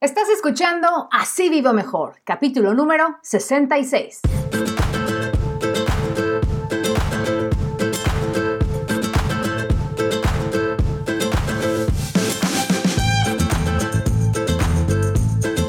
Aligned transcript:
Estás 0.00 0.28
escuchando 0.28 1.08
Así 1.10 1.48
Vivo 1.48 1.72
Mejor, 1.72 2.20
capítulo 2.22 2.72
número 2.72 3.18
66. 3.20 4.20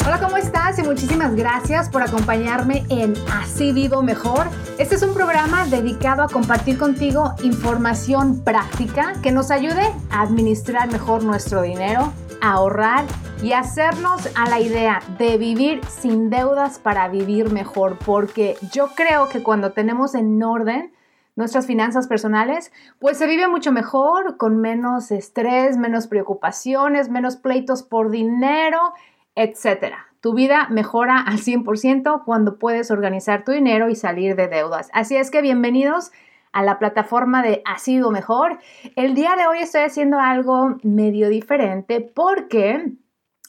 Hola, 0.06 0.20
¿cómo 0.20 0.38
estás? 0.38 0.78
Y 0.78 0.84
muchísimas 0.84 1.34
gracias 1.36 1.90
por 1.90 2.04
acompañarme 2.04 2.86
en 2.90 3.16
Así 3.34 3.74
Vivo 3.74 4.04
Mejor. 4.04 4.48
Este 4.78 4.94
es 4.94 5.02
un 5.02 5.16
programa 5.16 5.66
dedicado 5.66 6.22
a 6.22 6.28
compartir 6.28 6.78
contigo 6.78 7.34
información 7.42 8.44
práctica 8.44 9.14
que 9.24 9.32
nos 9.32 9.50
ayude 9.50 9.92
a 10.12 10.22
administrar 10.22 10.92
mejor 10.92 11.24
nuestro 11.24 11.64
dinero, 11.64 12.14
a 12.42 12.52
ahorrar 12.52 13.06
y 13.42 13.54
hacernos 13.54 14.30
a 14.36 14.50
la 14.50 14.60
idea 14.60 15.00
de 15.18 15.38
vivir 15.38 15.80
sin 15.86 16.30
deudas 16.30 16.78
para 16.78 17.08
vivir 17.08 17.52
mejor, 17.52 17.98
porque 18.06 18.58
yo 18.74 18.90
creo 18.96 19.30
que 19.30 19.42
cuando 19.42 19.72
tenemos 19.72 20.14
en 20.14 20.44
orden 20.44 20.92
nuestras 21.38 21.66
finanzas 21.66 22.08
personales, 22.08 22.74
pues 23.00 23.18
se 23.18 23.28
vive 23.28 23.48
mucho 23.48 23.72
mejor, 23.72 24.36
con 24.36 24.58
menos 24.58 25.12
estrés, 25.12 25.78
menos 25.78 26.08
preocupaciones, 26.08 27.10
menos 27.10 27.38
pleitos 27.38 27.82
por 27.82 28.12
dinero, 28.12 28.94
etc. 29.36 29.94
Tu 30.20 30.34
vida 30.34 30.68
mejora 30.70 31.22
al 31.22 31.38
100% 31.38 32.26
cuando 32.26 32.60
puedes 32.60 32.92
organizar 32.92 33.46
tu 33.46 33.54
dinero 33.54 33.88
y 33.88 33.96
salir 33.96 34.36
de 34.36 34.50
deudas. 34.50 34.90
Así 34.92 35.16
es 35.16 35.32
que 35.32 35.42
bienvenidos 35.42 36.12
a 36.52 36.62
la 36.62 36.78
plataforma 36.78 37.42
de 37.42 37.62
Ha 37.64 37.78
sido 37.78 38.12
mejor. 38.12 38.60
El 38.98 39.16
día 39.16 39.38
de 39.38 39.48
hoy 39.48 39.60
estoy 39.60 39.84
haciendo 39.84 40.20
algo 40.20 40.76
medio 40.84 41.30
diferente 41.30 42.02
porque 42.02 42.98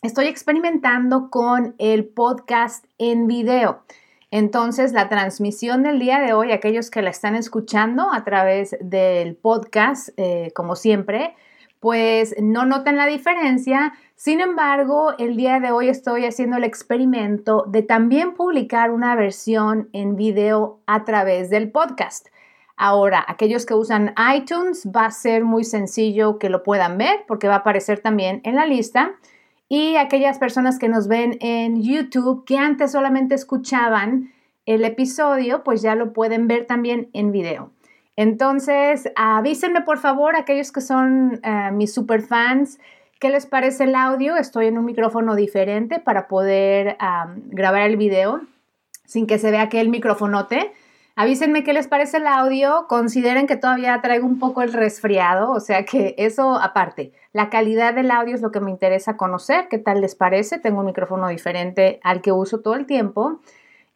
estoy 0.03 0.27
experimentando 0.29 1.29
con 1.29 1.75
el 1.79 2.07
podcast 2.07 2.87
en 2.99 3.27
video. 3.27 3.83
Entonces, 4.31 4.93
la 4.93 5.09
transmisión 5.09 5.83
del 5.83 5.99
día 5.99 6.21
de 6.21 6.33
hoy, 6.33 6.53
aquellos 6.53 6.91
que 6.91 7.03
la 7.03 7.11
están 7.11 7.35
escuchando 7.35 8.11
a 8.13 8.25
través 8.25 8.77
del 8.81 9.37
podcast, 9.37 10.11
eh, 10.17 10.53
como 10.55 10.77
siempre, 10.77 11.35
pues 11.81 12.35
no 12.41 12.65
notan 12.65 12.97
la 12.97 13.07
diferencia. 13.07 13.93
Sin 14.15 14.41
embargo, 14.41 15.15
el 15.19 15.37
día 15.37 15.61
de 15.61 15.71
hoy 15.71 15.89
estoy 15.89 16.25
haciendo 16.25 16.57
el 16.57 16.65
experimento 16.65 17.65
de 17.67 17.83
también 17.83 18.35
publicar 18.35 18.93
una 18.93 19.17
versión 19.17 19.89
en 19.93 20.17
video 20.17 20.79
a 20.87 21.05
través 21.05 21.51
del 21.51 21.71
podcast. 21.71 22.29
Ahora, 22.77 23.23
aquellos 23.29 23.67
que 23.67 23.75
usan 23.75 24.15
iTunes 24.35 24.89
va 24.95 25.07
a 25.07 25.11
ser 25.11 25.45
muy 25.45 25.65
sencillo 25.65 26.39
que 26.39 26.49
lo 26.49 26.63
puedan 26.63 26.97
ver 26.97 27.25
porque 27.27 27.49
va 27.49 27.57
a 27.57 27.59
aparecer 27.59 28.01
también 28.01 28.41
en 28.45 28.55
la 28.55 28.65
lista. 28.65 29.17
Y 29.73 29.95
aquellas 29.95 30.41
personas 30.41 30.81
que 30.81 30.89
nos 30.89 31.07
ven 31.07 31.39
en 31.41 31.81
YouTube 31.81 32.45
que 32.45 32.59
antes 32.59 32.91
solamente 32.91 33.37
escuchaban 33.37 34.33
el 34.67 34.85
episodio, 34.85 35.63
pues 35.63 35.81
ya 35.81 35.95
lo 35.95 36.13
pueden 36.13 36.49
ver 36.49 36.67
también 36.67 37.09
en 37.13 37.31
video. 37.31 37.71
Entonces, 38.17 39.13
avísenme 39.15 39.83
por 39.83 39.99
favor, 39.99 40.35
aquellos 40.35 40.73
que 40.73 40.81
son 40.81 41.41
uh, 41.45 41.73
mis 41.73 41.95
super 41.95 42.21
fans, 42.21 42.81
¿qué 43.21 43.31
les 43.31 43.47
parece 43.47 43.85
el 43.85 43.95
audio? 43.95 44.37
Estoy 44.37 44.67
en 44.67 44.77
un 44.77 44.85
micrófono 44.85 45.37
diferente 45.37 46.01
para 46.01 46.27
poder 46.27 46.97
grabar 47.47 47.83
el 47.83 47.97
video 47.97 48.41
sin 49.05 49.29
que 49.29 49.39
se 49.39 49.53
vea 49.53 49.63
aquel 49.63 49.89
microfonote. 49.89 50.73
Avísenme 51.17 51.65
qué 51.65 51.73
les 51.73 51.89
parece 51.89 52.19
el 52.19 52.27
audio. 52.27 52.87
Consideren 52.89 53.47
que 53.47 53.57
todavía 53.57 54.01
traigo 54.01 54.27
un 54.27 54.39
poco 54.39 54.63
el 54.63 54.73
resfriado, 54.73 55.51
o 55.53 55.61
sea 55.61 55.85
que 55.85 56.15
eso 56.19 56.55
aparte. 56.55 57.13
La 57.33 57.51
calidad 57.51 57.95
del 57.95 58.11
audio 58.11 58.35
es 58.35 58.43
lo 58.43 58.51
que 58.51 58.61
me 58.61 58.71
interesa 58.71 59.17
conocer. 59.17 59.69
¿Qué 59.69 59.79
tal 59.79 60.01
les 60.01 60.15
parece? 60.15 60.59
Tengo 60.59 60.81
un 60.81 60.87
micrófono 60.87 61.29
diferente 61.29 62.01
al 62.03 62.23
que 62.23 62.33
uso 62.33 62.61
todo 62.61 62.75
el 62.75 62.87
tiempo. 62.87 63.41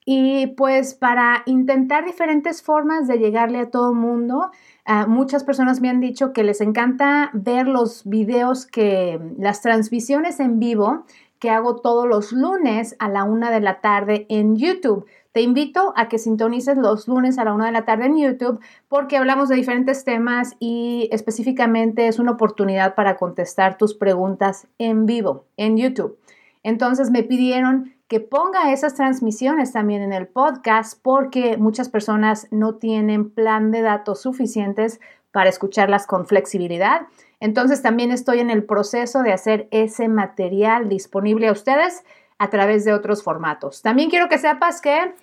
Y 0.07 0.49
pues 0.49 0.95
para 0.95 1.43
intentar 1.47 2.05
diferentes 2.05 2.63
formas 2.63 3.09
de 3.09 3.19
llegarle 3.19 3.59
a 3.59 3.71
todo 3.71 3.93
el 3.93 3.97
mundo, 3.97 4.51
uh, 4.87 5.09
muchas 5.09 5.45
personas 5.45 5.81
me 5.81 5.89
han 5.89 6.01
dicho 6.01 6.35
que 6.35 6.45
les 6.45 6.61
encanta 6.61 7.31
ver 7.33 7.67
los 7.67 8.05
videos 8.05 8.67
que, 8.67 9.19
las 9.39 9.63
transmisiones 9.63 10.41
en 10.41 10.59
vivo 10.59 11.05
que 11.39 11.51
hago 11.51 11.77
todos 11.77 12.07
los 12.07 12.33
lunes 12.33 12.97
a 12.99 13.09
la 13.09 13.25
una 13.25 13.51
de 13.51 13.61
la 13.61 13.81
tarde 13.81 14.27
en 14.29 14.57
YouTube. 14.57 15.07
Te 15.35 15.43
invito 15.43 15.93
a 15.97 16.09
que 16.09 16.19
sintonices 16.19 16.77
los 16.77 17.09
lunes 17.09 17.39
a 17.39 17.45
la 17.45 17.53
una 17.53 17.67
de 17.67 17.73
la 17.73 17.85
tarde 17.85 18.07
en 18.07 18.17
YouTube 18.17 18.61
porque 18.87 19.17
hablamos 19.17 19.49
de 19.49 19.57
diferentes 19.57 20.05
temas 20.05 20.55
y 20.61 21.09
específicamente 21.11 22.07
es 22.07 22.21
una 22.21 22.31
oportunidad 22.31 22.95
para 22.95 23.17
contestar 23.17 23.77
tus 23.77 23.95
preguntas 23.95 24.69
en 24.79 25.07
vivo 25.07 25.47
en 25.57 25.77
YouTube. 25.77 26.17
Entonces 26.63 27.11
me 27.11 27.25
pidieron 27.25 27.95
que 28.07 28.21
ponga 28.21 28.73
esas 28.73 28.95
transmisiones 28.95 29.73
también 29.73 30.03
en 30.03 30.13
el 30.13 30.29
podcast 30.29 31.01
porque 31.03 31.57
muchas 31.57 31.89
personas 31.89 32.47
no 32.53 32.77
tienen 32.77 33.29
plan 33.29 33.73
de 33.73 33.83
datos 33.83 34.23
suficientes 34.23 35.01
para 35.33 35.51
escucharlas 35.51 36.07
con 36.07 36.27
flexibilidad. 36.27 37.09
Entonces 37.41 37.83
también 37.83 38.13
estoy 38.13 38.39
en 38.39 38.51
el 38.51 38.63
proceso 38.63 39.25
de 39.25 39.33
hacer 39.33 39.67
ese 39.73 40.07
material 40.07 40.89
disponible 40.89 41.49
a 41.49 41.53
ustedes 41.53 42.05
a 42.45 42.51
través 42.51 42.85
de 42.85 42.93
otros 42.93 43.23
formatos. 43.23 43.83
También 43.83 44.11
quiero 44.11 44.29
que 44.29 44.39
sepas 44.39 44.81
que 44.81 45.15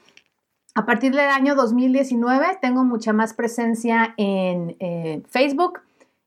a 0.74 0.86
partir 0.86 1.12
del 1.14 1.30
año 1.30 1.56
2019 1.56 2.58
tengo 2.62 2.84
mucha 2.84 3.14
más 3.14 3.34
presencia 3.34 4.14
en 4.18 4.76
Facebook, 5.28 5.82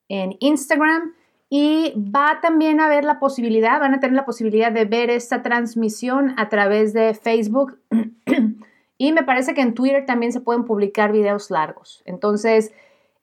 en 0.08 0.36
Instagram 0.40 1.14
y 1.50 1.94
va 1.96 2.40
también 2.42 2.80
a 2.80 2.86
haber 2.86 3.04
la 3.04 3.18
posibilidad, 3.18 3.80
van 3.80 3.94
a 3.94 4.00
tener 4.00 4.16
la 4.16 4.24
posibilidad 4.24 4.72
de 4.72 4.84
ver 4.84 5.10
esta 5.10 5.42
transmisión 5.42 6.34
a 6.36 6.48
través 6.48 6.92
de 6.92 7.14
Facebook 7.14 7.78
y 8.98 9.12
me 9.12 9.22
parece 9.22 9.54
que 9.54 9.60
en 9.60 9.74
Twitter 9.74 10.04
también 10.06 10.32
se 10.32 10.40
pueden 10.40 10.64
publicar 10.64 11.12
videos 11.12 11.50
largos. 11.50 12.02
Entonces, 12.06 12.72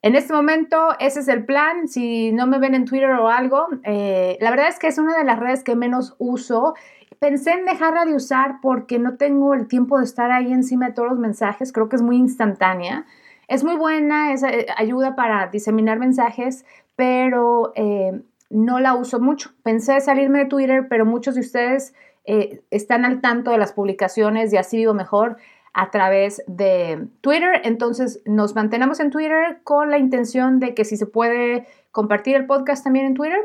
en 0.01 0.15
este 0.15 0.33
momento 0.33 0.95
ese 0.99 1.19
es 1.19 1.27
el 1.27 1.45
plan. 1.45 1.87
Si 1.87 2.31
no 2.31 2.47
me 2.47 2.57
ven 2.57 2.73
en 2.73 2.85
Twitter 2.85 3.11
o 3.11 3.27
algo, 3.27 3.67
eh, 3.83 4.37
la 4.41 4.49
verdad 4.49 4.69
es 4.69 4.79
que 4.79 4.87
es 4.87 4.97
una 4.97 5.17
de 5.17 5.23
las 5.23 5.39
redes 5.39 5.63
que 5.63 5.75
menos 5.75 6.15
uso 6.17 6.73
Pensé 7.19 7.51
en 7.51 7.65
dejarla 7.65 8.05
de 8.05 8.15
usar 8.15 8.59
porque 8.61 8.99
no 8.99 9.17
tengo 9.17 9.53
el 9.53 9.67
tiempo 9.67 9.97
de 9.97 10.05
estar 10.05 10.31
ahí 10.31 10.51
encima 10.51 10.87
de 10.87 10.93
todos 10.93 11.09
los 11.09 11.19
mensajes. 11.19 11.71
Creo 11.71 11.89
que 11.89 11.95
es 11.95 12.01
muy 12.01 12.17
instantánea. 12.17 13.05
Es 13.47 13.63
muy 13.63 13.75
buena, 13.75 14.33
es, 14.33 14.43
eh, 14.43 14.65
ayuda 14.77 15.15
para 15.15 15.47
diseminar 15.47 15.99
mensajes, 15.99 16.65
pero 16.95 17.73
eh, 17.75 18.21
no 18.49 18.79
la 18.79 18.95
uso 18.95 19.19
mucho. 19.19 19.51
Pensé 19.63 19.99
salirme 19.99 20.39
de 20.39 20.45
Twitter, 20.45 20.87
pero 20.89 21.05
muchos 21.05 21.35
de 21.35 21.41
ustedes 21.41 21.93
eh, 22.25 22.61
están 22.71 23.03
al 23.05 23.21
tanto 23.21 23.51
de 23.51 23.57
las 23.57 23.73
publicaciones 23.73 24.53
y 24.53 24.57
así 24.57 24.77
vivo 24.77 24.93
mejor 24.93 25.37
a 25.73 25.89
través 25.89 26.43
de 26.47 27.07
Twitter. 27.21 27.61
Entonces 27.63 28.21
nos 28.25 28.55
mantenemos 28.55 28.99
en 28.99 29.09
Twitter 29.09 29.59
con 29.63 29.89
la 29.89 29.97
intención 29.97 30.59
de 30.59 30.73
que 30.73 30.85
si 30.85 30.97
se 30.97 31.05
puede 31.05 31.67
compartir 31.91 32.35
el 32.35 32.45
podcast 32.45 32.83
también 32.83 33.05
en 33.05 33.13
Twitter, 33.15 33.39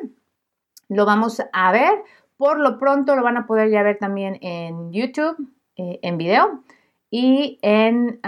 lo 0.88 1.04
vamos 1.04 1.43
a 1.53 1.72
ver. 1.72 2.03
Por 2.36 2.60
lo 2.60 2.78
pronto 2.78 3.16
lo 3.16 3.22
van 3.22 3.36
a 3.36 3.47
poder 3.47 3.70
ya 3.70 3.82
ver 3.82 3.98
también 3.98 4.38
en 4.42 4.92
YouTube, 4.92 5.36
eh, 5.76 5.98
en 6.02 6.19
video, 6.19 6.62
y 7.10 7.58
en 7.62 8.20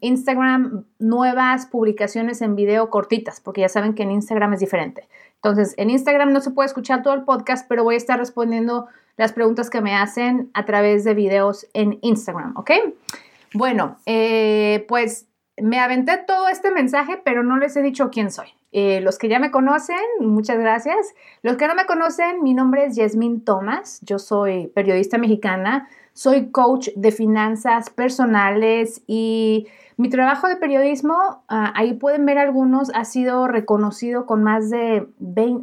Instagram 0.00 0.84
nuevas 0.98 1.66
publicaciones 1.66 2.40
en 2.42 2.56
video 2.56 2.90
cortitas, 2.90 3.40
porque 3.40 3.60
ya 3.60 3.68
saben 3.68 3.94
que 3.94 4.02
en 4.02 4.10
Instagram 4.10 4.54
es 4.54 4.60
diferente. 4.60 5.08
Entonces, 5.36 5.74
en 5.76 5.90
Instagram 5.90 6.32
no 6.32 6.40
se 6.40 6.50
puede 6.50 6.66
escuchar 6.66 7.02
todo 7.02 7.14
el 7.14 7.22
podcast, 7.22 7.68
pero 7.68 7.84
voy 7.84 7.94
a 7.94 7.98
estar 7.98 8.18
respondiendo 8.18 8.88
las 9.16 9.32
preguntas 9.32 9.68
que 9.68 9.80
me 9.80 9.94
hacen 9.94 10.50
a 10.54 10.64
través 10.64 11.04
de 11.04 11.14
videos 11.14 11.66
en 11.74 11.98
Instagram, 12.02 12.54
¿ok? 12.56 12.70
Bueno, 13.54 13.98
eh, 14.06 14.84
pues 14.88 15.28
me 15.60 15.78
aventé 15.78 16.18
todo 16.26 16.48
este 16.48 16.70
mensaje, 16.70 17.20
pero 17.24 17.42
no 17.42 17.58
les 17.58 17.76
he 17.76 17.82
dicho 17.82 18.10
quién 18.10 18.30
soy. 18.30 18.48
Eh, 18.70 19.00
los 19.00 19.18
que 19.18 19.28
ya 19.28 19.38
me 19.38 19.50
conocen, 19.50 19.96
muchas 20.20 20.58
gracias. 20.58 21.14
Los 21.42 21.56
que 21.56 21.66
no 21.66 21.74
me 21.74 21.86
conocen, 21.86 22.42
mi 22.42 22.54
nombre 22.54 22.84
es 22.84 22.96
Yasmín 22.96 23.44
Thomas, 23.44 24.00
yo 24.02 24.18
soy 24.18 24.66
periodista 24.68 25.16
mexicana, 25.16 25.88
soy 26.12 26.50
coach 26.50 26.88
de 26.94 27.12
finanzas 27.12 27.90
personales 27.90 29.02
y 29.06 29.68
mi 29.96 30.10
trabajo 30.10 30.48
de 30.48 30.56
periodismo, 30.56 31.44
ah, 31.48 31.72
ahí 31.74 31.94
pueden 31.94 32.26
ver 32.26 32.38
algunos, 32.38 32.90
ha 32.94 33.04
sido 33.04 33.48
reconocido 33.48 34.26
con 34.26 34.42
más 34.42 34.68
de, 34.68 35.06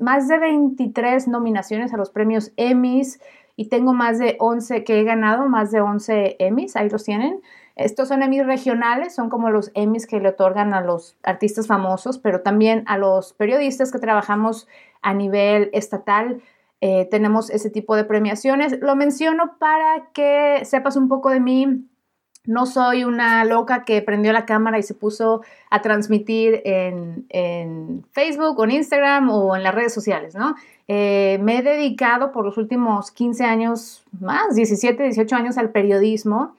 más 0.02 0.28
de 0.28 0.40
23 0.40 1.28
nominaciones 1.28 1.94
a 1.94 1.98
los 1.98 2.10
premios 2.10 2.52
Emmys 2.57 3.19
y 3.56 3.69
tengo 3.69 3.94
más 3.94 4.18
de 4.18 4.36
11 4.40 4.84
que 4.84 5.00
he 5.00 5.04
ganado, 5.04 5.48
más 5.48 5.72
de 5.72 5.81
11 5.81 6.38
Emmys, 6.40 6.75
ahí 6.75 6.90
los 6.90 7.04
tienen. 7.04 7.42
Estos 7.75 8.07
son 8.07 8.24
Emmys 8.24 8.45
regionales, 8.45 9.13
son 9.13 9.30
como 9.30 9.50
los 9.50 9.72
Emmys 9.74 10.07
que 10.07 10.22
le 10.22 10.30
otorgan 10.30 10.74
a 10.74 10.81
los 10.81 11.18
artistas 11.24 11.68
famosos, 11.68 12.18
pero 12.18 12.42
también 12.42 12.83
a 12.88 12.98
los 12.98 13.33
periodistas 13.33 13.92
que 13.92 14.00
trabajamos 14.00 14.68
a 15.01 15.13
nivel 15.13 15.69
estatal. 15.74 16.42
Eh, 16.80 17.06
tenemos 17.12 17.50
ese 17.50 17.69
tipo 17.69 17.98
de 17.98 18.06
premiaciones. 18.06 18.80
Lo 18.80 18.95
menciono 18.95 19.57
para 19.60 20.07
que 20.13 20.62
sepas 20.63 20.95
un 20.95 21.10
poco 21.10 21.30
de 21.30 21.42
mí. 21.42 21.86
No 22.45 22.66
soy 22.66 23.04
una 23.04 23.44
loca 23.44 23.83
que 23.83 24.01
prendió 24.01 24.31
la 24.31 24.45
cámara 24.45 24.78
y 24.78 24.83
se 24.83 24.94
puso 24.94 25.42
a 25.69 25.81
transmitir 25.81 26.62
en, 26.63 28.06
Facebook 28.12 28.63
en 28.63 28.71
Instagram 28.71 29.30
o 29.31 29.56
en 29.56 29.63
las 29.63 29.75
redes 29.75 29.94
sociales, 29.94 30.36
¿no? 30.36 30.56
Eh, 30.88 31.39
me 31.42 31.57
he 31.57 31.63
dedicado 31.63 32.31
por 32.31 32.45
los 32.45 32.57
últimos 32.57 33.12
15 33.12 33.44
años, 33.44 34.06
más 34.21 34.56
17, 34.56 35.04
18 35.04 35.36
años 35.36 35.57
al 35.57 35.71
periodismo 35.71 36.56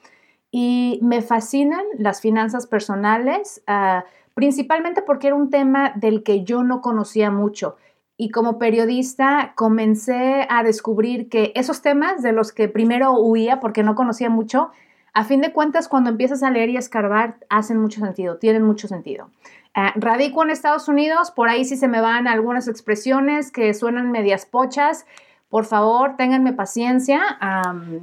y 0.58 0.98
me 1.02 1.20
fascinan 1.20 1.84
las 1.98 2.22
finanzas 2.22 2.66
personales, 2.66 3.62
ah, 3.66 4.06
principalmente 4.32 5.02
porque 5.02 5.26
era 5.26 5.36
un 5.36 5.50
tema 5.50 5.92
del 5.96 6.22
que 6.22 6.44
yo 6.44 6.62
no 6.62 6.80
conocía 6.80 7.30
mucho. 7.30 7.76
Y 8.16 8.30
como 8.30 8.58
periodista 8.58 9.52
comencé 9.54 10.46
a 10.48 10.62
descubrir 10.62 11.28
que 11.28 11.52
esos 11.56 11.82
temas 11.82 12.22
de 12.22 12.32
los 12.32 12.52
que 12.52 12.70
primero 12.70 13.12
huía 13.20 13.60
porque 13.60 13.82
no 13.82 13.94
conocía 13.94 14.30
mucho, 14.30 14.70
a 15.12 15.24
fin 15.24 15.42
de 15.42 15.52
cuentas, 15.52 15.88
cuando 15.88 16.08
empiezas 16.08 16.42
a 16.42 16.50
leer 16.50 16.70
y 16.70 16.76
a 16.76 16.78
escarbar, 16.78 17.36
hacen 17.50 17.78
mucho 17.78 18.00
sentido, 18.00 18.38
tienen 18.38 18.62
mucho 18.62 18.88
sentido. 18.88 19.28
Ah, 19.74 19.92
radico 19.94 20.42
en 20.42 20.48
Estados 20.48 20.88
Unidos, 20.88 21.32
por 21.32 21.50
ahí 21.50 21.66
sí 21.66 21.76
se 21.76 21.86
me 21.86 22.00
van 22.00 22.26
algunas 22.28 22.66
expresiones 22.66 23.52
que 23.52 23.74
suenan 23.74 24.10
medias 24.10 24.46
pochas. 24.46 25.04
Por 25.48 25.64
favor, 25.64 26.16
ténganme 26.16 26.52
paciencia. 26.52 27.20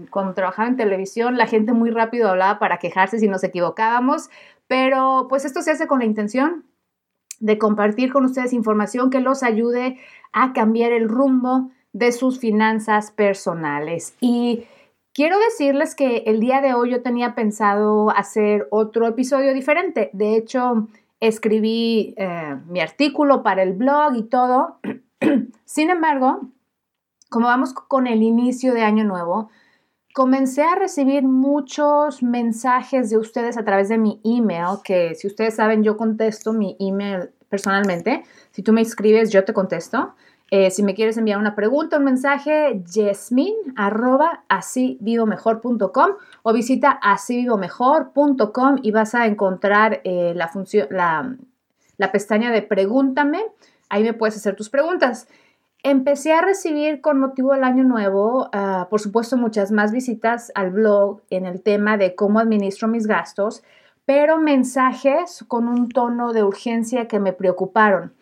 cuando 0.10 0.34
trabajaba 0.34 0.68
en 0.68 0.78
televisión, 0.78 1.38
la 1.38 1.48
gente 1.48 1.74
muy 1.74 1.92
rápido 1.92 2.30
hablaba 2.30 2.60
para 2.60 2.78
quejarse 2.78 3.20
si 3.20 3.28
nos 3.28 3.44
equivocábamos, 3.44 4.30
pero 4.68 5.28
pues 5.30 5.46
esto 5.46 5.62
se 5.62 5.72
hace 5.72 5.88
con 5.88 6.00
la 6.00 6.06
intención 6.06 6.66
de 7.40 7.58
compartir 7.58 8.14
con 8.14 8.26
ustedes 8.26 8.54
información 8.54 9.10
que 9.10 9.20
los 9.20 9.44
ayude 9.44 10.00
a 10.32 10.54
cambiar 10.54 10.94
el 10.94 11.10
rumbo 11.10 11.72
de 11.92 12.12
sus 12.12 12.40
finanzas 12.40 13.12
personales. 13.12 14.16
Y 14.22 14.66
Quiero 15.14 15.38
decirles 15.38 15.94
que 15.94 16.24
el 16.26 16.40
día 16.40 16.60
de 16.60 16.74
hoy 16.74 16.90
yo 16.90 17.04
tenía 17.04 17.36
pensado 17.36 18.10
hacer 18.10 18.68
otro 18.72 19.08
episodio 19.08 19.54
diferente. 19.54 20.10
De 20.12 20.36
hecho, 20.36 20.88
escribí 21.20 22.16
eh, 22.18 22.58
mi 22.68 22.80
artículo 22.80 23.44
para 23.44 23.62
el 23.62 23.74
blog 23.74 24.16
y 24.16 24.24
todo. 24.24 24.80
Sin 25.66 25.92
embargo, 25.92 26.50
como 27.34 27.48
vamos 27.48 27.74
con 27.74 28.06
el 28.06 28.22
inicio 28.22 28.76
de 28.76 28.84
año 28.84 29.04
nuevo, 29.04 29.50
comencé 30.14 30.62
a 30.62 30.76
recibir 30.76 31.24
muchos 31.24 32.22
mensajes 32.22 33.10
de 33.10 33.18
ustedes 33.18 33.58
a 33.58 33.66
través 33.66 33.90
de 33.90 33.98
mi 33.98 34.22
email, 34.24 34.78
que 34.84 35.16
si 35.16 35.26
ustedes 35.26 35.56
saben, 35.56 35.84
yo 35.84 35.98
contesto 35.98 36.54
mi 36.54 36.78
email 36.80 37.32
personalmente. 37.50 38.24
Si 38.52 38.62
tú 38.62 38.72
me 38.72 38.82
escribes, 38.82 39.32
yo 39.32 39.44
te 39.46 39.52
contesto. 39.52 40.14
Eh, 40.52 40.70
si 40.70 40.84
me 40.84 40.94
quieres 40.94 41.18
enviar 41.18 41.40
una 41.40 41.56
pregunta, 41.56 41.98
un 41.98 42.04
mensaje, 42.04 42.84
yasmin 42.86 43.56
arroba 43.76 44.44
o 46.44 46.54
visita 46.54 46.92
asivivomejor.com 46.92 48.76
y 48.84 48.92
vas 48.92 49.16
a 49.16 49.26
encontrar 49.26 50.02
eh, 50.04 50.34
la, 50.36 50.50
función, 50.50 50.88
la, 50.92 52.12
pestaña 52.12 52.52
de 52.52 52.62
pregúntame. 52.62 53.44
Ahí 53.90 54.04
me 54.04 54.14
puedes 54.14 54.36
hacer 54.36 54.56
tus 54.56 54.70
preguntas. 54.70 55.28
Empecé 55.86 56.32
a 56.32 56.42
recibir 56.42 57.02
con 57.02 57.20
motivo 57.20 57.52
del 57.52 57.66
año 57.66 57.84
nuevo, 57.84 58.50
ah, 58.54 58.88
por 58.90 59.02
supuesto, 59.02 59.36
muchas 59.36 59.70
más 59.70 59.92
visitas 59.92 60.50
al 60.56 60.72
blog 60.72 61.22
en 61.30 61.46
el 61.46 61.62
tema 61.62 61.98
de 61.98 62.16
cómo 62.16 62.40
administro 62.40 62.88
mis 62.88 63.06
gastos, 63.06 63.64
pero 64.06 64.38
mensajes 64.38 65.44
con 65.46 65.68
un 65.68 65.90
tono 65.90 66.32
de 66.32 66.44
urgencia 66.44 67.10
que 67.10 67.20
me 67.20 67.34
preocuparon. 67.34 68.14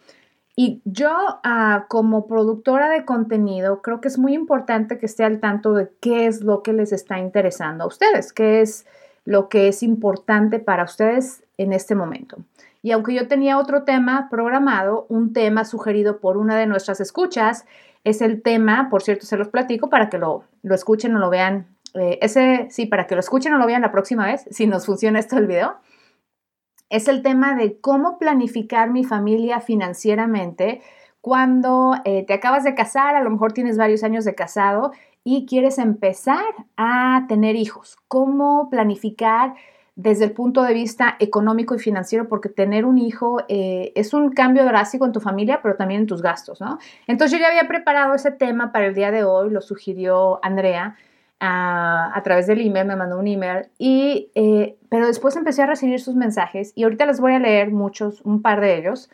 Y 0.56 0.82
yo, 0.86 1.12
ah, 1.44 1.86
como 1.88 2.26
productora 2.26 2.90
de 2.90 3.06
contenido, 3.06 3.84
creo 3.84 4.02
que 4.02 4.08
es 4.08 4.18
muy 4.18 4.34
importante 4.34 4.98
que 4.98 5.06
esté 5.06 5.24
al 5.24 5.40
tanto 5.40 5.74
de 5.74 5.92
qué 6.02 6.26
es 6.26 6.42
lo 6.42 6.64
que 6.64 6.74
les 6.74 6.92
está 6.92 7.20
interesando 7.20 7.84
a 7.84 7.88
ustedes, 7.88 8.34
qué 8.34 8.62
es 8.62 8.88
lo 9.26 9.50
que 9.50 9.68
es 9.68 9.84
importante 9.84 10.60
para 10.60 10.84
ustedes 10.84 11.44
en 11.58 11.74
este 11.74 11.96
momento. 11.96 12.38
Y 12.82 12.92
aunque 12.92 13.14
yo 13.14 13.28
tenía 13.28 13.58
otro 13.58 13.84
tema 13.84 14.28
programado, 14.30 15.06
un 15.10 15.34
tema 15.34 15.66
sugerido 15.66 16.20
por 16.20 16.38
una 16.38 16.58
de 16.58 16.66
nuestras 16.66 17.00
escuchas, 17.00 17.66
es 18.04 18.22
el 18.22 18.42
tema, 18.42 18.90
por 18.90 19.04
cierto, 19.04 19.26
se 19.26 19.38
los 19.38 19.50
platico 19.50 19.90
para 19.90 20.10
que 20.10 20.18
lo, 20.18 20.44
lo 20.64 20.74
escuchen 20.74 21.16
o 21.16 21.20
lo 21.20 21.30
vean. 21.30 21.68
Eh, 21.94 22.18
ese, 22.22 22.68
sí, 22.72 22.88
para 22.88 23.06
que 23.06 23.16
lo 23.16 23.20
escuchen 23.20 23.54
o 23.54 23.58
lo 23.58 23.68
vean 23.68 23.84
la 23.84 23.92
próxima 23.92 24.26
vez, 24.26 24.46
si 24.50 24.66
nos 24.66 24.86
funciona 24.86 25.20
esto 25.20 25.38
el 25.38 25.48
video 25.48 25.76
es 26.92 27.08
el 27.08 27.24
tema 27.24 27.56
de 27.56 27.80
cómo 27.80 28.20
planificar 28.20 28.92
mi 28.92 29.06
familia 29.06 29.62
financieramente 29.62 30.82
cuando 31.22 31.96
eh, 32.04 32.26
te 32.26 32.34
acabas 32.34 32.66
de 32.66 32.76
casar, 32.76 33.16
a 33.16 33.24
lo 33.24 33.30
mejor 33.30 33.54
tienes 33.54 33.78
varios 33.78 34.04
años 34.04 34.26
de 34.26 34.36
casado 34.36 34.92
y 35.24 35.46
quieres 35.46 35.78
empezar 35.78 36.44
a 36.78 37.26
tener 37.28 37.56
hijos. 37.56 37.98
¿Cómo 38.08 38.70
planificar 38.70 39.54
desde 39.96 40.26
el 40.26 40.32
punto 40.32 40.64
de 40.64 40.74
vista 40.74 41.16
económico 41.20 41.76
y 41.76 41.80
financiero? 41.80 42.28
Porque 42.28 42.50
tener 42.50 42.86
un 42.86 42.98
hijo 42.98 43.44
eh, 43.48 43.92
es 43.96 44.14
un 44.14 44.32
cambio 44.32 44.66
drástico 44.66 45.06
en 45.06 45.12
tu 45.12 45.20
familia, 45.20 45.62
pero 45.62 45.76
también 45.76 46.02
en 46.02 46.08
tus 46.08 46.22
gastos, 46.22 46.60
¿no? 46.60 46.80
Entonces 47.08 47.38
yo 47.38 47.44
ya 47.44 47.50
había 47.50 47.68
preparado 47.68 48.16
ese 48.16 48.32
tema 48.32 48.72
para 48.72 48.88
el 48.88 48.96
día 48.96 49.12
de 49.12 49.24
hoy, 49.24 49.50
lo 49.52 49.62
sugirió 49.62 50.44
Andrea 50.44 50.96
a, 51.44 52.22
través 52.24 52.46
del 52.46 52.62
email, 52.62 52.86
me 52.86 52.96
mandó 52.96 53.18
un 53.18 53.28
email, 53.28 53.66
y, 53.80 54.30
eh, 54.36 54.78
pero 54.90 55.08
después 55.08 55.36
empecé 55.36 55.64
a 55.64 55.66
recibir 55.66 56.00
sus 56.00 56.16
mensajes 56.16 56.72
y 56.76 56.84
ahorita 56.84 57.08
les 57.08 57.20
voy 57.20 57.34
a 57.34 57.40
leer 57.40 57.72
muchos, 57.72 58.22
un 58.22 58.44
par 58.44 58.62
de 58.62 58.78
ellos, 58.78 59.10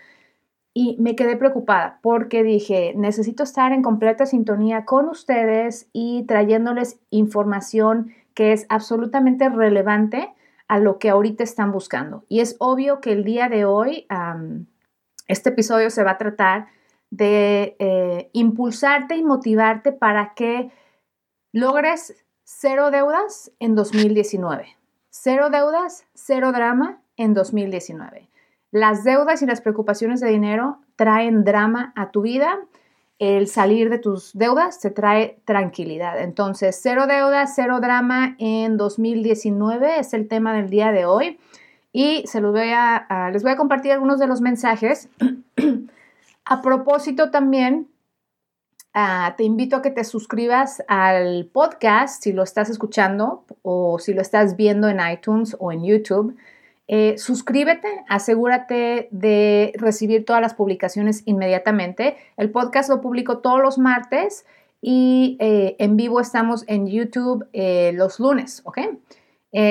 y 0.80 0.96
me 1.00 1.16
quedé 1.16 1.36
preocupada 1.38 1.98
porque 2.04 2.44
dije, 2.44 2.94
necesito 2.96 3.42
estar 3.42 3.72
en 3.72 3.82
completa 3.82 4.28
sintonía 4.28 4.86
con 4.86 5.10
ustedes 5.10 5.90
y 5.92 6.24
trayéndoles 6.28 7.00
información 7.10 8.14
que 8.36 8.54
es 8.54 8.68
absolutamente 8.70 9.50
relevante 9.50 10.32
a 10.68 10.78
lo 10.78 11.00
que 11.00 11.10
ahorita 11.10 11.44
están 11.44 11.72
buscando. 11.72 12.26
Y 12.30 12.42
es 12.42 12.58
obvio 12.60 13.02
que 13.02 13.12
el 13.12 13.24
día 13.24 13.50
de 13.50 13.66
hoy 13.66 14.06
este 15.28 15.50
episodio 15.50 15.90
se 15.90 16.04
va 16.04 16.12
a 16.12 16.18
tratar 16.20 16.68
de 17.10 17.76
eh, 17.80 18.30
impulsarte 18.34 19.16
y 19.16 19.24
motivarte 19.24 19.94
para 19.94 20.36
que 20.36 20.70
logres 21.54 22.24
cero 22.44 22.92
deudas 22.92 23.52
en 23.58 23.74
2019. 23.74 24.78
Cero 25.10 25.50
deudas, 25.50 26.06
cero 26.14 26.52
drama 26.52 27.02
en 27.16 27.34
2019. 27.34 28.30
Las 28.72 29.04
deudas 29.04 29.42
y 29.42 29.46
las 29.46 29.62
preocupaciones 29.62 30.20
de 30.20 30.30
dinero 30.30 30.80
traen 30.96 31.44
drama 31.44 31.94
a 31.96 32.12
tu 32.12 32.22
vida. 32.22 32.60
El 33.20 33.48
salir 33.48 33.90
de 33.90 33.98
tus 33.98 34.34
deudas 34.34 34.80
te 34.80 34.92
trae 34.92 35.40
tranquilidad. 35.46 36.22
Entonces, 36.22 36.80
cero 36.82 37.08
deudas, 37.08 37.54
cero 37.56 37.80
drama 37.80 38.36
en 38.40 38.78
2019 38.78 40.00
es 40.00 40.14
el 40.14 40.28
tema 40.28 40.54
del 40.54 40.70
día 40.70 40.92
de 40.92 41.06
hoy. 41.06 41.40
Y 41.92 42.24
se 42.28 42.42
los 42.42 42.54
voy 42.54 42.72
a, 42.74 43.30
les 43.34 43.42
voy 43.42 43.54
a 43.54 43.58
compartir 43.58 43.92
algunos 43.92 44.20
de 44.20 44.28
los 44.28 44.42
mensajes. 44.42 45.10
a 46.46 46.62
propósito 46.62 47.32
también 47.32 47.88
Ah, 49.00 49.36
te 49.38 49.44
invito 49.44 49.76
a 49.76 49.84
que 49.84 49.92
te 49.92 50.04
suscribas 50.04 50.84
al 50.88 51.48
podcast 51.54 52.24
si 52.24 52.34
lo 52.34 52.42
estás 52.42 52.72
escuchando 52.72 53.46
o 53.62 54.00
si 54.00 54.16
lo 54.16 54.24
estás 54.24 54.56
viendo 54.56 54.90
en 54.90 54.98
iTunes 55.08 55.56
o 55.60 55.72
en 55.72 55.84
YouTube. 55.84 56.36
Eh, 56.88 57.18
suscríbete, 57.18 57.88
asegúrate 58.08 59.10
de 59.12 59.74
recibir 59.76 60.26
todas 60.26 60.42
las 60.42 60.54
publicaciones 60.54 61.22
inmediatamente. 61.26 62.16
El 62.38 62.50
podcast 62.52 62.90
lo 62.90 63.02
publico 63.02 63.40
todos 63.40 63.62
los 63.62 63.78
martes 63.78 64.46
y 64.82 65.38
eh, 65.40 65.76
en 65.80 65.98
vivo 65.98 66.22
estamos 66.22 66.64
en 66.68 66.88
YouTube 66.88 67.46
eh, 67.52 67.92
los 67.94 68.20
lunes, 68.20 68.62
¿ok? 68.66 68.80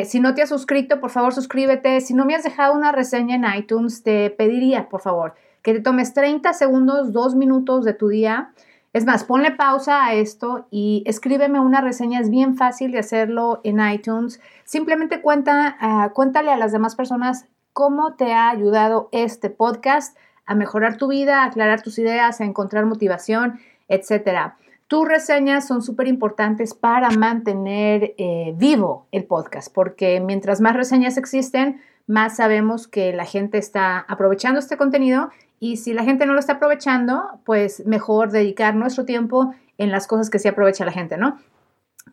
si 0.04 0.18
no 0.18 0.34
te 0.34 0.42
has 0.42 0.48
suscrito, 0.48 0.98
por 0.98 1.10
favor 1.10 1.32
suscríbete. 1.32 2.00
Si 2.00 2.12
no 2.12 2.24
me 2.24 2.34
has 2.34 2.42
dejado 2.42 2.74
una 2.74 2.90
reseña 2.90 3.36
en 3.36 3.44
iTunes, 3.56 4.02
te 4.02 4.30
pediría, 4.30 4.88
por 4.88 5.00
favor, 5.00 5.34
que 5.62 5.74
te 5.74 5.80
tomes 5.80 6.12
30 6.12 6.54
segundos, 6.54 7.12
2 7.12 7.36
minutos 7.36 7.84
de 7.84 7.94
tu 7.94 8.08
día 8.08 8.52
es 8.96 9.04
más, 9.04 9.24
ponle 9.24 9.50
pausa 9.50 10.06
a 10.06 10.14
esto 10.14 10.68
y 10.70 11.02
escríbeme 11.04 11.60
una 11.60 11.82
reseña. 11.82 12.18
Es 12.18 12.30
bien 12.30 12.56
fácil 12.56 12.92
de 12.92 12.98
hacerlo 12.98 13.60
en 13.62 13.78
iTunes. 13.86 14.40
Simplemente 14.66 15.22
cuenta, 15.22 15.76
ah, 15.80 16.10
cuéntale 16.12 16.50
a 16.50 16.56
las 16.56 16.72
demás 16.72 16.96
personas 16.96 17.46
cómo 17.72 18.14
te 18.14 18.32
ha 18.34 18.50
ayudado 18.50 19.08
este 19.12 19.48
podcast 19.48 20.18
a 20.44 20.56
mejorar 20.56 20.96
tu 20.96 21.06
vida, 21.06 21.42
a 21.42 21.46
aclarar 21.46 21.82
tus 21.82 22.00
ideas, 22.00 22.40
a 22.40 22.44
encontrar 22.44 22.84
motivación, 22.84 23.60
etc. 23.86 24.54
Tus 24.88 25.06
reseñas 25.06 25.68
son 25.68 25.82
súper 25.82 26.08
importantes 26.08 26.74
para 26.74 27.10
mantener 27.10 28.14
eh, 28.18 28.54
vivo 28.56 29.06
el 29.12 29.24
podcast, 29.24 29.72
porque 29.72 30.20
mientras 30.20 30.60
más 30.60 30.74
reseñas 30.74 31.16
existen, 31.16 31.80
más 32.08 32.36
sabemos 32.36 32.88
que 32.88 33.12
la 33.12 33.24
gente 33.24 33.58
está 33.58 34.00
aprovechando 34.00 34.58
este 34.58 34.76
contenido 34.76 35.30
y 35.60 35.76
si 35.76 35.92
la 35.92 36.02
gente 36.02 36.26
no 36.26 36.32
lo 36.32 36.40
está 36.40 36.54
aprovechando, 36.54 37.40
pues 37.44 37.86
mejor 37.86 38.32
dedicar 38.32 38.74
nuestro 38.74 39.04
tiempo 39.04 39.54
en 39.78 39.92
las 39.92 40.08
cosas 40.08 40.28
que 40.28 40.40
sí 40.40 40.48
aprovecha 40.48 40.84
la 40.84 40.92
gente, 40.92 41.16
¿no? 41.16 41.38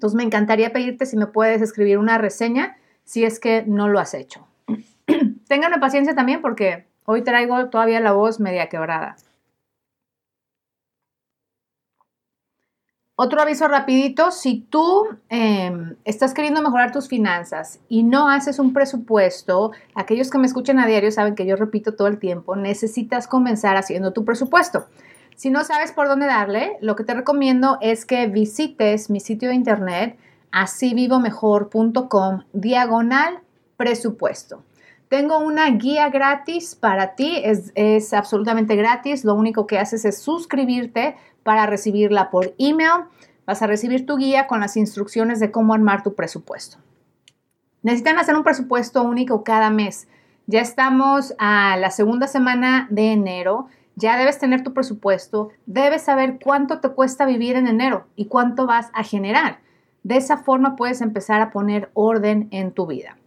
Entonces 0.04 0.18
me 0.18 0.24
encantaría 0.24 0.74
pedirte 0.74 1.06
si 1.06 1.16
me 1.16 1.28
puedes 1.28 1.62
escribir 1.62 1.98
una 1.98 2.18
reseña 2.18 2.76
si 3.06 3.24
es 3.24 3.40
que 3.40 3.64
no 3.66 3.88
lo 3.88 4.00
has 4.00 4.14
hecho. 4.14 4.46
Ténganme 5.48 5.80
paciencia 5.80 6.14
también 6.14 6.42
porque 6.42 6.88
hoy 7.06 7.22
traigo 7.24 7.70
todavía 7.70 8.02
la 8.02 8.12
voz 8.12 8.42
media 8.42 8.68
quebrada. 8.68 9.16
Otro 13.16 13.42
aviso 13.42 13.70
rapidito, 13.70 14.32
si 14.32 14.60
tú 14.70 15.08
em, 15.30 15.96
estás 16.04 16.34
queriendo 16.34 16.62
mejorar 16.62 16.92
tus 16.92 17.08
finanzas 17.08 17.80
y 17.88 18.04
no 18.04 18.28
haces 18.28 18.60
un 18.60 18.74
presupuesto, 18.74 19.72
aquellos 19.96 20.30
que 20.30 20.38
me 20.38 20.48
escuchan 20.48 20.80
a 20.80 20.86
diario 20.86 21.12
saben 21.12 21.34
que 21.34 21.46
yo 21.46 21.56
repito 21.56 21.96
todo 21.96 22.10
el 22.10 22.20
tiempo, 22.20 22.58
necesitas 22.58 23.30
comenzar 23.30 23.78
haciendo 23.78 24.12
tu 24.12 24.26
presupuesto. 24.26 24.86
Si 25.36 25.50
no 25.50 25.64
sabes 25.64 25.92
por 25.92 26.08
dónde 26.08 26.26
darle, 26.26 26.78
lo 26.82 26.96
que 26.96 27.04
te 27.04 27.14
recomiendo 27.14 27.78
es 27.82 28.06
que 28.06 28.28
visites 28.28 29.10
mi 29.10 29.20
sitio 29.20 29.50
de 29.50 29.56
internet 29.56 30.18
asivivomejor.com 30.52 32.44
diagonal 32.54 33.40
presupuesto. 33.78 34.64
Tengo 35.10 35.40
una 35.40 35.70
guía 35.70 36.10
gratis 36.10 36.76
para 36.76 37.16
ti, 37.16 37.42
es, 37.44 37.72
es, 37.76 38.14
absolutamente 38.14 38.76
gratis, 38.76 39.26
lo 39.26 39.36
único 39.36 39.68
que 39.68 39.78
haces 39.78 40.06
es 40.06 40.20
suscribirte 40.20 41.16
para 41.44 41.66
recibirla 41.66 42.32
por 42.32 42.54
email. 42.58 43.06
Vas 43.46 43.62
a 43.62 43.68
recibir 43.68 44.06
tu 44.06 44.18
guía 44.18 44.48
con 44.48 44.62
las 44.62 44.78
instrucciones 44.78 45.40
de 45.40 45.52
cómo 45.52 45.74
armar 45.74 46.02
tu 46.02 46.16
presupuesto. 46.16 46.78
Necesitan 47.84 48.18
hacer 48.18 48.36
un 48.36 48.44
presupuesto 48.44 49.04
único 49.04 49.44
cada 49.44 49.70
mes. 49.70 50.08
Ya 50.48 50.62
estamos 50.62 51.36
a 51.38 51.78
la 51.78 51.92
segunda 51.92 52.28
semana 52.28 52.88
de 52.90 53.12
enero. 53.12 53.68
Ya 53.96 54.18
debes 54.18 54.40
tener 54.40 54.64
tu 54.64 54.74
presupuesto. 54.74 55.50
Debes 55.66 56.04
saber 56.04 56.40
cuánto 56.44 56.80
te 56.80 56.90
cuesta 56.90 57.26
vivir 57.26 57.56
en 57.56 57.68
enero 57.68 58.08
y 58.16 58.26
cuánto 58.26 58.66
vas 58.66 58.90
a 58.94 59.04
generar. 59.04 59.60
De 60.04 60.18
esa 60.18 60.38
forma 60.38 60.76
puedes 60.76 61.02
empezar 61.02 61.42
a 61.42 61.52
poner 61.52 61.90
orden 61.94 62.48
en 62.52 62.72
tu 62.72 62.88
vida. 62.88 63.18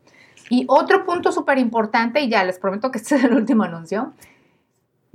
Y 0.50 0.64
otro 0.68 1.04
punto 1.04 1.32
súper 1.32 1.58
importante, 1.58 2.20
y 2.20 2.28
ya 2.28 2.44
les 2.44 2.58
prometo 2.58 2.90
que 2.90 2.98
este 3.00 3.16
es 3.16 3.24
el 3.24 3.34
último 3.34 3.64
anuncio, 3.64 4.12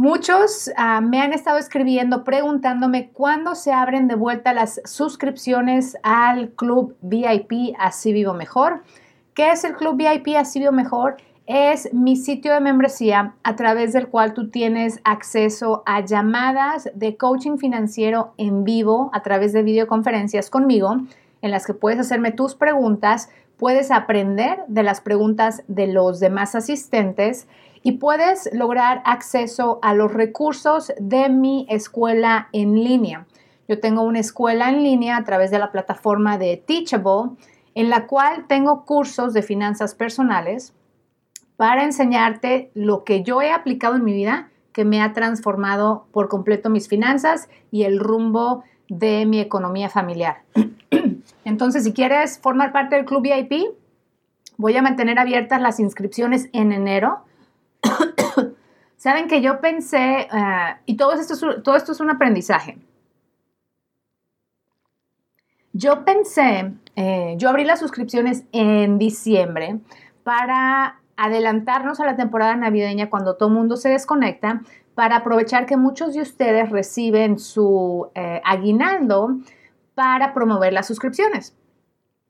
Muchos 0.02 0.72
ah, 0.78 1.00
me 1.00 1.22
han 1.22 1.32
estado 1.32 1.60
escribiendo 1.60 2.24
preguntándome 2.24 3.10
cuándo 3.10 3.54
se 3.54 3.72
abren 3.72 4.08
de 4.08 4.16
vuelta 4.16 4.52
las 4.52 4.82
suscripciones 4.84 5.96
al 6.02 6.50
Club 6.54 6.98
VIP 7.04 7.76
Así 7.78 8.12
Vivo 8.12 8.34
Mejor. 8.34 8.82
¿Qué 9.36 9.52
es 9.52 9.64
el 9.64 9.76
Club 9.76 9.98
VIP 9.98 10.36
Así 10.36 10.58
Vivo 10.58 10.72
Mejor? 10.72 11.18
Es 11.48 11.92
mi 11.92 12.16
sitio 12.16 12.54
de 12.54 12.62
membresía 12.62 13.34
a 13.44 13.56
través 13.56 13.94
del 13.94 14.10
cual 14.10 14.34
tú 14.34 14.50
tienes 14.50 15.02
acceso 15.04 15.82
a 15.88 16.06
llamadas 16.06 16.92
de 16.94 17.18
coaching 17.18 17.58
financiero 17.58 18.34
en 18.38 18.64
vivo 18.64 19.10
a 19.12 19.24
través 19.24 19.52
de 19.52 19.64
videoconferencias 19.64 20.52
conmigo, 20.52 20.98
en 21.42 21.52
las 21.52 21.66
que 21.66 21.74
puedes 21.74 22.00
hacerme 22.00 22.32
tus 22.32 22.54
preguntas, 22.54 23.30
puedes 23.58 23.90
aprender 23.90 24.60
de 24.68 24.84
las 24.84 25.02
preguntas 25.02 25.64
de 25.68 25.88
los 25.88 26.20
demás 26.20 26.54
asistentes 26.54 27.48
y 27.82 27.94
puedes 27.94 28.48
lograr 28.54 29.02
acceso 29.06 29.80
a 29.82 29.96
los 29.96 30.14
recursos 30.14 30.94
de 31.00 31.30
mi 31.30 31.66
escuela 31.70 32.50
en 32.54 32.84
línea. 32.84 33.26
Yo 33.68 33.80
tengo 33.80 34.04
una 34.04 34.20
escuela 34.20 34.70
en 34.70 34.84
línea 34.84 35.18
a 35.18 35.24
través 35.24 35.50
de 35.50 35.58
la 35.58 35.72
plataforma 35.72 36.38
de 36.38 36.58
Teachable, 36.58 37.32
en 37.74 37.90
la 37.90 38.06
cual 38.06 38.46
tengo 38.48 38.86
cursos 38.86 39.34
de 39.34 39.42
finanzas 39.42 39.96
personales 39.96 40.76
para 41.62 41.84
enseñarte 41.84 42.72
lo 42.74 43.04
que 43.04 43.22
yo 43.22 43.40
he 43.44 43.52
aplicado 43.52 43.96
en 43.96 44.04
mi 44.04 44.14
vida, 44.14 44.50
que 44.74 44.84
me 44.84 45.00
ha 45.00 45.14
transformado 45.14 46.08
por 46.12 46.28
completo 46.28 46.72
mis 46.72 46.88
finanzas 46.88 47.50
y 47.70 47.84
el 47.84 48.00
rumbo 48.00 48.64
de 48.90 49.28
mi 49.28 49.40
economía 49.40 49.88
familiar. 49.88 50.42
Entonces, 51.46 51.84
si 51.84 51.94
quieres 51.94 52.40
formar 52.40 52.72
parte 52.72 52.96
del 52.96 53.06
Club 53.06 53.22
VIP, 53.22 53.76
voy 54.58 54.76
a 54.76 54.82
mantener 54.82 55.20
abiertas 55.20 55.62
las 55.62 55.80
inscripciones 55.80 56.50
en 56.52 56.72
enero 56.72 57.20
Saben 58.98 59.28
que 59.28 59.44
yo 59.44 59.62
pensé, 59.62 60.22
eh, 60.22 60.76
y 60.88 60.98
todo 60.98 61.14
esto, 61.14 61.36
es, 61.36 61.64
todo 61.64 61.76
esto 61.76 61.92
es 61.92 62.00
un 62.00 62.10
aprendizaje. 62.10 62.80
Yo 65.74 66.06
pensé, 66.06 66.74
eh, 66.96 67.36
yo 67.38 67.50
abrí 67.50 67.66
las 67.66 67.80
suscripciones 67.80 68.46
en 68.52 68.98
diciembre 68.98 69.78
para 70.24 71.01
adelantarnos 71.26 72.00
a 72.00 72.06
la 72.06 72.16
temporada 72.16 72.56
navideña 72.56 73.10
cuando 73.10 73.36
todo 73.36 73.50
el 73.50 73.56
mundo 73.56 73.78
se 73.78 73.90
desconecta, 73.90 74.62
para 74.96 75.18
aprovechar 75.18 75.66
que 75.66 75.78
muchos 75.78 76.14
de 76.14 76.22
ustedes 76.22 76.70
reciben 76.70 77.40
su 77.40 78.10
eh, 78.14 78.42
aguinaldo 78.44 79.38
para 79.96 80.34
promover 80.34 80.74
las 80.74 80.88
suscripciones. 80.88 81.56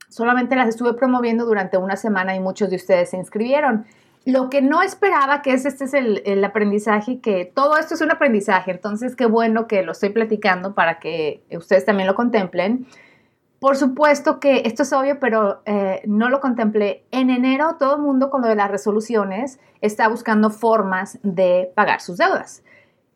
Solamente 0.10 0.56
las 0.56 0.68
estuve 0.68 0.94
promoviendo 0.94 1.46
durante 1.46 1.78
una 1.78 1.96
semana 1.96 2.36
y 2.36 2.40
muchos 2.40 2.70
de 2.70 2.76
ustedes 2.76 3.12
se 3.12 3.18
inscribieron. 3.18 3.86
Lo 4.26 4.50
que 4.50 4.62
no 4.62 4.82
esperaba, 4.84 5.42
que 5.42 5.54
es 5.54 5.66
este 5.66 5.86
es 5.86 5.94
el, 5.94 6.44
aprendizaje, 6.44 7.22
que 7.22 7.46
todo 7.46 7.78
esto 7.78 7.96
es 7.96 8.02
un 8.02 8.12
aprendizaje, 8.12 8.72
entonces 8.72 9.16
qué 9.16 9.26
bueno 9.26 9.68
que 9.68 9.82
lo 9.82 9.94
estoy 9.94 10.10
platicando 10.10 10.76
para 10.76 11.00
que 11.00 11.44
ustedes 11.52 11.86
también 11.86 12.08
lo 12.08 12.14
contemplen. 12.14 12.86
Por 13.62 13.78
supuesto 13.78 14.40
que 14.40 14.64
esto 14.66 14.82
es 14.82 14.92
obvio, 14.92 15.20
pero 15.20 15.62
eh, 15.68 16.02
no 16.08 16.30
lo 16.30 16.40
contemplé. 16.40 17.06
En 17.12 17.30
enero 17.30 17.76
todo 17.78 17.98
el 17.98 18.02
mundo 18.02 18.32
con 18.32 18.42
lo 18.42 18.48
de 18.48 18.56
las 18.56 18.72
resoluciones 18.72 19.60
está 19.82 20.08
buscando 20.08 20.50
formas 20.50 21.20
de 21.22 21.72
pagar 21.76 22.02
sus 22.02 22.18
deudas. 22.18 22.64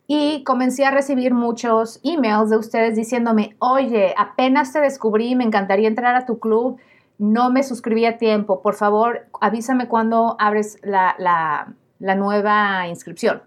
Y 0.06 0.44
comencé 0.44 0.86
a 0.86 0.92
recibir 0.92 1.34
muchos 1.34 2.00
emails 2.04 2.52
de 2.52 2.58
ustedes 2.58 2.96
diciéndome, 2.96 3.56
oye, 3.58 4.14
apenas 4.20 4.72
te 4.72 4.82
descubrí, 4.82 5.34
me 5.34 5.46
encantaría 5.46 5.88
entrar 5.88 6.16
a 6.16 6.28
tu 6.28 6.38
club, 6.38 6.78
no 7.18 7.50
me 7.50 7.64
suscribí 7.64 8.06
a 8.06 8.20
tiempo, 8.20 8.62
por 8.62 8.76
favor 8.76 9.26
avísame 9.42 9.88
cuando 9.88 10.36
abres 10.38 10.78
la, 10.84 11.74
nueva 12.00 12.88
inscripción. 12.88 13.42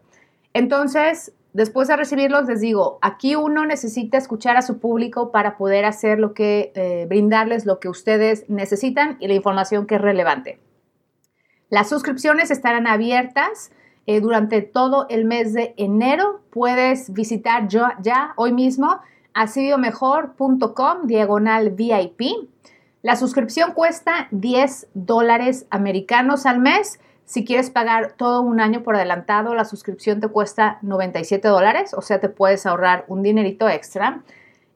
Entonces, 0.52 1.33
después 1.52 1.88
de 1.88 1.97
recibirlos, 1.97 2.47
les 2.47 2.61
digo, 2.61 2.99
aquí 3.02 3.37
uno 3.37 3.64
necesita 3.64 4.19
escuchar 4.19 4.57
a 4.57 4.62
su 4.62 4.78
público 4.78 5.33
para 5.33 5.57
poder 5.57 5.85
hacer 5.85 6.19
lo 6.19 6.35
que, 6.35 6.73
eh, 6.75 7.07
brindarles 7.09 7.67
lo 7.67 7.81
que 7.81 7.88
ustedes 7.88 8.45
necesitan 8.49 9.17
y 9.21 9.28
la 9.28 9.35
información 9.35 9.87
que 9.87 9.97
es 9.97 10.00
relevante. 10.00 10.59
Las 11.71 11.88
suscripciones 11.88 12.50
estarán 12.50 12.87
abiertas 12.87 13.71
eh, 14.07 14.21
durante 14.21 14.62
todo 14.62 15.07
el 15.11 15.25
mes 15.25 15.52
de 15.52 15.75
enero. 15.76 16.40
Puedes 16.50 17.12
visitar 17.12 17.69
yo, 17.69 17.87
ya 18.00 18.33
hoy 18.37 18.52
mismo 18.52 19.00
asidiomejor.com 19.35 21.07
diagonal 21.07 21.71
VIP 21.71 22.23
la 23.02 23.14
suscripción 23.14 23.75
cuesta 23.75 24.26
10 24.33 24.88
dólares 24.93 25.67
americanos 25.71 26.47
al 26.47 26.59
mes. 26.59 26.99
Si 27.28 27.44
quieres 27.44 27.68
pagar 27.68 28.14
todo 28.16 28.40
un 28.40 28.58
año 28.58 28.82
por 28.82 28.97
adelantado, 28.97 29.54
la 29.54 29.66
suscripción 29.66 30.18
te 30.18 30.28
cuesta 30.28 30.78
97 30.80 31.47
dólares, 31.47 31.92
o 31.92 32.00
sea, 32.00 32.20
te 32.20 32.30
puedes 32.30 32.64
ahorrar 32.64 33.04
un 33.06 33.20
dinerito 33.20 33.68
extra. 33.68 34.23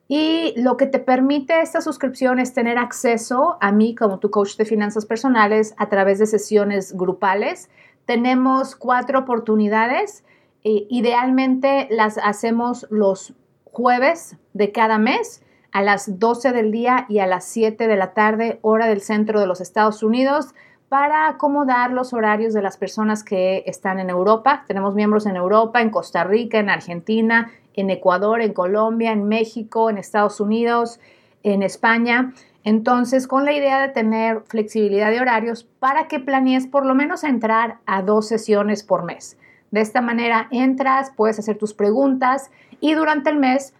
Y 0.07 0.53
lo 0.55 0.77
que 0.77 0.85
te 0.85 0.99
permite 0.99 1.61
esta 1.61 1.81
suscripción 1.81 2.37
es 2.37 2.53
tener 2.53 2.77
acceso 2.77 3.57
a 3.59 3.71
mí 3.71 3.95
como 3.95 4.19
tu 4.19 4.29
coach 4.29 4.55
de 4.55 4.65
finanzas 4.65 5.07
personales 5.07 5.73
a 5.79 5.89
través 5.89 6.19
de 6.19 6.27
sesiones 6.27 6.95
grupales. 6.95 7.71
Tenemos 8.05 8.75
cuatro 8.75 9.21
oportunidades. 9.21 10.23
E 10.63 10.85
idealmente 10.91 11.87
las 11.89 12.19
hacemos 12.19 12.85
los 12.91 13.33
jueves 13.63 14.37
de 14.53 14.71
cada 14.71 14.99
mes 14.99 15.41
a 15.71 15.81
las 15.81 16.19
12 16.19 16.51
del 16.51 16.71
día 16.71 17.07
y 17.09 17.17
a 17.17 17.25
las 17.25 17.45
7 17.45 17.87
de 17.87 17.95
la 17.95 18.13
tarde, 18.13 18.59
hora 18.61 18.85
del 18.85 19.01
centro 19.01 19.39
de 19.39 19.47
los 19.47 19.59
Estados 19.59 20.03
Unidos, 20.03 20.53
para 20.89 21.27
acomodar 21.27 21.91
los 21.91 22.13
horarios 22.13 22.53
de 22.53 22.61
las 22.61 22.77
personas 22.77 23.23
que 23.23 23.63
están 23.65 23.99
en 23.99 24.09
Europa. 24.09 24.63
Tenemos 24.67 24.95
miembros 24.95 25.25
en 25.25 25.35
Europa, 25.35 25.81
en 25.81 25.89
Costa 25.89 26.23
Rica, 26.23 26.59
en 26.59 26.69
Argentina, 26.69 27.51
en 27.73 27.89
Ecuador, 27.89 28.41
en 28.41 28.53
Colombia, 28.53 29.11
en 29.11 29.27
México, 29.27 29.89
en 29.89 29.97
Estados 29.97 30.39
Unidos, 30.39 30.99
en 31.41 31.63
España. 31.63 32.33
Entonces, 32.63 33.27
con 33.27 33.45
la 33.45 33.53
idea 33.53 33.81
de 33.81 33.89
tener 33.89 34.41
flexibilidad 34.47 35.11
de 35.11 35.19
horarios 35.19 35.63
para 35.79 36.07
que 36.07 36.19
planees 36.19 36.67
por 36.67 36.85
lo 36.85 36.95
menos 36.95 37.23
entrar 37.23 37.79
a 37.85 38.01
dos 38.01 38.27
sesiones 38.27 38.83
por 38.83 39.03
mes. 39.03 39.37
De 39.71 39.81
esta 39.81 40.01
manera 40.01 40.47
entras, 40.51 41.11
puedes 41.15 41.39
hacer 41.39 41.57
tus 41.57 41.73
preguntas 41.73 42.51
y 42.79 42.93
durante 42.93 43.31
el 43.31 43.37
mes 43.37 43.73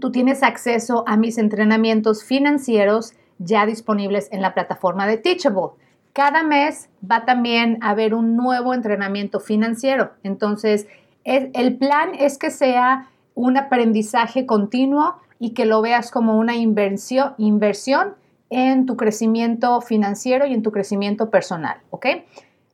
tú 0.00 0.10
tienes 0.10 0.42
acceso 0.42 1.04
a 1.06 1.16
mis 1.16 1.38
entrenamientos 1.38 2.24
financieros 2.24 3.12
ya 3.38 3.66
disponibles 3.66 4.28
en 4.32 4.42
la 4.42 4.54
plataforma 4.54 5.06
de 5.06 5.18
Teachable. 5.18 5.72
Cada 6.16 6.42
mes 6.42 6.88
va 7.08 7.26
también 7.26 7.76
a 7.82 7.90
haber 7.90 8.14
un 8.14 8.36
nuevo 8.36 8.72
entrenamiento 8.72 9.38
financiero. 9.38 10.12
Entonces, 10.22 10.86
el 11.24 11.76
plan 11.76 12.14
es 12.18 12.38
que 12.38 12.50
sea 12.50 13.10
un 13.34 13.58
aprendizaje 13.58 14.46
continuo 14.46 15.16
y 15.38 15.50
que 15.50 15.66
lo 15.66 15.82
veas 15.82 16.10
como 16.10 16.38
una 16.38 16.56
inversión, 16.56 17.34
inversión 17.36 18.14
en 18.48 18.86
tu 18.86 18.96
crecimiento 18.96 19.82
financiero 19.82 20.46
y 20.46 20.54
en 20.54 20.62
tu 20.62 20.72
crecimiento 20.72 21.28
personal, 21.28 21.80
¿ok? 21.90 22.06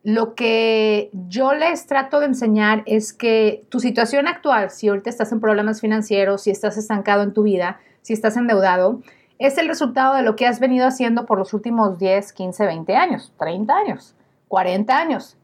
Lo 0.04 0.37
que 0.37 1.11
yo 1.12 1.52
les 1.52 1.88
trato 1.88 2.20
de 2.20 2.26
enseñar 2.26 2.84
es 2.87 3.12
que 3.12 3.64
tu 3.70 3.80
situación 3.80 4.28
actual, 4.28 4.70
si 4.70 4.87
ahorita 4.87 5.11
estás 5.11 5.32
en 5.32 5.40
problemas 5.40 5.80
financieros, 5.80 6.42
si 6.42 6.52
estás 6.52 6.76
estancado 6.76 7.25
en 7.25 7.32
tu 7.32 7.42
vida, 7.42 7.80
si 8.02 8.12
estás 8.12 8.37
endeudado, 8.37 9.00
es 9.39 9.59
el 9.59 9.69
resultado 9.69 10.15
de 10.15 10.23
lo 10.23 10.37
que 10.37 10.47
has 10.47 10.61
venido 10.61 10.87
haciendo 10.87 11.27
por 11.27 11.39
los 11.39 11.55
últimos 11.55 11.99
10, 11.99 12.33
15, 12.33 12.67
20 12.67 12.97
años, 12.97 13.33
30 13.39 13.75
años, 13.75 14.15
40 14.49 14.97
años. 14.97 15.37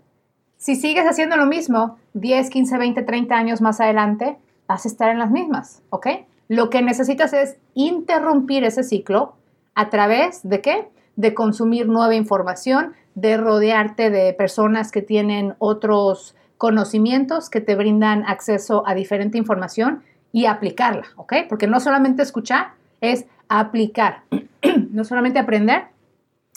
Si 0.57 0.75
sigues 0.75 1.07
haciendo 1.07 1.37
lo 1.37 1.47
mismo 1.47 1.99
10, 2.15 2.51
15, 2.51 2.79
20, 2.79 3.03
30 3.03 3.35
años 3.35 3.61
más 3.61 3.81
adelante, 3.81 4.39
vas 4.67 4.85
a 4.85 4.89
estar 4.89 5.11
en 5.11 5.19
las 5.19 5.31
mismas, 5.31 5.83
¿ok? 5.91 6.09
Lo 6.49 6.71
que 6.71 6.83
necesitas 6.83 7.33
es 7.33 7.57
interrumpir 7.75 8.65
ese 8.65 8.83
ciclo 8.83 9.35
a 9.75 9.91
través 9.91 10.49
de 10.49 10.61
qué? 10.61 10.89
De 11.17 11.35
consumir 11.35 11.89
nueva 11.89 12.15
información, 12.15 12.95
de 13.15 13.37
rodearte 13.37 14.11
de 14.11 14.33
personas 14.33 14.91
que 14.91 15.03
tienen 15.03 15.55
otros 15.59 16.35
conocimientos 16.57 17.51
que 17.51 17.61
te 17.61 17.77
brindan 17.77 18.25
acceso 18.27 18.83
a 18.87 18.95
diferente 18.95 19.39
información 19.39 20.03
y 20.33 20.47
aplicarla, 20.47 21.07
¿ok? 21.17 21.35
Porque 21.49 21.67
no 21.67 21.81
solamente 21.81 22.23
escuchar, 22.23 22.73
es 23.01 23.27
aplicar. 23.49 24.23
no 24.91 25.05
solamente 25.05 25.39
aprender, 25.39 25.85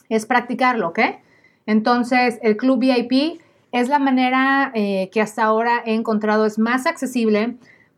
es 0.09 0.25
practicarlo, 0.25 0.89
¿ok? 0.89 0.99
Entonces, 1.65 2.39
el 2.41 2.57
Club 2.57 2.79
VIP 2.79 3.41
es 3.71 3.87
la 3.87 3.99
manera 3.99 4.71
eh, 4.73 5.09
que 5.11 5.21
hasta 5.21 5.43
ahora 5.43 5.81
he 5.85 5.93
encontrado 5.93 6.45
es 6.45 6.59
más 6.59 6.85
accesible 6.85 7.55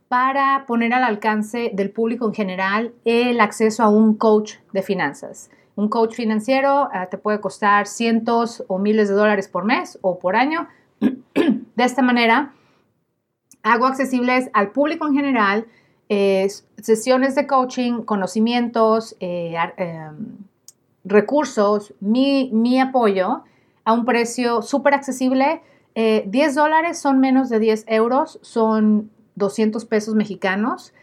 para 0.07 0.65
poner 0.67 0.93
al 0.93 1.03
alcance 1.03 1.71
del 1.73 1.89
público 1.89 2.27
en 2.27 2.33
general 2.33 2.93
el 3.03 3.41
acceso 3.41 3.81
a 3.81 3.89
un 3.89 4.15
coach 4.15 4.55
de 4.71 4.83
finanzas. 4.83 5.49
Un 5.75 5.89
coach 5.89 6.13
financiero 6.13 6.89
eh, 6.93 7.07
te 7.09 7.17
puede 7.17 7.41
costar 7.41 7.87
cientos 7.87 8.63
o 8.67 8.77
miles 8.77 9.09
de 9.09 9.15
dólares 9.15 9.47
por 9.47 9.65
mes 9.65 9.97
o 10.01 10.19
por 10.19 10.35
año. 10.35 10.67
de 10.99 11.83
esta 11.83 12.03
manera, 12.03 12.53
hago 13.63 13.87
accesibles 13.87 14.51
al 14.53 14.71
público 14.71 15.07
en 15.07 15.15
general 15.15 15.65
eh, 16.13 16.47
sesiones 16.79 17.33
de 17.33 17.47
coaching, 17.47 18.03
conocimientos, 18.03 19.15
em, 19.19 20.37
recursos, 21.03 21.93
mi, 21.99 22.51
mi 22.53 22.79
apoyo 22.79 23.43
a 23.83 23.93
un 23.93 24.05
precio 24.05 24.61
súper 24.61 24.93
accesible. 24.93 25.63
10 25.95 25.95
eh, 25.95 26.53
dólares 26.53 26.99
son 26.99 27.19
menos 27.19 27.49
de 27.49 27.57
10 27.59 27.85
euros, 27.87 28.37
son 28.43 29.09
200 29.35 29.85
pesos 29.85 30.13
mexicanos. 30.13 30.93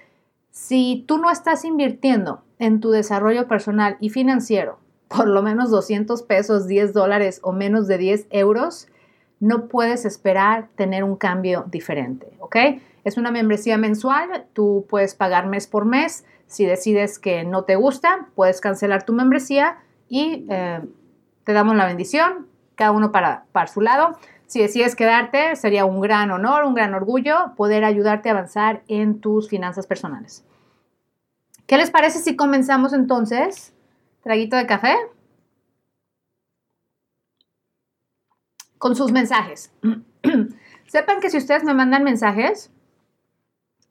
Si 0.53 1.05
tú 1.09 1.19
no 1.19 1.31
estás 1.31 1.65
invirtiendo 1.65 2.43
en 2.61 2.79
tu 2.79 2.91
desarrollo 2.91 3.49
personal 3.49 3.97
y 4.01 4.11
financiero, 4.11 4.79
por 5.09 5.27
lo 5.27 5.43
menos 5.43 5.71
200 5.71 6.23
pesos, 6.23 6.69
10 6.69 6.93
dólares 6.93 7.41
o 7.43 7.51
menos 7.51 7.89
de 7.89 7.99
10 7.99 8.27
euros, 8.31 8.87
no 9.41 9.67
puedes 9.67 10.05
esperar 10.05 10.69
tener 10.77 11.03
un 11.03 11.17
cambio 11.17 11.65
diferente, 11.69 12.33
¿ok? 12.39 12.57
Es 13.05 13.17
una 13.17 13.31
membresía 13.31 13.79
mensual, 13.79 14.47
tú 14.53 14.87
puedes 14.89 15.15
pagar 15.15 15.47
mes 15.47 15.67
por 15.67 15.85
mes. 15.85 16.25
Si 16.47 16.65
decides 16.65 17.19
que 17.19 17.45
no 17.45 17.65
te 17.65 17.77
gusta, 17.77 18.29
puedes 18.35 18.61
cancelar 18.61 19.05
tu 19.05 19.13
membresía 19.13 19.79
y 20.09 20.47
eh, 20.51 20.81
te 21.45 21.53
damos 21.53 21.77
la 21.77 21.87
bendición, 21.87 22.47
cada 22.75 22.91
uno 22.91 23.13
para, 23.13 23.45
para 23.53 23.69
su 23.69 23.81
lado. 23.81 24.19
Si 24.47 24.61
decides 24.61 24.97
quedarte, 24.97 25.55
sería 25.55 25.85
un 25.85 26.01
gran 26.01 26.31
honor, 26.33 26.65
un 26.65 26.75
gran 26.75 26.93
orgullo 26.93 27.55
poder 27.57 27.85
ayudarte 27.85 28.29
a 28.29 28.33
avanzar 28.33 28.83
en 28.89 29.21
tus 29.21 29.49
finanzas 29.49 29.87
personales. 29.87 30.45
¿Qué 31.67 31.77
les 31.77 31.93
parece 31.93 32.19
si 32.19 32.35
comenzamos 32.35 32.93
entonces? 32.93 33.73
Traguito 34.25 34.57
de 34.57 34.67
café. 34.67 34.97
Con 38.77 38.97
sus 38.97 39.13
mensajes. 39.13 39.73
Sepan 40.89 41.21
que 41.21 41.31
si 41.31 41.37
ustedes 41.37 41.63
me 41.63 41.73
mandan 41.73 42.03
mensajes, 42.03 42.73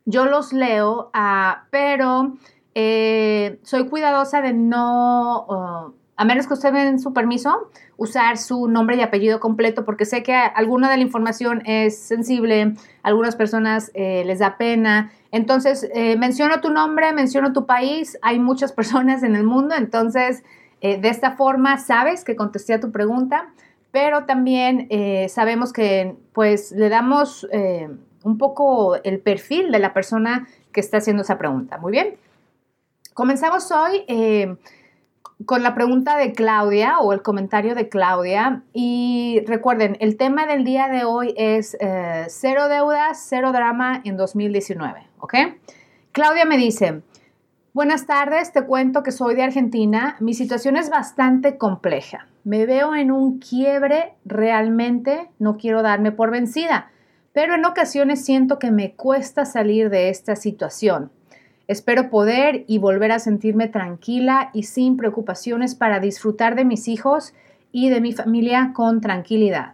yo 0.10 0.26
los 0.26 0.54
leo, 0.54 1.12
ah, 1.14 1.66
pero 1.70 2.34
eh, 2.74 3.60
soy 3.64 3.88
cuidadosa 3.88 4.42
de 4.42 4.54
no, 4.54 5.94
a 6.16 6.26
menos 6.26 6.48
que 6.48 6.54
ustedes 6.54 6.74
den 6.74 7.00
su 7.00 7.14
permiso, 7.14 7.70
usar 7.96 8.38
su 8.38 8.68
nombre 8.68 8.96
y 8.96 9.02
apellido 9.02 9.40
completo 9.40 9.86
porque 9.86 10.06
sé 10.06 10.24
que 10.24 10.34
alguna 10.34 10.90
de 10.90 10.98
la 10.98 11.04
información 11.04 11.62
es 11.66 12.00
sensible, 12.00 12.74
algunas 13.04 13.36
personas 13.36 13.92
eh, 13.94 14.24
les 14.26 14.40
da 14.40 14.58
pena. 14.58 15.12
Entonces, 15.32 15.88
eh, 15.94 16.18
menciono 16.18 16.60
tu 16.60 16.72
nombre, 16.72 17.14
menciono 17.14 17.54
tu 17.54 17.68
país, 17.68 18.18
hay 18.24 18.40
muchas 18.40 18.72
personas 18.80 19.22
en 19.22 19.36
el 19.36 19.44
mundo, 19.44 19.76
entonces 19.76 20.44
de 20.82 21.10
esta 21.10 21.32
forma 21.32 21.78
sabes 21.78 22.24
que 22.24 22.38
contesté 22.38 22.74
a 22.74 22.80
tu 22.80 22.90
pregunta, 22.94 23.50
pero 23.92 24.24
también 24.24 24.88
sabemos 25.28 25.74
que 25.74 26.16
pues 26.32 26.72
le 26.72 26.88
damos 26.88 27.46
un 28.24 28.38
poco 28.38 28.96
el 29.04 29.20
perfil 29.20 29.72
de 29.72 29.80
la 29.80 29.94
persona 29.94 30.48
que 30.72 30.80
está 30.80 30.98
haciendo 30.98 31.24
esa 31.24 31.38
pregunta. 31.38 31.78
Muy 31.78 31.92
bien. 31.92 32.16
Comenzamos 33.14 33.72
hoy 33.72 34.06
con 35.46 35.64
la 35.64 35.74
pregunta 35.74 36.18
de 36.18 36.34
Claudia 36.34 37.00
o 37.00 37.14
el 37.14 37.22
comentario 37.22 37.76
de 37.76 37.90
Claudia. 37.90 38.64
Y 38.74 39.42
recuerden, 39.48 39.98
el 40.00 40.18
tema 40.18 40.46
del 40.46 40.64
día 40.64 40.88
de 40.90 41.06
hoy 41.06 41.34
es 41.38 41.78
eh, 41.80 42.26
cero 42.28 42.68
deudas, 42.68 43.26
cero 43.28 43.52
drama 43.52 44.02
en 44.04 44.18
2019. 44.18 45.08
¿Ok? 45.20 45.34
Claudia 46.12 46.46
me 46.46 46.58
dice, 46.58 47.02
buenas 47.74 48.06
tardes, 48.06 48.52
te 48.52 48.66
cuento 48.66 49.04
que 49.04 49.12
soy 49.12 49.36
de 49.36 49.44
Argentina. 49.44 50.18
Mi 50.20 50.34
situación 50.34 50.76
es 50.76 50.90
bastante 50.90 51.58
compleja. 51.58 52.28
Me 52.44 52.66
veo 52.66 52.96
en 52.96 53.12
un 53.12 53.40
quiebre 53.40 54.14
realmente, 54.26 55.30
no 55.40 55.58
quiero 55.58 55.82
darme 55.82 56.12
por 56.12 56.32
vencida, 56.32 56.90
pero 57.34 57.56
en 57.56 57.66
ocasiones 57.66 58.24
siento 58.24 58.60
que 58.60 58.72
me 58.72 58.94
cuesta 58.94 59.46
salir 59.46 59.90
de 59.90 60.10
esta 60.10 60.36
situación. 60.36 61.12
Espero 61.68 62.10
poder 62.10 62.64
y 62.68 62.80
volver 62.80 63.12
a 63.12 63.20
sentirme 63.20 63.68
tranquila 63.68 64.50
y 64.54 64.64
sin 64.64 64.98
preocupaciones 64.98 65.76
para 65.76 66.00
disfrutar 66.00 66.56
de 66.56 66.66
mis 66.66 66.88
hijos 66.88 67.34
y 67.72 67.90
de 67.90 68.02
mi 68.02 68.12
familia 68.12 68.72
con 68.74 69.02
tranquilidad. 69.02 69.74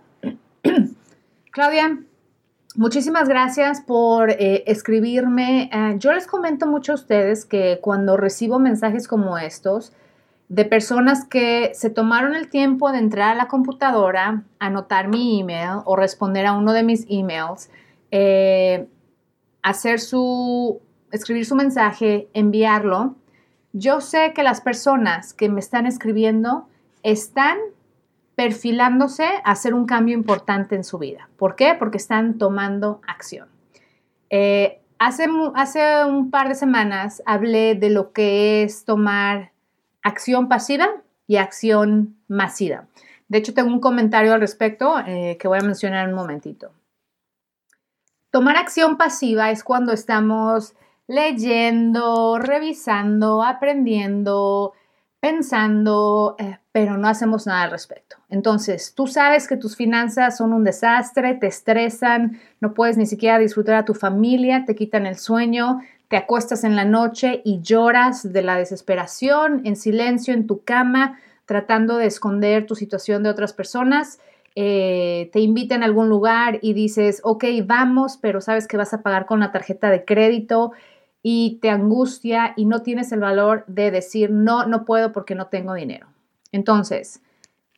Claudia, 1.52 1.98
muchísimas 2.76 3.30
gracias 3.30 3.80
por 3.80 4.32
eh, 4.32 4.64
escribirme. 4.68 5.70
Eh, 5.72 5.96
yo 5.98 6.12
les 6.12 6.28
comento 6.28 6.68
mucho 6.68 6.92
a 6.92 6.96
ustedes 6.96 7.46
que 7.46 7.80
cuando 7.82 8.18
recibo 8.18 8.60
mensajes 8.60 9.08
como 9.08 9.38
estos, 9.38 9.94
de 10.48 10.66
personas 10.66 11.26
que 11.26 11.72
se 11.74 11.90
tomaron 11.90 12.36
el 12.36 12.50
tiempo 12.50 12.92
de 12.92 13.00
entrar 13.00 13.32
a 13.32 13.36
la 13.36 13.48
computadora, 13.48 14.44
anotar 14.60 15.08
mi 15.08 15.40
email 15.40 15.82
o 15.86 15.96
responder 15.96 16.46
a 16.46 16.54
uno 16.54 16.74
de 16.74 16.84
mis 16.84 17.06
emails, 17.10 17.70
eh, 18.12 18.88
hacer 19.64 20.00
su 20.00 20.82
escribir 21.12 21.46
su 21.46 21.56
mensaje, 21.56 22.28
enviarlo, 22.34 23.16
yo 23.74 24.00
sé 24.02 24.34
que 24.34 24.44
las 24.44 24.62
personas 24.62 25.34
que 25.34 25.50
me 25.50 25.60
están 25.60 25.86
escribiendo 25.86 26.68
están 27.04 27.58
perfilándose 28.36 29.26
a 29.44 29.52
hacer 29.52 29.74
un 29.74 29.86
cambio 29.86 30.16
importante 30.16 30.76
en 30.76 30.84
su 30.84 30.98
vida. 30.98 31.30
¿Por 31.38 31.56
qué? 31.56 31.76
Porque 31.78 31.98
están 31.98 32.38
tomando 32.38 33.02
acción. 33.08 33.48
Eh, 34.30 34.82
hace, 35.00 35.28
hace 35.56 36.06
un 36.06 36.32
par 36.32 36.50
de 36.50 36.56
semanas 36.56 37.24
hablé 37.26 37.76
de 37.76 37.90
lo 37.90 38.12
que 38.12 38.64
es 38.64 38.86
tomar 38.86 39.52
acción 40.06 40.48
pasiva 40.48 40.88
y 41.28 41.38
acción 41.38 42.16
masiva. 42.28 42.86
De 43.28 43.40
hecho, 43.40 43.56
tengo 43.56 43.70
un 43.70 43.80
comentario 43.80 44.34
al 44.34 44.40
respecto 44.40 45.00
eh, 45.00 45.36
que 45.40 45.48
voy 45.48 45.58
a 45.58 45.64
mencionar 45.64 46.06
en 46.06 46.14
un 46.14 46.20
momentito. 46.22 46.72
Tomar 48.30 48.56
acción 48.56 48.98
pasiva 48.98 49.50
es 49.50 49.64
cuando 49.64 49.94
estamos 49.94 50.76
leyendo, 51.08 52.38
revisando, 52.38 53.42
aprendiendo, 53.42 54.74
pensando, 55.20 56.36
eh, 56.38 56.60
pero 56.72 56.98
no 56.98 57.08
hacemos 57.08 57.48
nada 57.48 57.64
al 57.64 57.72
respecto. 57.72 58.18
Entonces, 58.30 58.94
tú 58.94 59.08
sabes 59.08 59.48
que 59.48 59.58
tus 59.58 59.76
finanzas 59.76 60.38
son 60.38 60.54
un 60.54 60.64
desastre, 60.64 61.34
te 61.34 61.48
estresan, 61.48 62.40
no 62.62 62.76
puedes 62.76 62.96
ni 62.98 63.08
siquiera 63.08 63.40
disfrutar 63.40 63.76
a 63.76 63.86
tu 63.86 63.96
familia, 63.96 64.66
te 64.66 64.76
quitan 64.76 65.08
el 65.08 65.18
sueño, 65.18 65.80
te 66.08 66.18
acuestas 66.18 66.64
en 66.64 66.76
la 66.76 66.86
noche 66.86 67.42
y 67.44 67.62
lloras 67.62 68.32
de 68.32 68.42
la 68.42 68.58
desesperación, 68.58 69.62
en 69.66 69.76
silencio 69.76 70.34
en 70.34 70.48
tu 70.48 70.64
cama, 70.64 71.20
tratando 71.46 71.98
de 71.98 72.08
esconder 72.08 72.66
tu 72.66 72.76
situación 72.76 73.24
de 73.24 73.30
otras 73.30 73.54
personas. 73.54 74.20
Eh, 74.56 75.30
te 75.34 75.40
invitan 75.40 75.82
a 75.82 75.86
algún 75.86 76.08
lugar 76.10 76.60
y 76.62 76.74
dices, 76.74 77.22
ok, 77.24 77.46
vamos, 77.66 78.18
pero 78.22 78.40
sabes 78.42 78.68
que 78.68 78.78
vas 78.78 78.94
a 78.94 79.02
pagar 79.02 79.26
con 79.26 79.40
la 79.40 79.52
tarjeta 79.52 79.90
de 79.90 80.06
crédito 80.06 80.72
y 81.22 81.58
te 81.62 81.70
angustia 81.70 82.54
y 82.56 82.66
no 82.66 82.82
tienes 82.82 83.12
el 83.12 83.20
valor 83.20 83.66
de 83.68 83.92
decir, 83.92 84.30
no, 84.30 84.68
no 84.68 84.86
puedo 84.86 85.12
porque 85.12 85.36
no 85.36 85.48
tengo 85.48 85.74
dinero. 85.74 86.08
Entonces, 86.52 87.22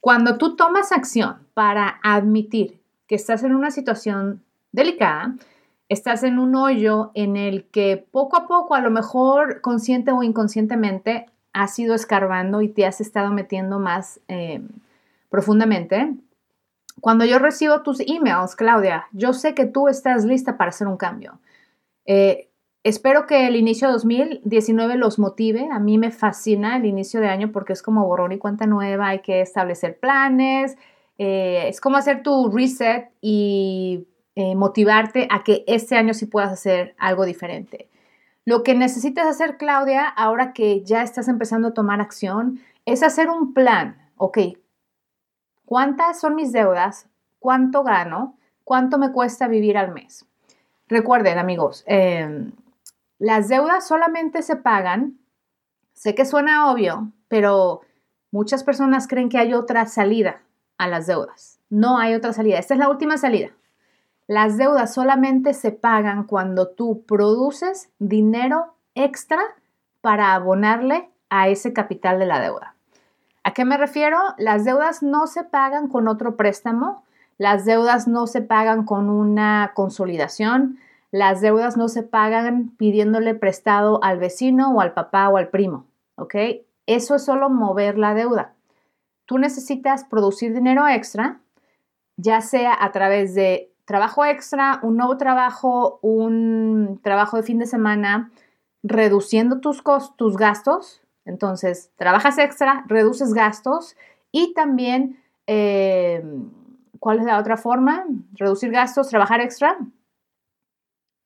cuando 0.01 0.37
tú 0.37 0.55
tomas 0.55 0.91
acción 0.91 1.37
para 1.53 1.99
admitir 2.03 2.79
que 3.07 3.15
estás 3.15 3.43
en 3.43 3.55
una 3.55 3.71
situación 3.71 4.43
delicada, 4.71 5.35
estás 5.89 6.23
en 6.23 6.39
un 6.39 6.56
hoyo 6.56 7.12
en 7.13 7.38
el 7.38 7.65
que 7.65 8.06
poco 8.12 8.38
a 8.38 8.47
poco, 8.47 8.76
a 8.76 8.82
lo 8.82 8.91
mejor 8.91 9.62
consciente 9.62 10.12
o 10.12 10.23
inconscientemente, 10.23 11.28
has 11.54 11.78
ido 11.80 11.95
escarbando 11.95 12.62
y 12.62 12.69
te 12.69 12.86
has 12.86 13.02
estado 13.02 13.32
metiendo 13.32 13.80
más 13.80 14.19
eh, 14.28 14.62
profundamente. 15.30 16.13
Cuando 17.02 17.26
yo 17.26 17.39
recibo 17.39 17.82
tus 17.82 18.00
emails, 18.02 18.56
Claudia, 18.56 19.08
yo 19.12 19.34
sé 19.34 19.54
que 19.54 19.65
tú 19.65 19.88
estás 19.88 20.26
lista 20.26 20.58
para 20.58 20.69
hacer 20.69 20.88
un 20.88 20.97
cambio. 20.97 21.39
Eh, 22.06 22.47
Espero 22.88 23.26
que 23.26 23.47
el 23.47 23.58
inicio 23.58 23.89
de 23.89 23.95
2019 23.95 24.95
los 24.95 25.19
motive. 25.19 25.67
A 25.73 25.78
mí 25.78 25.97
me 25.97 26.10
fascina 26.10 26.78
el 26.78 26.86
inicio 26.86 27.19
de 27.19 27.28
año 27.28 27.52
porque 27.52 27.73
es 27.73 27.82
como 27.82 28.06
borrón 28.06 28.32
y 28.32 28.38
cuenta 28.38 28.65
nueva. 28.65 29.10
Hay 29.10 29.19
que 29.19 29.41
establecer 29.41 30.00
planes. 30.00 30.78
Eh, 31.17 31.65
es 31.67 31.82
como 31.82 31.97
hacer 31.97 32.23
tu 32.23 32.50
reset 32.50 33.10
y 33.19 34.08
eh, 34.39 34.54
motivarte 34.54 35.28
a 35.32 35.43
que 35.43 35.63
este 35.65 35.95
año 35.95 36.13
sí 36.13 36.28
puedas 36.28 36.52
hacer 36.52 36.93
algo 37.00 37.26
diferente. 37.26 37.89
Lo 38.45 38.62
que 38.62 38.76
necesitas 38.76 39.26
hacer, 39.26 39.58
Claudia, 39.58 40.08
ahora 40.08 40.54
que 40.54 40.84
ya 40.84 41.02
estás 41.02 41.28
empezando 41.28 41.69
a 41.69 41.73
tomar 41.73 42.02
acción, 42.02 42.60
es 42.86 43.02
hacer 43.02 43.32
un 43.32 43.56
plan. 43.56 43.97
Ok, 44.15 44.38
¿cuántas 45.65 46.19
son 46.19 46.36
mis 46.36 46.52
deudas? 46.52 47.08
¿Cuánto 47.39 47.82
gano? 47.82 48.38
¿Cuánto 48.63 49.00
me 49.00 49.12
cuesta 49.12 49.47
vivir 49.47 49.76
al 49.76 49.91
mes? 49.91 50.28
Recuerden, 50.88 51.39
amigos, 51.39 51.84
em, 51.88 52.52
las 53.17 53.47
deudas 53.47 53.88
solamente 53.88 54.43
se 54.43 54.56
pagan, 54.56 55.17
sé 55.93 56.13
que 56.13 56.26
suena 56.26 56.71
obvio, 56.71 57.12
pero 57.28 57.82
muchas 58.30 58.63
personas 58.63 59.08
creen 59.08 59.30
que 59.30 59.39
hay 59.39 59.56
otra 59.56 59.88
salida 59.88 60.43
a 60.78 60.88
las 60.88 61.08
deudas. 61.08 61.60
No 61.71 61.97
hay 61.97 62.13
otra 62.13 62.34
salida. 62.34 62.60
Esta 62.60 62.76
es 62.76 62.80
la 62.80 62.89
última 62.89 63.17
salida. 63.17 63.50
Las 64.27 64.57
deudas 64.57 64.93
solamente 64.93 65.53
se 65.53 65.71
pagan 65.71 66.25
cuando 66.25 66.67
tú 66.67 67.05
produces 67.05 67.89
dinero 67.97 68.75
extra 68.93 69.39
para 70.01 70.33
abonarle 70.33 71.09
a 71.29 71.47
ese 71.47 71.71
capital 71.71 72.19
de 72.19 72.25
la 72.25 72.41
deuda. 72.41 72.75
¿A 73.43 73.53
qué 73.53 73.63
me 73.63 73.77
refiero? 73.77 74.17
Las 74.37 74.65
deudas 74.65 75.01
no 75.01 75.27
se 75.27 75.45
pagan 75.45 75.87
con 75.87 76.09
otro 76.09 76.35
préstamo, 76.35 77.05
las 77.37 77.63
deudas 77.63 78.07
no 78.07 78.27
se 78.27 78.41
pagan 78.41 78.83
con 78.83 79.09
una 79.09 79.71
consolidación, 79.73 80.77
las 81.11 81.39
deudas 81.39 81.77
no 81.77 81.87
se 81.87 82.03
pagan 82.03 82.75
pidiéndole 82.77 83.33
prestado 83.33 84.03
al 84.03 84.19
vecino 84.19 84.71
o 84.71 84.81
al 84.81 84.93
papá 84.93 85.29
o 85.29 85.37
al 85.37 85.47
primo, 85.47 85.85
¿ok? 86.15 86.35
Eso 86.85 87.15
es 87.15 87.23
solo 87.23 87.49
mover 87.49 87.97
la 87.97 88.13
deuda. 88.13 88.53
Tú 89.25 89.37
necesitas 89.37 90.03
producir 90.03 90.53
dinero 90.53 90.85
extra, 90.87 91.39
ya 92.17 92.41
sea 92.41 92.75
a 92.77 92.91
través 92.91 93.33
de 93.35 93.71
trabajo 93.88 94.26
extra, 94.26 94.82
un 94.84 94.97
nuevo 94.97 95.17
trabajo, 95.17 95.97
un 96.02 97.00
trabajo 97.02 97.38
de 97.38 97.43
fin 97.43 97.58
de 97.58 97.65
semana, 97.65 98.32
reduciendo 98.84 99.62
tus, 99.62 99.82
tus 100.17 100.36
gastos. 100.36 101.02
Entonces, 101.23 101.91
trabajas 101.95 102.38
extra, 102.38 102.84
reduces 102.88 103.34
gastos 103.34 103.95
y 104.30 104.54
también, 104.54 105.23
eh, 105.47 106.21
¿cuál 107.00 107.19
es 107.19 107.26
la 107.26 107.39
otra 107.39 107.56
forma? 107.56 108.06
Reducir 108.34 108.71
gastos, 108.71 109.08
trabajar 109.08 109.39
extra. 109.39 109.78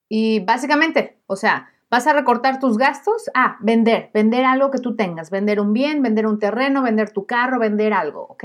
Y 0.07 0.41
básicamente, 0.41 1.17
o 1.25 1.35
sea, 1.35 1.71
vas 1.89 2.05
a 2.05 2.13
recortar 2.13 2.59
tus 2.59 2.77
gastos 2.77 3.31
a 3.33 3.57
vender, 3.61 4.11
vender 4.13 4.45
algo 4.45 4.69
que 4.69 4.79
tú 4.79 4.95
tengas, 4.95 5.31
vender 5.31 5.59
un 5.59 5.73
bien, 5.73 6.03
vender 6.03 6.27
un 6.27 6.37
terreno, 6.37 6.83
vender 6.83 7.11
tu 7.11 7.25
carro, 7.25 7.57
vender 7.57 7.91
algo, 7.91 8.27
¿ok? 8.29 8.43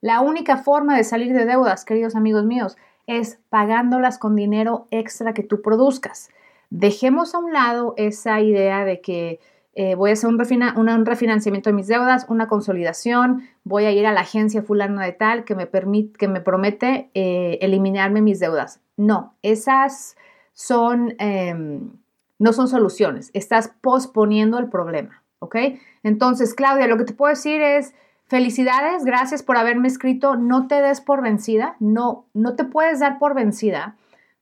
La 0.00 0.22
única 0.22 0.56
forma 0.56 0.96
de 0.96 1.04
salir 1.04 1.34
de 1.34 1.44
deudas, 1.44 1.84
queridos 1.84 2.16
amigos 2.16 2.44
míos, 2.44 2.78
es 3.06 3.40
pagándolas 3.48 4.18
con 4.18 4.36
dinero 4.36 4.86
extra 4.90 5.34
que 5.34 5.42
tú 5.42 5.62
produzcas. 5.62 6.30
Dejemos 6.70 7.34
a 7.34 7.38
un 7.38 7.52
lado 7.52 7.94
esa 7.96 8.40
idea 8.40 8.84
de 8.84 9.00
que 9.00 9.40
eh, 9.74 9.94
voy 9.94 10.10
a 10.10 10.12
hacer 10.12 10.28
un, 10.28 11.06
refinanciamiento 11.06 11.70
de 11.70 11.74
mis 11.74 11.86
deudas, 11.86 12.26
una 12.28 12.46
consolidación, 12.46 13.48
voy 13.64 13.84
a 13.84 13.90
ir 13.90 14.06
a 14.06 14.12
la 14.12 14.20
agencia 14.20 14.62
fulana 14.62 15.04
de 15.04 15.12
tal 15.12 15.44
que 15.44 15.54
me, 15.54 15.66
permite, 15.66 16.18
que 16.18 16.28
me 16.28 16.42
promete 16.42 17.10
eh, 17.14 17.58
eliminarme 17.62 18.20
mis 18.20 18.38
deudas. 18.38 18.80
No, 18.98 19.34
esas 19.40 20.16
son, 20.52 21.14
em, 21.18 21.90
no 22.38 22.52
son 22.52 22.68
soluciones, 22.68 23.30
estás 23.32 23.72
posponiendo 23.80 24.58
el 24.58 24.68
problema, 24.68 25.22
¿ok? 25.38 25.56
Entonces, 26.02 26.52
Claudia, 26.52 26.86
lo 26.86 26.98
que 26.98 27.04
te 27.04 27.14
puedo 27.14 27.30
decir 27.30 27.62
es, 27.62 27.94
Felicidades, 28.32 29.04
gracias 29.04 29.42
por 29.42 29.58
haberme 29.58 29.88
escrito. 29.88 30.36
No 30.36 30.66
te 30.66 30.80
des 30.80 31.02
por 31.02 31.20
vencida, 31.20 31.76
no, 31.80 32.24
no 32.32 32.56
te 32.56 32.64
puedes 32.64 32.98
dar 32.98 33.18
por 33.18 33.34
vencida 33.34 33.96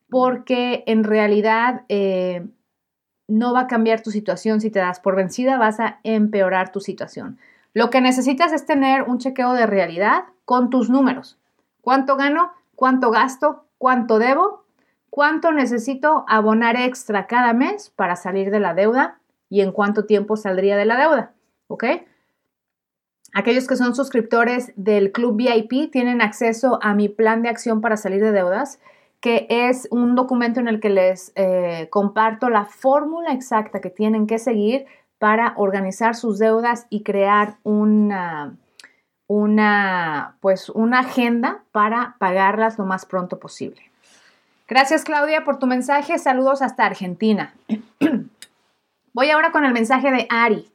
porque 0.08 0.84
en 0.86 1.02
realidad 1.02 1.82
eh, 1.88 2.46
no 3.26 3.52
va 3.52 3.62
a 3.62 3.66
cambiar 3.66 4.00
tu 4.00 4.12
situación 4.12 4.60
si 4.60 4.70
te 4.70 4.78
das 4.78 5.00
por 5.00 5.16
vencida, 5.16 5.58
vas 5.58 5.80
a 5.80 5.98
empeorar 6.04 6.70
tu 6.70 6.78
situación. 6.78 7.40
Lo 7.74 7.90
que 7.90 8.00
necesitas 8.00 8.52
es 8.52 8.64
tener 8.64 9.02
un 9.02 9.18
chequeo 9.18 9.54
de 9.54 9.66
realidad 9.66 10.22
con 10.44 10.70
tus 10.70 10.88
números. 10.88 11.36
¿Cuánto 11.80 12.14
gano? 12.14 12.52
¿Cuánto 12.76 13.10
gasto? 13.10 13.64
¿Cuánto 13.76 14.20
debo? 14.20 14.66
¿Cuánto 15.10 15.50
necesito 15.50 16.24
abonar 16.28 16.76
extra 16.76 17.26
cada 17.26 17.54
mes 17.54 17.90
para 17.90 18.14
salir 18.14 18.52
de 18.52 18.60
la 18.60 18.72
deuda? 18.72 19.18
¿Y 19.48 19.62
en 19.62 19.72
cuánto 19.72 20.06
tiempo 20.06 20.36
saldría 20.36 20.76
de 20.76 20.84
la 20.84 20.96
deuda? 20.96 21.32
¿Ok? 21.66 21.86
Aquellos 23.32 23.66
que 23.66 23.76
son 23.76 23.94
suscriptores 23.94 24.72
del 24.76 25.12
Club 25.12 25.36
VIP 25.36 25.90
tienen 25.90 26.20
acceso 26.20 26.78
a 26.82 26.94
mi 26.94 27.08
plan 27.08 27.42
de 27.42 27.48
acción 27.48 27.80
para 27.80 27.96
salir 27.96 28.22
de 28.22 28.32
deudas, 28.32 28.80
que 29.20 29.46
es 29.48 29.86
un 29.90 30.14
documento 30.14 30.60
en 30.60 30.68
el 30.68 30.80
que 30.80 30.90
les 30.90 31.32
eh, 31.36 31.88
comparto 31.90 32.48
la 32.48 32.64
fórmula 32.64 33.32
exacta 33.32 33.80
que 33.80 33.90
tienen 33.90 34.26
que 34.26 34.38
seguir 34.38 34.86
para 35.18 35.52
organizar 35.56 36.16
sus 36.16 36.38
deudas 36.38 36.86
y 36.88 37.02
crear 37.02 37.58
una, 37.62 38.56
una, 39.26 40.36
pues 40.40 40.70
una 40.70 41.00
agenda 41.00 41.62
para 41.72 42.16
pagarlas 42.18 42.78
lo 42.78 42.86
más 42.86 43.04
pronto 43.04 43.38
posible. 43.38 43.82
Gracias 44.66 45.04
Claudia 45.04 45.44
por 45.44 45.58
tu 45.58 45.66
mensaje. 45.66 46.18
Saludos 46.18 46.62
hasta 46.62 46.86
Argentina. 46.86 47.54
Voy 49.12 49.30
ahora 49.30 49.52
con 49.52 49.64
el 49.64 49.72
mensaje 49.72 50.10
de 50.10 50.26
Ari. 50.30 50.70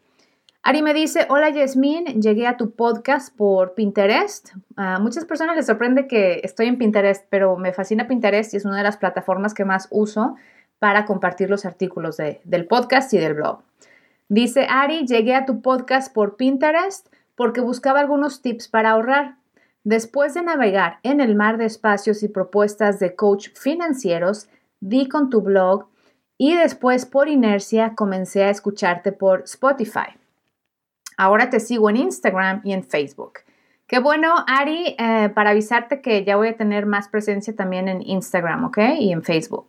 Ari 0.67 0.81
me 0.81 0.95
dice, 0.95 1.27
hola 1.29 1.51
Yasmin, 1.51 2.23
llegué 2.23 2.47
a 2.47 2.57
tu 2.57 2.71
podcast 2.71 3.31
por 3.37 3.75
Pinterest. 3.75 4.49
A 4.75 4.97
muchas 4.97 5.23
personas 5.23 5.55
les 5.55 5.67
sorprende 5.67 6.07
que 6.07 6.41
estoy 6.43 6.65
en 6.65 6.79
Pinterest, 6.79 7.23
pero 7.29 7.55
me 7.55 7.71
fascina 7.71 8.07
Pinterest 8.07 8.51
y 8.51 8.57
es 8.57 8.65
una 8.65 8.77
de 8.77 8.81
las 8.81 8.97
plataformas 8.97 9.53
que 9.53 9.63
más 9.63 9.87
uso 9.91 10.37
para 10.79 11.05
compartir 11.05 11.51
los 11.51 11.67
artículos 11.67 12.17
del 12.17 12.65
podcast 12.65 13.13
y 13.13 13.19
del 13.19 13.35
blog. 13.35 13.59
Dice 14.27 14.65
Ari, 14.67 15.05
llegué 15.05 15.35
a 15.35 15.45
tu 15.45 15.61
podcast 15.61 16.11
por 16.11 16.35
Pinterest 16.35 17.13
porque 17.35 17.61
buscaba 17.61 17.99
algunos 17.99 18.41
tips 18.41 18.67
para 18.67 18.89
ahorrar. 18.89 19.35
Después 19.83 20.33
de 20.33 20.41
navegar 20.41 20.97
en 21.03 21.21
el 21.21 21.35
mar 21.35 21.59
de 21.59 21.65
espacios 21.65 22.23
y 22.23 22.27
propuestas 22.27 22.97
de 22.97 23.13
coach 23.13 23.49
financieros, 23.53 24.47
di 24.79 25.09
con 25.09 25.29
tu 25.29 25.41
blog 25.41 25.85
y 26.39 26.55
después 26.55 27.05
por 27.05 27.29
inercia 27.29 27.93
comencé 27.93 28.45
a 28.45 28.49
escucharte 28.49 29.11
por 29.11 29.43
Spotify. 29.43 30.24
Ahora 31.17 31.49
te 31.49 31.59
sigo 31.59 31.89
en 31.89 31.97
Instagram 31.97 32.61
y 32.63 32.73
en 32.73 32.83
Facebook. 32.83 33.39
Qué 33.87 33.99
bueno, 33.99 34.33
Ari, 34.47 34.95
eh, 34.97 35.29
para 35.35 35.51
avisarte 35.51 36.01
que 36.01 36.25
ya 36.25 36.37
voy 36.37 36.47
a 36.47 36.57
tener 36.57 36.85
más 36.87 37.07
presencia 37.07 37.55
también 37.55 37.87
en 37.87 38.01
Instagram, 38.01 38.65
¿ok? 38.65 38.79
Y 38.99 39.11
en 39.11 39.23
Facebook. 39.23 39.67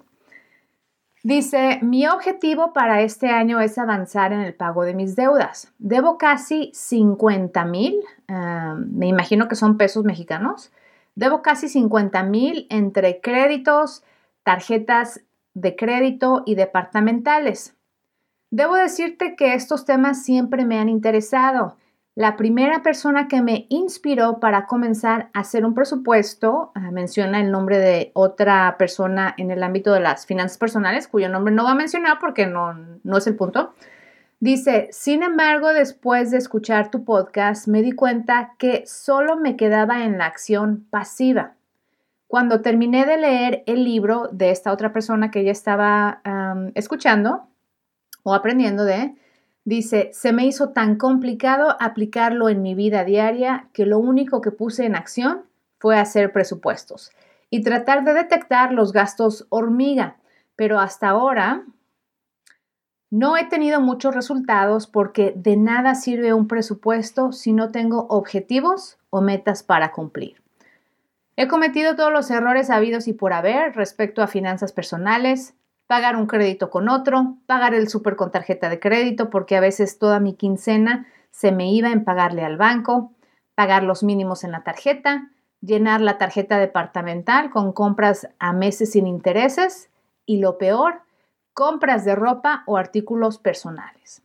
Dice, 1.22 1.80
mi 1.82 2.06
objetivo 2.06 2.72
para 2.72 3.02
este 3.02 3.30
año 3.30 3.61
es 3.61 3.78
avanzar 3.78 4.32
en 4.32 4.40
el 4.40 4.54
pago 4.54 4.85
de 4.85 4.94
mis 4.94 5.16
deudas. 5.16 5.72
Debo 5.78 6.18
casi 6.18 6.70
50 6.72 7.64
mil, 7.64 8.00
eh, 8.28 8.74
me 8.76 9.09
imagino 9.09 9.48
que 9.48 9.56
son 9.56 9.76
pesos 9.76 10.04
mexicanos. 10.04 10.72
Debo 11.14 11.42
casi 11.42 11.68
50 11.68 12.22
mil 12.22 12.66
entre 12.70 13.20
créditos, 13.20 14.02
tarjetas 14.44 15.20
de 15.54 15.74
crédito 15.74 16.42
y 16.46 16.54
departamentales. 16.54 17.75
Debo 18.50 18.74
decirte 18.74 19.37
que 19.37 19.54
estos 19.54 19.85
temas 19.85 20.22
siempre 20.22 20.64
me 20.64 20.78
han 20.78 20.88
interesado. 20.88 21.76
La 22.14 22.37
primera 22.37 22.82
persona 22.82 23.28
que 23.28 23.42
me 23.42 23.66
inspiró 23.68 24.40
para 24.40 24.66
comenzar 24.66 25.28
a 25.35 25.40
hacer 25.40 25.66
un 25.66 25.74
presupuesto, 25.74 26.72
ah, 26.74 26.90
menciona 26.90 27.40
el 27.40 27.50
nombre 27.50 27.78
de 27.78 28.11
otra 28.14 28.76
persona 28.78 29.35
en 29.37 29.50
el 29.50 29.62
ámbito 29.62 29.92
de 29.92 30.00
las 30.00 30.24
finanzas 30.24 30.56
personales, 30.56 31.09
cuyo 31.09 31.28
nombre 31.28 31.52
no 31.52 31.64
va 31.64 31.72
a 31.72 31.74
mencionar 31.74 32.18
porque 32.18 32.46
no, 32.46 32.72
no 33.02 33.18
es 33.18 33.26
el 33.26 33.37
punto. 33.37 33.74
Dice, 34.40 34.88
sin 34.92 35.22
embargo, 35.22 35.72
después 35.72 36.30
de 36.30 36.38
escuchar 36.38 36.90
tu 36.90 37.04
podcast, 37.04 37.68
me 37.68 37.82
di 37.82 37.92
cuenta 37.92 38.54
que 38.59 38.85
solo 38.87 39.37
me 39.37 39.56
quedaba 39.56 40.04
en 40.04 40.18
la 40.18 40.26
acción 40.26 40.87
pasiva. 40.88 41.54
Cuando 42.28 42.61
terminé 42.61 43.06
de 43.06 43.16
leer 43.16 43.62
el 43.66 43.85
libro 43.85 44.28
de 44.32 44.50
esta 44.50 44.72
otra 44.72 44.92
persona 44.92 45.30
que 45.30 45.40
ella 45.40 45.52
estaba 45.52 46.22
escuchando, 46.74 47.48
o 48.26 48.34
aprendiendo 48.34 48.84
de, 48.84 49.14
dice, 49.64 50.10
se 50.12 50.32
me 50.32 50.46
hizo 50.46 50.70
tan 50.70 50.96
complicado 50.96 51.76
aplicarlo 51.78 52.48
en 52.48 52.60
mi 52.60 52.74
vida 52.74 53.04
diaria 53.04 53.68
que 53.72 53.86
lo 53.86 54.00
único 54.00 54.40
que 54.40 54.50
puse 54.50 54.84
en 54.84 54.96
acción 54.96 55.44
fue 55.78 55.96
hacer 55.96 56.32
presupuestos 56.32 57.12
y 57.50 57.62
tratar 57.62 58.02
de 58.02 58.14
detectar 58.14 58.72
los 58.72 58.92
gastos 58.92 59.46
hormiga. 59.48 60.16
Pero 60.56 60.80
hasta 60.80 61.08
ahora 61.08 61.66
no 63.10 63.36
he 63.36 63.44
tenido 63.44 63.80
muchos 63.80 64.12
resultados 64.12 64.88
porque 64.88 65.32
de 65.36 65.56
nada 65.56 65.94
sirve 65.94 66.34
un 66.34 66.48
presupuesto 66.48 67.30
si 67.30 67.52
no 67.52 67.70
tengo 67.70 68.08
objetivos 68.10 68.98
o 69.10 69.20
metas 69.20 69.62
para 69.62 69.92
cumplir. 69.92 70.42
He 71.36 71.46
cometido 71.46 71.94
todos 71.94 72.12
los 72.12 72.28
errores 72.32 72.70
habidos 72.70 73.06
y 73.06 73.12
por 73.12 73.32
haber 73.32 73.76
respecto 73.76 74.20
a 74.20 74.26
finanzas 74.26 74.72
personales, 74.72 75.54
pagar 75.87 76.16
un 76.16 76.27
crédito 76.27 76.70
con 76.70 76.88
otro, 76.88 77.37
pagar 77.46 77.75
el 77.75 77.88
súper 77.88 78.16
con 78.16 78.31
tarjeta 78.31 78.68
de 78.68 78.81
crédito, 78.81 79.31
porque 79.31 79.57
a 79.57 79.61
veces 79.61 79.99
toda 79.99 80.20
mi 80.20 80.35
quincena 80.35 81.07
se 81.31 81.53
me 81.53 81.70
iba 81.70 81.90
en 81.90 82.05
pagarle 82.05 82.44
al 82.44 82.57
banco, 82.57 83.12
pagar 83.55 83.83
los 83.83 84.03
mínimos 84.03 84.44
en 84.44 84.53
la 84.53 84.64
tarjeta, 84.64 85.31
llenar 85.61 86.01
la 86.01 86.18
tarjeta 86.18 86.59
departamental 86.59 87.51
con 87.51 87.72
compras 87.72 88.29
a 88.38 88.53
meses 88.53 88.92
sin 88.92 89.07
intereses 89.07 89.90
y 90.25 90.38
lo 90.38 90.59
peor, 90.59 91.03
compras 91.53 92.05
de 92.05 92.14
ropa 92.14 92.64
o 92.66 92.77
artículos 92.77 93.38
personales. 93.38 94.22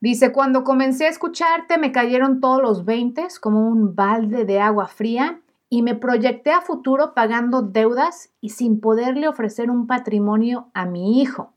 Dice, 0.00 0.30
cuando 0.30 0.62
comencé 0.62 1.06
a 1.06 1.10
escucharte 1.10 1.78
me 1.78 1.90
cayeron 1.90 2.40
todos 2.40 2.60
los 2.60 2.84
20 2.84 3.26
como 3.40 3.66
un 3.66 3.94
balde 3.94 4.44
de 4.44 4.60
agua 4.60 4.88
fría 4.88 5.40
y 5.76 5.82
me 5.82 5.94
proyecté 5.94 6.52
a 6.52 6.62
futuro 6.62 7.12
pagando 7.12 7.60
deudas 7.60 8.30
y 8.40 8.48
sin 8.48 8.80
poderle 8.80 9.28
ofrecer 9.28 9.70
un 9.70 9.86
patrimonio 9.86 10.70
a 10.72 10.86
mi 10.86 11.20
hijo. 11.20 11.52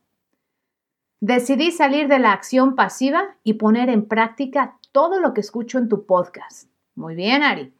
Decidí 1.22 1.72
salir 1.72 2.10
de 2.10 2.20
la 2.20 2.34
acción 2.34 2.76
pasiva 2.76 3.38
y 3.46 3.54
poner 3.54 3.88
en 3.88 4.10
práctica 4.10 4.78
todo 4.92 5.22
lo 5.22 5.34
que 5.34 5.40
escucho 5.40 5.78
en 5.78 5.88
tu 5.88 6.06
podcast. 6.06 6.70
Muy 6.96 7.16
bien, 7.16 7.44
Ari. 7.44 7.74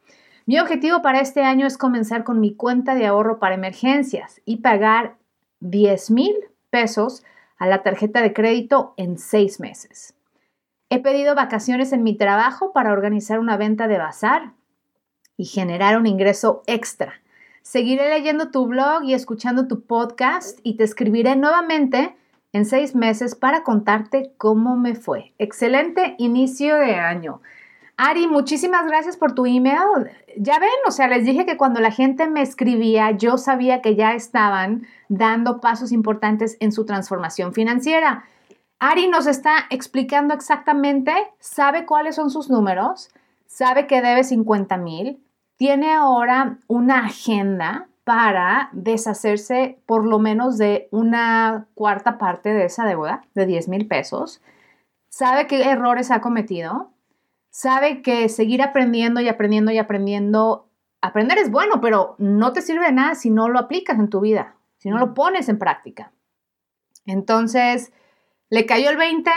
Mi 0.46 0.58
objetivo 0.58 1.02
para 1.02 1.20
este 1.20 1.42
año 1.42 1.66
es 1.66 1.76
comenzar 1.76 2.24
con 2.24 2.40
mi 2.40 2.54
cuenta 2.54 2.94
de 2.94 3.06
ahorro 3.06 3.38
para 3.38 3.56
emergencias 3.56 4.40
y 4.46 4.62
pagar 4.62 5.18
10 5.60 6.10
mil 6.10 6.34
pesos 6.70 7.22
a 7.58 7.66
la 7.66 7.82
tarjeta 7.82 8.22
de 8.22 8.32
crédito 8.32 8.94
en 8.96 9.18
seis 9.18 9.60
meses. 9.60 10.14
He 10.88 11.00
pedido 11.00 11.34
vacaciones 11.34 11.92
en 11.92 12.02
mi 12.02 12.16
trabajo 12.16 12.72
para 12.72 12.92
organizar 12.94 13.40
una 13.40 13.58
venta 13.58 13.88
de 13.88 13.98
bazar 13.98 14.54
y 15.40 15.46
generar 15.46 15.96
un 15.96 16.06
ingreso 16.06 16.62
extra. 16.66 17.14
Seguiré 17.62 18.10
leyendo 18.10 18.50
tu 18.50 18.66
blog 18.66 19.04
y 19.04 19.14
escuchando 19.14 19.68
tu 19.68 19.86
podcast 19.86 20.58
y 20.62 20.76
te 20.76 20.84
escribiré 20.84 21.34
nuevamente 21.34 22.14
en 22.52 22.66
seis 22.66 22.94
meses 22.94 23.34
para 23.34 23.62
contarte 23.62 24.34
cómo 24.36 24.76
me 24.76 24.94
fue. 24.94 25.32
Excelente 25.38 26.14
inicio 26.18 26.76
de 26.76 26.96
año. 26.96 27.40
Ari, 27.96 28.26
muchísimas 28.26 28.86
gracias 28.86 29.16
por 29.16 29.34
tu 29.34 29.46
email. 29.46 30.10
Ya 30.36 30.58
ven, 30.58 30.68
o 30.86 30.90
sea, 30.90 31.08
les 31.08 31.24
dije 31.24 31.46
que 31.46 31.56
cuando 31.56 31.80
la 31.80 31.90
gente 31.90 32.28
me 32.28 32.42
escribía, 32.42 33.12
yo 33.12 33.38
sabía 33.38 33.80
que 33.80 33.96
ya 33.96 34.12
estaban 34.12 34.86
dando 35.08 35.62
pasos 35.62 35.90
importantes 35.90 36.58
en 36.60 36.70
su 36.70 36.84
transformación 36.84 37.54
financiera. 37.54 38.24
Ari 38.78 39.08
nos 39.08 39.26
está 39.26 39.54
explicando 39.70 40.34
exactamente, 40.34 41.14
sabe 41.38 41.86
cuáles 41.86 42.16
son 42.16 42.28
sus 42.28 42.50
números, 42.50 43.08
sabe 43.46 43.86
que 43.86 44.02
debe 44.02 44.22
50 44.22 44.76
mil, 44.76 45.22
tiene 45.60 45.92
ahora 45.92 46.56
una 46.68 47.04
agenda 47.04 47.90
para 48.04 48.70
deshacerse 48.72 49.78
por 49.84 50.06
lo 50.06 50.18
menos 50.18 50.56
de 50.56 50.88
una 50.90 51.68
cuarta 51.74 52.16
parte 52.16 52.54
de 52.54 52.64
esa 52.64 52.86
deuda 52.86 53.26
de 53.34 53.44
10 53.44 53.68
mil 53.68 53.86
pesos, 53.86 54.40
sabe 55.10 55.46
qué 55.46 55.62
errores 55.64 56.10
ha 56.10 56.22
cometido, 56.22 56.94
sabe 57.50 58.00
que 58.00 58.30
seguir 58.30 58.62
aprendiendo 58.62 59.20
y 59.20 59.28
aprendiendo 59.28 59.70
y 59.70 59.76
aprendiendo, 59.76 60.70
aprender 61.02 61.36
es 61.36 61.50
bueno, 61.50 61.82
pero 61.82 62.14
no 62.16 62.54
te 62.54 62.62
sirve 62.62 62.86
de 62.86 62.92
nada 62.92 63.14
si 63.14 63.28
no 63.28 63.50
lo 63.50 63.58
aplicas 63.58 63.98
en 63.98 64.08
tu 64.08 64.20
vida, 64.20 64.56
si 64.78 64.88
no 64.88 64.96
lo 64.96 65.12
pones 65.12 65.50
en 65.50 65.58
práctica. 65.58 66.10
Entonces, 67.04 67.92
le 68.48 68.64
cayó 68.64 68.88
el 68.88 68.96
20, 68.96 69.30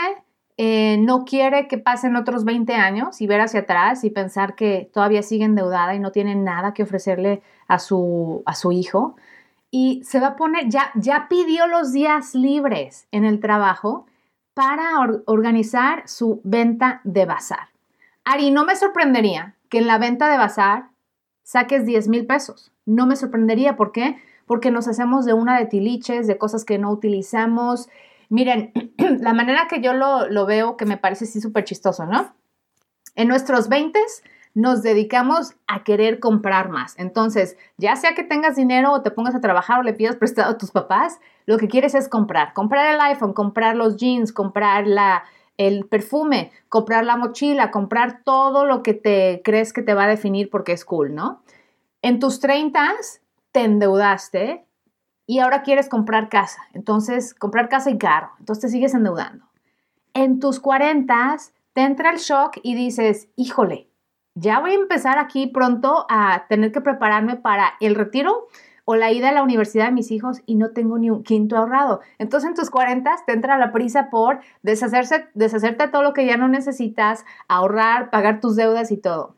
eh, 0.56 0.98
no 1.00 1.24
quiere 1.24 1.66
que 1.66 1.78
pasen 1.78 2.14
otros 2.16 2.44
20 2.44 2.74
años 2.74 3.20
y 3.20 3.26
ver 3.26 3.40
hacia 3.40 3.60
atrás 3.60 4.04
y 4.04 4.10
pensar 4.10 4.54
que 4.54 4.88
todavía 4.92 5.22
sigue 5.22 5.44
endeudada 5.44 5.94
y 5.94 5.98
no 5.98 6.12
tiene 6.12 6.36
nada 6.36 6.74
que 6.74 6.84
ofrecerle 6.84 7.42
a 7.66 7.78
su, 7.78 8.42
a 8.46 8.54
su 8.54 8.70
hijo. 8.70 9.16
Y 9.70 10.02
se 10.04 10.20
va 10.20 10.28
a 10.28 10.36
poner, 10.36 10.68
ya, 10.68 10.92
ya 10.94 11.26
pidió 11.28 11.66
los 11.66 11.92
días 11.92 12.34
libres 12.34 13.08
en 13.10 13.24
el 13.24 13.40
trabajo 13.40 14.06
para 14.54 14.90
organizar 15.26 16.06
su 16.06 16.40
venta 16.44 17.00
de 17.02 17.26
bazar. 17.26 17.68
Ari, 18.24 18.52
no 18.52 18.64
me 18.64 18.76
sorprendería 18.76 19.56
que 19.68 19.78
en 19.78 19.88
la 19.88 19.98
venta 19.98 20.30
de 20.30 20.38
bazar 20.38 20.90
saques 21.42 21.84
10 21.84 22.08
mil 22.08 22.26
pesos. 22.26 22.72
No 22.86 23.06
me 23.06 23.16
sorprendería. 23.16 23.76
¿Por 23.76 23.90
qué? 23.90 24.16
Porque 24.46 24.70
nos 24.70 24.86
hacemos 24.86 25.24
de 25.24 25.32
una 25.32 25.58
de 25.58 25.66
tiliches, 25.66 26.28
de 26.28 26.38
cosas 26.38 26.64
que 26.64 26.78
no 26.78 26.90
utilizamos 26.92 27.88
Miren, 28.34 28.72
la 29.20 29.32
manera 29.32 29.68
que 29.70 29.80
yo 29.80 29.92
lo, 29.92 30.46
veo, 30.46 30.76
que 30.76 30.86
me 30.86 30.96
parece 30.96 31.24
así 31.24 31.40
súper 31.40 31.62
chistoso, 31.62 32.04
¿no? 32.04 32.34
En 33.14 33.28
nuestros 33.28 33.68
20 33.68 33.96
nos 34.54 34.82
dedicamos 34.82 35.54
a 35.68 35.84
querer 35.84 36.18
comprar 36.18 36.68
más. 36.68 36.98
Entonces, 36.98 37.56
ya 37.76 37.94
sea 37.94 38.16
que 38.16 38.24
tengas 38.24 38.56
dinero 38.56 38.90
o 38.90 39.02
te 39.02 39.12
pongas 39.12 39.36
a 39.36 39.40
trabajar 39.40 39.78
o 39.78 39.82
le 39.84 39.92
pidas 39.92 40.16
prestado 40.16 40.50
a 40.50 40.58
tus 40.58 40.72
papás, 40.72 41.20
lo 41.46 41.58
que 41.58 41.68
quieres 41.68 41.94
es 41.94 42.08
comprar. 42.08 42.54
Comprar 42.54 42.92
el 42.92 43.00
iPhone, 43.02 43.34
comprar 43.34 43.76
los 43.76 43.98
jeans, 43.98 44.32
comprar 44.32 44.88
la, 44.88 45.22
el 45.56 45.86
perfume, 45.86 46.50
comprar 46.68 47.04
la 47.04 47.16
mochila, 47.16 47.70
comprar 47.70 48.24
todo 48.24 48.64
lo 48.64 48.82
que 48.82 48.94
te 48.94 49.42
crees 49.44 49.72
que 49.72 49.82
te 49.82 49.94
va 49.94 50.04
a 50.04 50.08
definir 50.08 50.50
porque 50.50 50.72
es 50.72 50.84
cool, 50.84 51.14
¿no? 51.14 51.44
En 52.02 52.18
tus 52.18 52.40
30 52.40 52.94
te 53.52 53.60
endeudaste 53.62 54.63
y 55.26 55.38
ahora 55.38 55.62
quieres 55.62 55.88
comprar 55.88 56.28
casa. 56.28 56.62
Entonces, 56.72 57.34
comprar 57.34 57.68
casa 57.68 57.90
y 57.90 57.98
caro. 57.98 58.30
Entonces 58.38 58.62
te 58.62 58.68
sigues 58.68 58.94
endeudando. 58.94 59.46
En 60.12 60.40
tus 60.40 60.60
40 60.60 61.36
te 61.72 61.82
entra 61.82 62.10
el 62.10 62.18
shock 62.18 62.58
y 62.62 62.74
dices, 62.74 63.28
híjole, 63.36 63.88
ya 64.34 64.60
voy 64.60 64.72
a 64.72 64.74
empezar 64.74 65.18
aquí 65.18 65.46
pronto 65.46 66.06
a 66.08 66.46
tener 66.48 66.72
que 66.72 66.80
prepararme 66.80 67.36
para 67.36 67.74
el 67.80 67.94
retiro 67.94 68.48
o 68.84 68.96
la 68.96 69.12
ida 69.12 69.30
a 69.30 69.32
la 69.32 69.42
universidad 69.42 69.86
de 69.86 69.92
mis 69.92 70.10
hijos 70.10 70.42
y 70.46 70.56
no 70.56 70.70
tengo 70.70 70.98
ni 70.98 71.10
un 71.10 71.22
quinto 71.22 71.56
ahorrado. 71.56 72.00
Entonces 72.18 72.48
en 72.48 72.54
tus 72.54 72.70
40 72.70 73.14
te 73.26 73.32
entra 73.32 73.58
la 73.58 73.72
prisa 73.72 74.10
por 74.10 74.40
deshacerse, 74.62 75.26
deshacerte 75.34 75.84
de 75.84 75.90
todo 75.90 76.02
lo 76.02 76.12
que 76.12 76.26
ya 76.26 76.36
no 76.36 76.48
necesitas, 76.48 77.24
ahorrar, 77.48 78.10
pagar 78.10 78.40
tus 78.40 78.56
deudas 78.56 78.90
y 78.90 78.96
todo. 78.96 79.36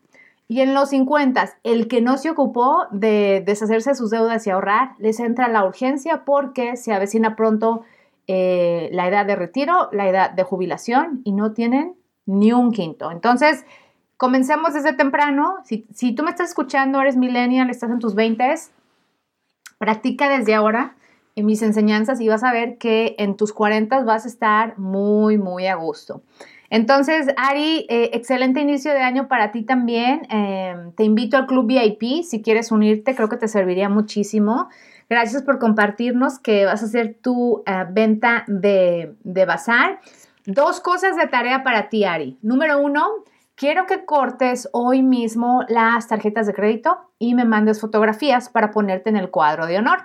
Y 0.49 0.61
en 0.61 0.73
los 0.73 0.89
50, 0.89 1.57
el 1.63 1.87
que 1.87 2.01
no 2.01 2.17
se 2.17 2.29
ocupó 2.29 2.85
de 2.91 3.43
deshacerse 3.45 3.91
de 3.91 3.95
sus 3.95 4.11
deudas 4.11 4.47
y 4.47 4.49
ahorrar, 4.49 4.91
les 4.97 5.19
entra 5.19 5.49
la 5.49 5.65
urgencia 5.65 6.23
porque 6.23 6.77
se 6.77 6.93
avecina 6.93 7.35
pronto 7.35 7.83
eh, 8.27 8.89
la 8.93 9.07
edad 9.07 9.25
de 9.25 9.35
retiro, 9.35 9.89
la 9.91 10.07
edad 10.07 10.31
de 10.31 10.43
jubilación 10.43 11.21
y 11.25 11.33
no 11.33 11.51
tienen 11.53 11.95
ni 12.25 12.53
un 12.53 12.71
quinto. 12.71 13.11
Entonces, 13.11 13.65
comencemos 14.15 14.73
desde 14.73 14.93
temprano. 14.93 15.57
Si, 15.65 15.85
si 15.93 16.15
tú 16.15 16.23
me 16.23 16.29
estás 16.29 16.49
escuchando, 16.49 17.01
eres 17.01 17.17
millennial, 17.17 17.69
estás 17.69 17.91
en 17.91 17.99
tus 17.99 18.15
20, 18.15 18.55
practica 19.77 20.29
desde 20.29 20.55
ahora 20.55 20.95
en 21.35 21.45
mis 21.45 21.61
enseñanzas 21.61 22.19
y 22.19 22.27
vas 22.27 22.43
a 22.43 22.51
ver 22.51 22.77
que 22.77 23.15
en 23.19 23.37
tus 23.37 23.53
40 23.53 24.03
vas 24.03 24.25
a 24.25 24.27
estar 24.27 24.77
muy, 24.79 25.37
muy 25.37 25.67
a 25.67 25.75
gusto. 25.75 26.23
Entonces, 26.69 27.27
Ari, 27.37 27.85
eh, 27.89 28.11
excelente 28.13 28.59
inicio 28.59 28.91
de 28.91 28.99
año 28.99 29.27
para 29.27 29.51
ti 29.51 29.63
también. 29.63 30.27
Em, 30.29 30.91
te 30.93 31.03
invito 31.03 31.37
al 31.37 31.47
Club 31.47 31.67
VIP 31.67 32.23
si 32.23 32.41
quieres 32.41 32.71
unirte, 32.71 33.15
creo 33.15 33.29
que 33.29 33.37
te 33.37 33.47
serviría 33.47 33.89
muchísimo. 33.89 34.69
Gracias 35.09 35.43
por 35.43 35.59
compartirnos 35.59 36.39
que 36.39 36.65
vas 36.65 36.81
a 36.81 36.85
hacer 36.85 37.17
tu 37.21 37.63
eh, 37.65 37.85
venta 37.89 38.43
de, 38.47 39.15
de 39.23 39.45
bazar. 39.45 40.01
Dos 40.45 40.81
cosas 40.81 41.15
de 41.15 41.27
tarea 41.27 41.63
para 41.63 41.89
ti, 41.89 42.03
Ari. 42.03 42.37
Número 42.41 42.79
uno, 42.79 43.05
quiero 43.55 43.85
que 43.85 44.05
cortes 44.05 44.69
hoy 44.73 45.03
mismo 45.03 45.63
las 45.69 46.07
tarjetas 46.07 46.47
de 46.47 46.53
crédito 46.53 46.97
y 47.19 47.33
me 47.35 47.45
mandes 47.45 47.79
fotografías 47.79 48.49
para 48.49 48.71
ponerte 48.71 49.09
en 49.09 49.17
el 49.17 49.29
cuadro 49.29 49.65
de 49.65 49.77
honor. 49.77 49.99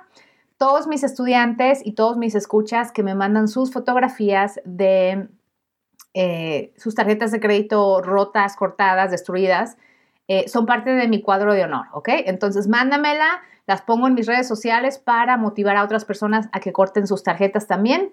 Todos 0.57 0.87
mis 0.87 1.03
estudiantes 1.03 1.85
y 1.85 1.93
todos 1.93 2.17
mis 2.17 2.37
escuchas 2.37 2.93
que 2.93 3.03
me 3.03 3.17
mandan 3.17 3.49
sus 3.49 3.73
fotografías 3.73 4.61
de 4.65 5.29
eh, 6.15 6.73
sus 6.77 6.95
tarjetas 6.95 7.33
de 7.33 7.41
crédito 7.41 8.01
rotas, 8.03 8.57
cortadas, 8.57 9.11
destruidas, 9.11 9.77
eh, 10.29 10.49
son 10.49 10.67
parte 10.67 10.91
de 10.91 11.09
mi 11.09 11.21
cuadro 11.21 11.55
de 11.55 11.65
honor, 11.65 11.87
¿ok? 11.93 12.09
Entonces, 12.27 12.69
mándamela, 12.69 13.43
las 13.67 13.83
pongo 13.83 14.07
en 14.07 14.15
mis 14.15 14.27
redes 14.27 14.47
sociales 14.47 14.99
para 14.99 15.37
motivar 15.37 15.77
a 15.77 15.85
otras 15.85 16.05
personas 16.05 16.49
a 16.53 16.61
que 16.61 16.73
corten 16.73 17.07
sus 17.07 17.23
tarjetas 17.23 17.67
también. 17.67 18.13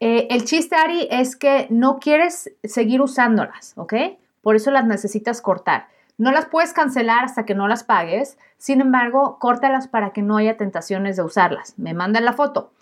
Eh, 0.00 0.28
el 0.30 0.44
chiste, 0.44 0.76
Ari, 0.76 1.08
es 1.10 1.36
que 1.36 1.66
no 1.70 1.98
quieres 1.98 2.50
seguir 2.64 3.02
usándolas, 3.02 3.74
¿ok? 3.76 3.94
Por 4.42 4.56
eso 4.56 4.70
las 4.70 4.86
necesitas 4.86 5.42
cortar. 5.42 5.88
No 6.16 6.32
las 6.32 6.46
puedes 6.46 6.72
cancelar 6.72 7.24
hasta 7.24 7.44
que 7.44 7.54
no 7.54 7.68
las 7.68 7.84
pagues, 7.84 8.38
sin 8.56 8.80
embargo, 8.80 9.38
córtalas 9.38 9.88
para 9.88 10.12
que 10.12 10.22
no 10.22 10.36
haya 10.36 10.56
tentaciones 10.56 11.16
de 11.16 11.22
usarlas. 11.22 11.78
Me 11.78 11.94
mandan 11.94 12.24
la 12.24 12.32
foto. 12.32 12.72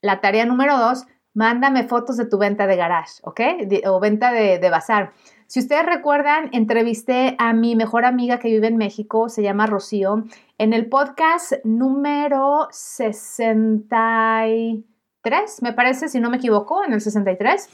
La 0.00 0.20
tarea 0.20 0.46
número 0.46 0.76
dos, 0.78 1.06
mándame 1.34 1.88
fotos 1.88 2.16
de 2.16 2.26
tu 2.26 2.38
venta 2.38 2.66
de 2.66 2.76
garage, 2.76 3.20
¿ok? 3.22 3.40
o 3.86 4.00
venta 4.00 4.32
de, 4.32 4.58
de 4.58 4.70
bazar. 4.70 5.12
Si 5.46 5.60
ustedes 5.60 5.84
recuerdan, 5.84 6.48
entrevisté 6.52 7.36
a 7.38 7.52
mi 7.52 7.76
mejor 7.76 8.06
amiga 8.06 8.38
que 8.38 8.48
vive 8.48 8.68
en 8.68 8.78
México, 8.78 9.28
se 9.28 9.42
llama 9.42 9.66
Rocío, 9.66 10.24
en 10.56 10.72
el 10.72 10.88
podcast 10.88 11.52
número 11.64 12.68
63, 12.70 15.62
me 15.62 15.74
parece, 15.74 16.08
si 16.08 16.20
no 16.20 16.30
me 16.30 16.38
equivoco, 16.38 16.82
en 16.84 16.94
el 16.94 17.00
63. 17.00 17.68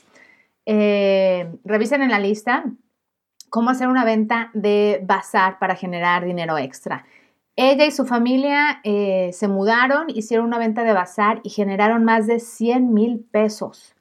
Eh, 0.67 1.51
revisen 1.65 2.03
en 2.03 2.11
la 2.11 2.19
lista 2.19 2.65
cómo 3.49 3.71
hacer 3.71 3.89
una 3.89 4.05
venta 4.05 4.51
de 4.55 5.01
bazar 5.05 5.59
para 5.59 5.77
generar 5.77 6.25
dinero 6.25 6.59
extra. 6.59 7.07
Ella 7.61 7.87
y 7.87 7.91
su 7.91 8.07
familia 8.07 8.81
eh, 8.85 9.31
se 9.33 9.49
mudaron, 9.49 10.05
hicieron 10.15 10.47
una 10.47 10.59
venta 10.59 10.85
de 10.85 10.93
bazar 10.93 11.41
y 11.43 11.51
generaron 11.51 12.05
más 12.05 12.29
de 12.29 12.39
100 12.39 12.95
mil 12.95 13.27
pesos 13.33 13.97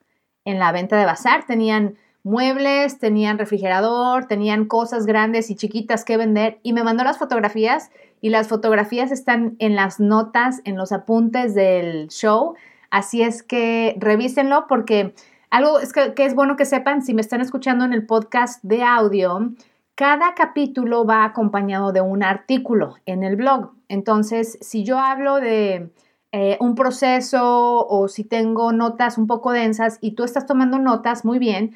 en 0.45 0.59
la 0.59 0.71
venta 0.71 0.95
de 0.95 1.05
bazar. 1.05 1.43
Tenían 1.47 1.95
muebles, 2.21 2.99
tenían 2.99 3.39
refrigerador, 3.39 4.25
tenían 4.25 4.65
cosas 4.65 5.07
grandes 5.07 5.49
y 5.49 5.55
chiquitas 5.55 6.05
que 6.05 6.17
vender 6.17 6.59
y 6.61 6.71
me 6.71 6.83
mandó 6.83 7.03
las 7.03 7.17
fotografías 7.17 7.89
y 8.21 8.29
las 8.29 8.47
fotografías 8.47 9.11
están 9.11 9.55
en 9.57 9.75
las 9.75 9.99
notas, 9.99 10.61
en 10.63 10.77
los 10.77 10.91
apuntes 10.91 11.55
del 11.55 12.09
show. 12.09 12.53
Así 12.91 13.23
es 13.23 13.41
que 13.41 13.95
revísenlo 13.97 14.67
porque 14.69 15.15
algo 15.49 15.79
es 15.79 15.93
que, 15.93 16.13
que 16.13 16.25
es 16.25 16.35
bueno 16.35 16.57
que 16.57 16.65
sepan, 16.65 17.01
si 17.01 17.15
me 17.15 17.21
están 17.21 17.41
escuchando 17.41 17.85
en 17.85 17.93
el 17.93 18.05
podcast 18.05 18.63
de 18.63 18.83
audio, 18.83 19.49
cada 19.97 20.35
capítulo 20.35 21.05
va 21.05 21.25
acompañado 21.25 21.91
de 21.91 22.01
un 22.01 22.21
artículo 22.21 22.97
en 23.07 23.23
el 23.23 23.35
blog. 23.35 23.71
Entonces, 23.87 24.59
si 24.61 24.83
yo 24.83 24.99
hablo 24.99 25.37
de 25.37 25.89
eh, 26.31 26.55
un 26.59 26.75
proceso 26.75 27.87
o 27.87 28.07
si 28.07 28.23
tengo 28.23 28.71
notas 28.73 29.17
un 29.17 29.25
poco 29.25 29.51
densas 29.51 29.97
y 29.99 30.11
tú 30.11 30.23
estás 30.23 30.45
tomando 30.45 30.77
notas 30.77 31.25
muy 31.25 31.39
bien, 31.39 31.75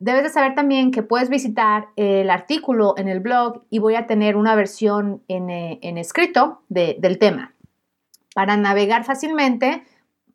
debes 0.00 0.24
de 0.24 0.30
saber 0.30 0.56
también 0.56 0.90
que 0.90 1.04
puedes 1.04 1.28
visitar 1.28 1.90
el 1.94 2.30
artículo 2.30 2.94
en 2.96 3.06
el 3.06 3.20
blog 3.20 3.62
y 3.70 3.78
voy 3.78 3.94
a 3.94 4.08
tener 4.08 4.36
una 4.36 4.56
versión 4.56 5.22
en, 5.28 5.50
eh, 5.50 5.78
escrito 6.00 6.62
del 6.68 7.18
tema. 7.20 7.54
Para 8.34 8.56
navegar 8.56 9.04
fácilmente, 9.04 9.84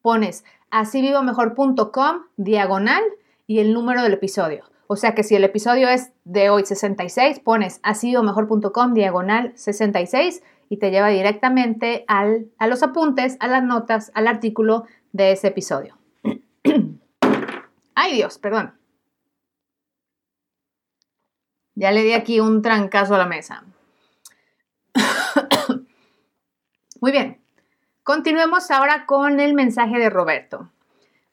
pones 0.01 0.45
asivivomejor.com 0.71 2.21
diagonal 2.37 3.03
y 3.47 3.59
el 3.59 3.73
número 3.73 4.01
del 4.01 4.13
episodio. 4.13 4.63
O 4.87 4.95
sea 4.95 5.15
que 5.15 5.23
si 5.23 5.35
el 5.35 5.43
episodio 5.43 5.89
es 5.89 6.11
de 6.25 6.49
hoy 6.49 6.65
66, 6.65 7.39
pones 7.39 7.79
asivivomejor.com 7.83 8.93
diagonal 8.93 9.53
66 9.55 10.43
y 10.69 10.77
te 10.77 10.91
lleva 10.91 11.09
directamente 11.09 12.05
al, 12.07 12.47
a 12.59 12.67
los 12.67 12.83
apuntes, 12.83 13.37
a 13.39 13.47
las 13.47 13.63
notas, 13.63 14.11
al 14.13 14.27
artículo 14.27 14.85
de 15.11 15.31
ese 15.31 15.47
episodio. 15.47 15.97
Ay 17.95 18.13
Dios, 18.13 18.37
perdón. 18.37 18.75
Ya 21.73 21.91
le 21.91 22.03
di 22.03 22.13
aquí 22.13 22.39
un 22.39 22.61
trancazo 22.61 23.15
a 23.15 23.17
la 23.17 23.25
mesa. 23.25 23.63
Muy 27.01 27.11
bien. 27.11 27.41
Continuemos 28.03 28.69
ahora 28.71 29.05
con 29.05 29.39
el 29.39 29.55
mensaje 29.55 29.97
de 29.97 30.09
Roberto. 30.09 30.69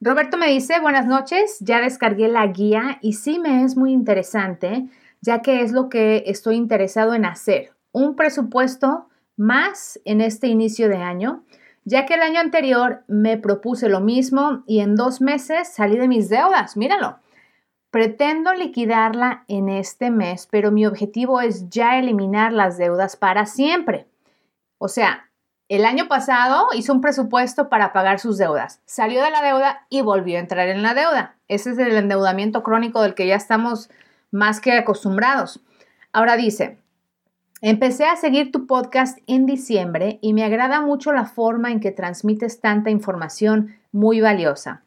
Roberto 0.05 0.37
me 0.37 0.49
dice, 0.49 0.81
buenas 0.81 1.07
noches, 1.07 1.59
ya 1.61 1.81
descargué 1.81 2.27
la 2.27 2.45
guía 2.49 2.99
y 3.03 3.13
sí 3.13 3.39
me 3.39 3.63
es 3.63 3.77
muy 3.77 3.93
interesante, 3.93 4.89
ya 5.21 5.43
que 5.43 5.63
es 5.63 5.71
lo 5.71 5.89
que 5.89 6.25
estoy 6.27 6.57
interesado 6.57 7.15
en 7.15 7.25
hacer. 7.25 7.71
Un 7.93 8.17
presupuesto 8.17 9.07
más 9.37 10.01
en 10.05 10.21
este 10.21 10.49
inicio 10.49 10.89
de 10.89 10.97
año, 10.97 11.45
ya 11.85 12.05
que 12.05 12.15
el 12.15 12.23
año 12.23 12.41
anterior 12.41 13.05
me 13.07 13.37
propuse 13.37 13.89
lo 13.89 14.01
mismo 14.01 14.65
y 14.67 14.81
en 14.81 14.97
dos 14.97 15.21
meses 15.21 15.73
salí 15.73 15.97
de 15.97 16.09
mis 16.09 16.29
deudas. 16.29 16.77
Míralo. 16.77 17.21
Pretendo 17.93 18.55
liquidarla 18.55 19.45
en 19.47 19.69
este 19.69 20.11
mes, 20.11 20.49
pero 20.51 20.73
mi 20.73 20.85
objetivo 20.85 21.41
es 21.41 21.71
ya 21.71 22.01
eliminar 22.01 22.53
las 22.53 22.77
deudas 22.77 23.15
para 23.15 23.47
siempre. 23.47 24.09
O 24.79 24.89
sea, 24.89 25.31
el 25.75 25.85
año 25.87 26.07
pasado 26.07 26.67
hizo 26.75 26.93
un 26.93 27.01
presupuesto 27.01 27.69
para 27.69 27.93
pagar 27.93 28.21
sus 28.21 28.37
deudas, 28.37 28.81
salió 28.85 29.23
de 29.23 29.31
la 29.31 29.43
deuda 29.43 29.87
y 29.89 30.03
volvió 30.03 30.37
a 30.37 30.41
entrar 30.41 30.69
en 30.69 30.83
la 30.83 30.95
deuda. 30.95 31.37
Ese 31.49 31.71
es 31.71 31.79
el 31.79 31.97
endeudamiento 31.97 32.63
crónico 32.63 33.01
del 33.01 33.15
que 33.15 33.27
ya 33.27 33.37
estamos 33.37 33.89
más 34.31 34.61
que 34.61 34.73
acostumbrados. 34.73 35.61
Ahora 36.13 36.37
dice, 36.37 36.79
Empecé 37.65 38.07
a 38.07 38.17
seguir 38.17 38.51
tu 38.51 38.67
podcast 38.67 39.21
en 39.29 39.47
diciembre 39.47 40.19
y 40.21 40.35
me 40.35 40.43
agrada 40.43 40.81
mucho 40.81 41.13
la 41.13 41.27
forma 41.27 41.71
en 41.71 41.79
que 41.79 41.93
transmites 41.93 42.61
tanta 42.61 42.91
información 42.91 43.77
muy 43.93 44.21
valiosa. 44.21 44.83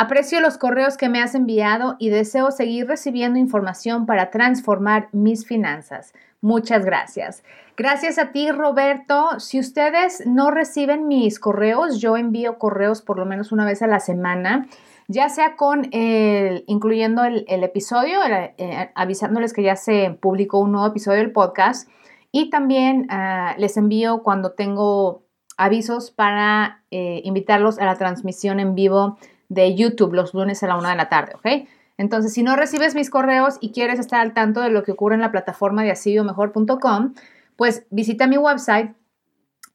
Aprecio 0.00 0.40
los 0.40 0.56
correos 0.56 0.96
que 0.96 1.10
me 1.10 1.20
has 1.20 1.34
enviado 1.34 1.96
y 1.98 2.08
deseo 2.08 2.52
seguir 2.52 2.86
recibiendo 2.86 3.38
información 3.38 4.06
para 4.06 4.30
transformar 4.30 5.10
mis 5.12 5.46
finanzas. 5.46 6.14
Muchas 6.40 6.86
gracias. 6.86 7.44
Gracias 7.76 8.18
a 8.18 8.32
ti, 8.32 8.50
Roberto. 8.50 9.38
Si 9.40 9.60
ustedes 9.60 10.26
no 10.26 10.50
reciben 10.50 11.06
mis 11.06 11.38
correos, 11.38 12.00
yo 12.00 12.16
envío 12.16 12.58
correos 12.58 13.02
por 13.02 13.18
lo 13.18 13.26
menos 13.26 13.52
una 13.52 13.66
vez 13.66 13.82
a 13.82 13.86
la 13.88 14.00
semana, 14.00 14.68
ya 15.06 15.28
sea 15.28 15.54
con 15.54 15.90
incluyendo 15.92 17.22
el, 17.24 17.44
episodio, 17.46 18.20
eh, 18.56 18.90
avisándoles 18.94 19.52
que 19.52 19.64
ya 19.64 19.76
se 19.76 20.16
publicó 20.18 20.60
un 20.60 20.72
nuevo 20.72 20.86
episodio 20.86 21.18
del 21.18 21.32
podcast 21.32 21.90
y 22.32 22.48
también 22.48 23.06
ah, 23.10 23.54
les 23.58 23.76
envío 23.76 24.22
cuando 24.22 24.52
tengo 24.52 25.26
avisos 25.58 26.10
para 26.10 26.84
eh, 26.90 27.20
invitarlos 27.22 27.78
a 27.78 27.84
la 27.84 27.96
transmisión 27.96 28.60
en 28.60 28.74
vivo 28.74 29.18
de 29.50 29.74
YouTube 29.74 30.14
los 30.14 30.32
lunes 30.32 30.62
a 30.62 30.68
la 30.68 30.78
una 30.78 30.90
de 30.90 30.96
la 30.96 31.10
tarde, 31.10 31.34
¿ok? 31.34 31.68
Entonces, 31.98 32.32
si 32.32 32.42
no 32.42 32.56
recibes 32.56 32.94
mis 32.94 33.10
correos 33.10 33.58
y 33.60 33.72
quieres 33.72 33.98
estar 33.98 34.20
al 34.20 34.32
tanto 34.32 34.62
de 34.62 34.70
lo 34.70 34.82
que 34.82 34.92
ocurre 34.92 35.16
en 35.16 35.20
la 35.20 35.32
plataforma 35.32 35.82
de 35.82 35.90
asidiomejor.com, 35.90 37.12
pues 37.56 37.84
visita 37.90 38.26
mi 38.26 38.38
website 38.38 38.94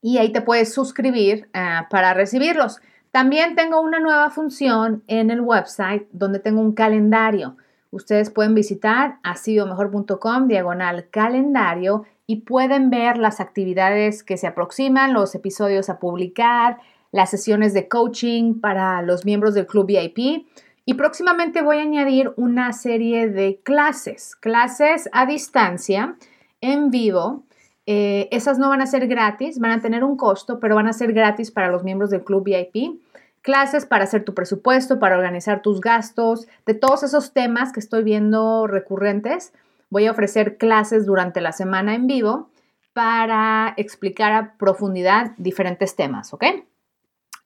y 0.01 0.17
ahí 0.17 0.31
te 0.31 0.41
puedes 0.41 0.73
suscribir 0.73 1.49
ah, 1.53 1.87
para 1.91 2.15
recibirlos. 2.15 2.79
También 3.11 3.55
tengo 3.55 3.79
una 3.79 3.99
nueva 3.99 4.31
función 4.31 5.03
en 5.07 5.29
el 5.29 5.41
website 5.41 6.07
donde 6.11 6.39
tengo 6.39 6.61
un 6.61 6.73
calendario. 6.73 7.57
Ustedes 7.91 8.29
pueden 8.29 8.55
visitar 8.55 9.19
asidiomejor.com 9.23 10.47
diagonal 10.47 11.07
calendario 11.11 12.05
y 12.27 12.41
pueden 12.41 12.89
ver 12.89 13.17
las 13.17 13.39
actividades 13.39 14.23
que 14.23 14.37
se 14.37 14.47
aproximan, 14.47 15.13
los 15.13 15.35
episodios 15.35 15.89
a 15.89 15.99
publicar, 15.99 16.79
las 17.15 17.29
sesiones 17.29 17.73
de 17.73 17.87
coaching 17.87 18.59
para 18.59 19.01
los 19.01 19.23
miembros 19.23 19.53
del 19.53 19.65
Club 19.65 19.87
VIP. 19.87 20.45
Y 20.83 20.93
próximamente 20.95 21.61
voy 21.61 21.77
a 21.77 21.83
añadir 21.83 22.33
una 22.35 22.73
serie 22.73 23.29
de 23.29 23.61
clases, 23.63 24.35
clases 24.35 25.09
a 25.13 25.25
distancia, 25.25 26.17
en 26.59 26.91
vivo. 26.91 27.43
Eh, 27.85 28.27
esas 28.31 28.59
no 28.59 28.67
van 28.67 28.81
a 28.81 28.85
ser 28.85 29.07
gratis, 29.07 29.59
van 29.59 29.71
a 29.71 29.81
tener 29.81 30.03
un 30.03 30.17
costo, 30.17 30.59
pero 30.59 30.75
van 30.75 30.87
a 30.87 30.93
ser 30.93 31.13
gratis 31.13 31.51
para 31.51 31.69
los 31.69 31.83
miembros 31.85 32.09
del 32.09 32.23
Club 32.23 32.43
VIP. 32.43 32.99
Clases 33.41 33.85
para 33.85 34.03
hacer 34.03 34.25
tu 34.25 34.33
presupuesto, 34.33 34.99
para 34.99 35.15
organizar 35.15 35.61
tus 35.61 35.79
gastos, 35.79 36.47
de 36.65 36.73
todos 36.73 37.03
esos 37.03 37.31
temas 37.31 37.71
que 37.71 37.79
estoy 37.79 38.03
viendo 38.03 38.67
recurrentes 38.67 39.53
Voy 39.89 40.07
a 40.07 40.11
ofrecer 40.11 40.57
clases 40.57 41.05
durante 41.05 41.39
la 41.39 41.51
semana 41.51 41.95
en 41.95 42.07
vivo 42.07 42.49
para 42.93 43.73
explicar 43.77 44.31
a 44.33 44.57
profundidad 44.57 45.31
diferentes 45.37 45.95
temas, 45.95 46.33
¿ok? 46.33 46.43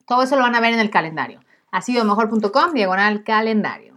Todo 0.10 0.24
eso 0.24 0.36
lo 0.36 0.41
van 0.41 0.56
a 0.56 0.60
ver 0.60 0.74
en 0.74 0.80
el 0.80 0.89
calendario. 0.89 1.39
mejor.com 1.72 2.74
diagonal 2.74 3.24
calendario. 3.24 3.93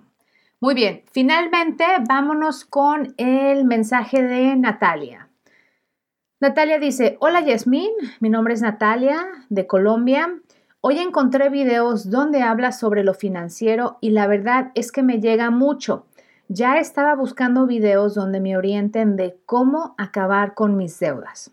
Muy 0.61 0.75
bien, 0.75 1.05
finalmente 1.11 1.87
vámonos 2.07 2.66
con 2.66 3.14
el 3.16 3.64
mensaje 3.64 4.22
de 4.22 4.55
Natalia. 4.57 5.31
Natalia 6.38 6.79
dice, 6.79 7.16
hola 7.20 7.40
Yasmín, 7.40 7.90
mi 8.20 8.29
nombre 8.29 8.53
es 8.53 8.61
Natalia 8.61 9.27
de 9.48 9.66
Colombia. 9.66 10.38
Hoy 10.83 10.98
encontré 10.98 11.48
videos 11.48 12.11
donde 12.11 12.42
hablas 12.42 12.79
sobre 12.79 13.05
lo 13.05 13.14
financiero 13.14 13.96
y 14.03 14.11
la 14.11 14.27
verdad 14.27 14.70
es 14.75 14.92
que 14.92 15.03
me 15.03 15.18
llega 15.18 15.48
mucho. 15.48 16.05
Ya 16.48 16.77
estaba 16.77 17.14
buscando 17.14 17.66
videos 17.66 18.14
donde 18.14 18.38
me 18.38 18.59
orienten 18.59 19.16
de 19.16 19.38
cómo 19.46 19.94
acabar 19.96 20.53
con 20.53 20.77
mis 20.77 20.98
deudas. 20.98 21.53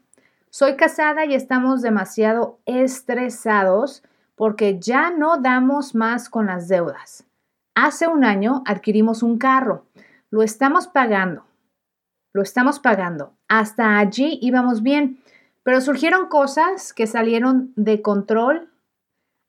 Soy 0.49 0.75
casada 0.75 1.23
y 1.23 1.33
estamos 1.33 1.81
demasiado 1.81 2.59
estresados 2.65 4.03
porque 4.39 4.79
ya 4.79 5.11
no 5.11 5.41
damos 5.41 5.95
más 5.95 6.29
con 6.29 6.45
las 6.45 6.69
deudas. 6.69 7.25
Hace 7.75 8.07
un 8.07 8.23
año 8.23 8.63
adquirimos 8.65 9.21
un 9.21 9.37
carro. 9.37 9.83
Lo 10.31 10.43
estamos 10.43 10.87
pagando. 10.87 11.43
Lo 12.33 12.41
estamos 12.41 12.79
pagando. 12.79 13.33
Hasta 13.49 13.99
allí 13.99 14.39
íbamos 14.41 14.81
bien. 14.81 15.19
Pero 15.63 15.81
surgieron 15.81 16.29
cosas 16.29 16.93
que 16.93 17.05
salieron 17.05 17.73
de 17.75 18.01
control 18.01 18.69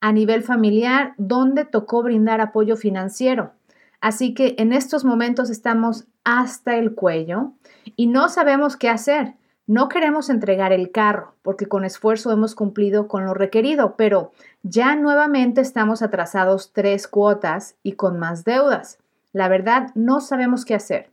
a 0.00 0.10
nivel 0.10 0.42
familiar 0.42 1.14
donde 1.18 1.64
tocó 1.64 2.02
brindar 2.02 2.40
apoyo 2.40 2.76
financiero. 2.76 3.52
Así 4.00 4.34
que 4.34 4.56
en 4.58 4.72
estos 4.72 5.04
momentos 5.04 5.50
estamos 5.50 6.08
hasta 6.24 6.76
el 6.76 6.96
cuello 6.96 7.52
y 7.94 8.08
no 8.08 8.28
sabemos 8.28 8.76
qué 8.76 8.88
hacer. 8.88 9.36
No 9.68 9.88
queremos 9.88 10.30
entregar 10.30 10.72
el 10.72 10.90
carro 10.90 11.36
porque 11.42 11.66
con 11.66 11.84
esfuerzo 11.84 12.32
hemos 12.32 12.56
cumplido 12.56 13.06
con 13.06 13.24
lo 13.24 13.34
requerido, 13.34 13.94
pero 13.96 14.32
ya 14.62 14.94
nuevamente 14.96 15.60
estamos 15.60 16.02
atrasados 16.02 16.72
tres 16.72 17.08
cuotas 17.08 17.76
y 17.82 17.92
con 17.92 18.18
más 18.18 18.44
deudas. 18.44 18.98
La 19.32 19.48
verdad, 19.48 19.90
no 19.94 20.20
sabemos 20.20 20.64
qué 20.64 20.74
hacer. 20.74 21.10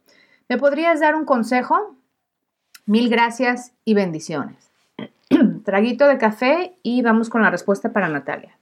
¿Me 0.49 0.57
podrías 0.57 0.99
dar 0.99 1.15
un 1.15 1.25
consejo? 1.25 1.95
Mil 2.85 3.09
gracias 3.09 3.73
y 3.85 3.93
bendiciones. 3.93 4.71
Traguito 5.65 6.07
de 6.07 6.17
café 6.17 6.77
y 6.83 7.01
vamos 7.01 7.29
con 7.29 7.41
la 7.41 7.49
respuesta 7.49 7.91
para 7.91 8.09
Natalia. 8.09 8.57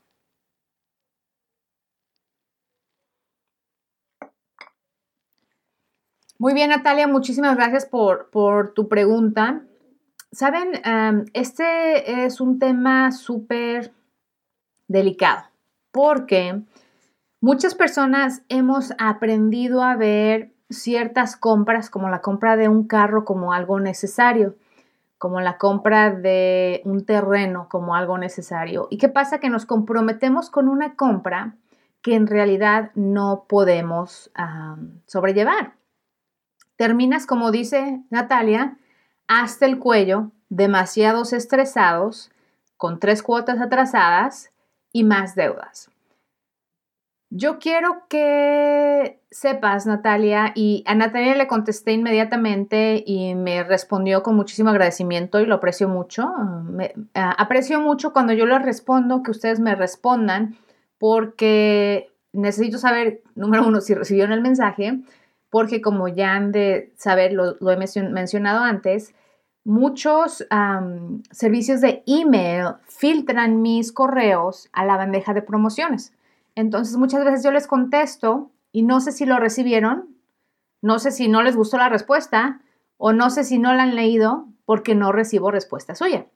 Muy 6.37 6.53
bien, 6.53 6.69
Natalia, 6.69 7.07
muchísimas 7.07 7.55
gracias 7.55 7.85
por, 7.85 8.73
tu 8.75 8.89
pregunta. 8.89 9.63
Saben, 10.31 10.81
este 11.33 12.25
es 12.25 12.41
un 12.41 12.59
tema 12.59 13.13
súper 13.13 13.93
delicado 14.87 15.45
porque 15.95 16.61
muchas 17.39 17.73
personas 17.73 18.41
hemos 18.49 18.91
aprendido 18.97 19.81
a 19.81 19.95
ver 19.95 20.51
ciertas 20.69 21.37
compras 21.37 21.89
como 21.89 22.09
la 22.09 22.19
compra 22.19 22.57
de 22.57 22.67
un 22.67 22.85
carro 22.85 23.23
como 23.23 23.53
algo 23.53 23.79
necesario. 23.79 24.57
como 25.17 25.39
la 25.39 25.57
compra 25.57 26.11
de 26.11 26.81
un 26.83 27.05
terreno 27.05 27.67
como 27.69 27.95
algo 27.95 28.17
necesario. 28.17 28.89
¿Y 28.91 28.97
qué 28.97 29.07
pasa? 29.07 29.39
Que 29.39 29.49
nos 29.49 29.65
comprometemos 29.65 30.49
con 30.49 30.67
una 30.67 30.95
compra 30.95 31.55
que 32.01 32.15
en 32.15 32.27
realidad 32.27 32.91
no 32.93 33.45
podemos 33.47 34.29
sobrellevar. 35.07 35.75
Terminas, 36.75 37.25
como 37.25 37.51
dice 37.51 38.03
Natalia, 38.09 38.77
hasta 39.27 39.65
el 39.65 39.79
cuello, 39.79 40.31
demasiados 40.49 41.31
estresados, 41.31 42.29
con 42.75 42.99
tres 42.99 43.23
cuotas 43.23 43.61
atrasadas 43.61 44.51
y 44.95 45.03
más 45.03 45.35
deudas. 45.35 45.89
Yo 47.29 47.59
quiero 47.59 48.03
que 48.07 49.19
sepas, 49.29 49.85
Natalia, 49.85 50.53
y 50.55 50.85
a 50.87 50.95
Natalia 50.95 51.35
le 51.35 51.47
contesté 51.47 51.91
inmediatamente 51.91 53.03
y 53.05 53.35
me 53.35 53.65
respondió 53.65 54.23
con 54.23 54.37
muchísimo 54.37 54.69
agradecimiento 54.69 55.41
y 55.41 55.45
lo 55.45 55.55
aprecio 55.55 55.89
mucho. 55.89 56.31
Ah, 57.13 57.31
aprecio 57.37 57.81
mucho 57.81 58.13
cuando 58.13 58.31
yo 58.31 58.45
les 58.45 58.61
respondo 58.61 59.21
que 59.21 59.31
ustedes 59.31 59.59
me 59.59 59.75
respondan 59.75 60.55
porque 60.97 62.09
necesito 62.31 62.77
saber, 62.77 63.21
número 63.35 63.67
uno, 63.67 63.81
si 63.81 63.95
recibieron 63.95 64.31
el 64.31 64.41
mensaje, 64.41 65.01
porque 65.49 65.81
como 65.81 66.07
ya 66.07 66.35
han 66.35 66.53
de 66.53 66.93
saber, 66.95 67.33
lo, 67.33 67.57
he 67.69 67.75
mencionado 67.75 68.63
antes, 68.63 69.13
muchos 69.65 70.47
servicios 71.31 71.81
de 71.81 72.03
email 72.05 72.75
filtran 72.87 73.61
mis 73.61 73.91
correos 73.91 74.69
a 74.71 74.85
la 74.85 74.95
bandeja 74.95 75.33
de 75.33 75.41
promociones. 75.41 76.13
Entonces 76.53 76.95
muchas 76.95 77.25
veces 77.25 77.43
yo 77.43 77.51
les 77.51 77.67
contesto 77.67 78.51
y 78.71 78.83
no 78.83 79.01
sé 79.01 79.11
si 79.11 79.25
lo 79.25 79.37
recibieron, 79.37 80.15
no 80.81 80.99
sé 80.99 81.11
si 81.11 81.27
no 81.27 81.41
les 81.41 81.57
gustó 81.57 81.77
la 81.77 81.89
respuesta 81.89 82.61
o 82.97 83.11
no 83.11 83.29
sé 83.29 83.43
si 83.43 83.57
no 83.57 83.73
la 83.73 83.83
han 83.83 83.95
leído 83.95 84.47
porque 84.65 84.95
no 84.95 85.11
recibo 85.11 85.51
respuesta 85.51 85.95
suya. 85.95 86.27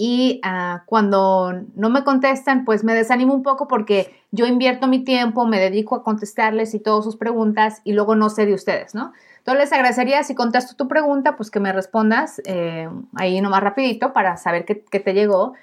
Y 0.00 0.40
ah, 0.44 0.84
cuando 0.86 1.52
no 1.74 1.90
me 1.90 2.04
contestan, 2.04 2.64
pues 2.64 2.84
me 2.84 2.94
desanimo 2.94 3.34
un 3.34 3.42
poco 3.42 3.66
porque 3.66 4.14
yo 4.30 4.46
invierto 4.46 4.86
mi 4.86 5.02
tiempo, 5.02 5.44
me 5.44 5.58
dedico 5.58 5.96
a 5.96 6.04
contestarles 6.04 6.72
y 6.74 6.80
todas 6.80 7.04
sus 7.04 7.16
preguntas 7.16 7.80
y 7.84 7.92
luego 7.94 8.14
no 8.14 8.30
sé 8.30 8.46
de 8.46 8.54
ustedes, 8.54 8.94
¿no? 8.94 9.12
Entonces 9.48 9.70
les 9.70 9.72
agradecería 9.72 10.22
si 10.24 10.34
contesto 10.34 10.76
tu 10.76 10.88
pregunta, 10.88 11.38
pues 11.38 11.50
que 11.50 11.58
me 11.58 11.72
respondas 11.72 12.42
eh, 12.44 12.86
ahí 13.14 13.40
nomás 13.40 13.62
rapidito 13.62 14.12
para 14.12 14.36
saber 14.36 14.66
que, 14.66 14.84
que 14.84 15.00
te 15.00 15.14
llegó. 15.14 15.54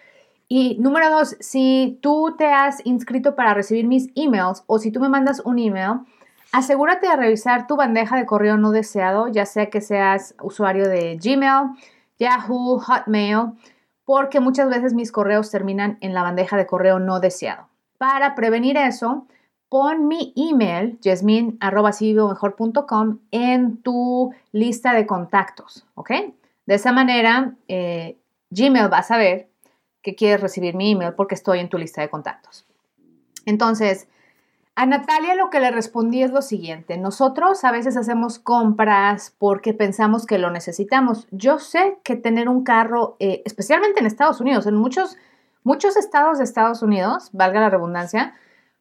Y 0.47 0.77
número 0.79 1.11
dos, 1.11 1.37
si 1.39 1.99
tú 2.01 2.33
te 2.35 2.47
has 2.47 2.83
inscrito 2.83 3.35
para 3.35 3.53
recibir 3.53 3.85
mis 3.85 4.09
emails 4.15 4.63
o 4.65 4.79
si 4.79 4.89
tú 4.89 4.99
me 4.99 5.07
mandas 5.07 5.39
un 5.45 5.59
email, 5.59 5.99
asegúrate 6.51 7.07
de 7.07 7.15
revisar 7.15 7.67
tu 7.67 7.75
bandeja 7.75 8.17
de 8.17 8.25
correo 8.25 8.57
no 8.57 8.71
deseado, 8.71 9.27
ya 9.27 9.45
sea 9.45 9.69
que 9.69 9.81
seas 9.81 10.33
usuario 10.41 10.89
de 10.89 11.19
Gmail, 11.23 11.77
Yahoo, 12.17 12.79
Hotmail, 12.79 13.51
porque 14.03 14.39
muchas 14.39 14.67
veces 14.67 14.95
mis 14.95 15.11
correos 15.11 15.51
terminan 15.51 15.99
en 16.01 16.15
la 16.15 16.23
bandeja 16.23 16.57
de 16.57 16.65
correo 16.65 16.97
no 16.97 17.19
deseado. 17.19 17.67
Para 17.99 18.33
prevenir 18.33 18.77
eso, 18.77 19.27
pon 19.69 20.07
mi 20.07 20.33
email, 20.35 20.99
jasmine.com, 21.03 21.59
en 23.31 23.77
tu 23.81 24.33
lista 24.51 24.93
de 24.93 25.05
contactos, 25.05 25.85
¿ok? 25.95 26.11
De 26.65 26.75
esa 26.75 26.91
manera, 26.91 27.55
eh, 27.67 28.17
Gmail 28.49 28.91
va 28.91 28.99
a 28.99 29.03
saber 29.03 29.49
que 30.01 30.15
quieres 30.15 30.41
recibir 30.41 30.75
mi 30.75 30.91
email 30.91 31.13
porque 31.13 31.35
estoy 31.35 31.59
en 31.59 31.69
tu 31.69 31.77
lista 31.77 32.01
de 32.01 32.09
contactos. 32.09 32.65
Entonces, 33.45 34.07
a 34.75 34.85
Natalia 34.85 35.35
lo 35.35 35.49
que 35.49 35.61
le 35.61 35.71
respondí 35.71 36.21
es 36.21 36.31
lo 36.31 36.41
siguiente. 36.41 36.97
Nosotros 36.97 37.63
a 37.63 37.71
veces 37.71 37.95
hacemos 37.95 38.39
compras 38.39 39.33
porque 39.37 39.73
pensamos 39.73 40.25
que 40.25 40.37
lo 40.37 40.51
necesitamos. 40.51 41.27
Yo 41.31 41.59
sé 41.59 41.97
que 42.03 42.17
tener 42.17 42.49
un 42.49 42.63
carro, 42.63 43.15
eh, 43.19 43.41
especialmente 43.45 44.01
en 44.01 44.05
Estados 44.05 44.41
Unidos, 44.41 44.67
en 44.67 44.75
muchos, 44.75 45.15
muchos 45.63 45.95
estados 45.95 46.39
de 46.39 46.43
Estados 46.43 46.81
Unidos, 46.81 47.29
valga 47.31 47.61
la 47.61 47.69
redundancia, 47.69 48.35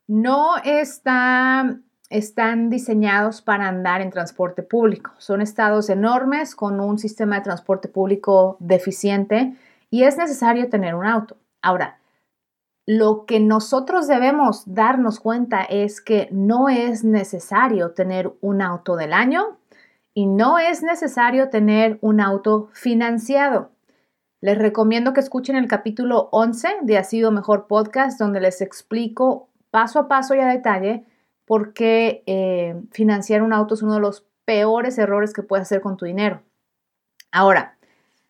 no 0.07 0.57
está, 0.65 1.79
están 2.11 2.71
diseñados 2.71 3.43
para 3.43 3.69
andar 3.69 4.01
en 4.01 4.11
transporte 4.11 4.63
público. 4.63 5.13
Son 5.19 5.41
estados 5.41 5.89
enormes 5.89 6.55
con 6.55 6.81
un 6.81 6.99
sistema 6.99 7.37
de 7.37 7.43
transporte 7.43 7.89
público 7.89 8.57
deficiente 8.61 9.55
y 9.91 10.05
es 10.05 10.17
necesario 10.17 10.69
tener 10.69 10.95
un 10.95 11.07
auto. 11.07 11.37
Ahora, 11.63 11.99
lo 12.87 13.25
que 13.25 13.41
nosotros 13.41 14.07
debemos 14.07 14.65
darnos 14.67 15.19
cuenta 15.19 15.63
es 15.63 16.03
que 16.03 16.29
no 16.31 16.69
es 16.69 17.03
necesario 17.03 17.93
tener 17.93 18.35
un 18.43 18.61
auto 18.61 18.97
del 18.97 19.15
año 19.15 19.57
y 20.13 20.27
no 20.27 20.59
es 20.59 20.83
necesario 20.83 21.49
tener 21.49 21.99
un 22.03 22.21
auto 22.21 22.69
financiado. 22.73 23.71
Les 24.43 24.59
recomiendo 24.59 25.15
que 25.15 25.21
escuchen 25.21 25.57
el 25.57 25.67
capítulo 25.67 26.29
11 26.31 26.69
de 26.83 26.99
Ha 26.99 27.05
sido 27.05 27.31
mejor 27.33 27.67
podcast 27.67 28.19
donde 28.19 28.41
les 28.41 28.61
explico 28.61 29.49
paso 29.75 29.99
a 29.99 30.07
paso 30.07 30.37
y 30.37 30.39
a 30.39 30.47
detalle 30.47 31.05
por 31.47 31.73
qué 31.73 32.23
eh, 32.27 32.81
financiar 32.93 33.43
un 33.43 33.53
auto 33.53 33.75
es 33.75 33.83
uno 33.83 33.95
de 33.95 34.01
los 34.01 34.25
peores 34.45 34.99
errores 34.99 35.33
que 35.33 35.43
puedes 35.43 35.65
hacer 35.65 35.81
con 35.81 35.97
tu 35.97 36.05
dinero. 36.05 36.43
Ahora, 37.33 37.77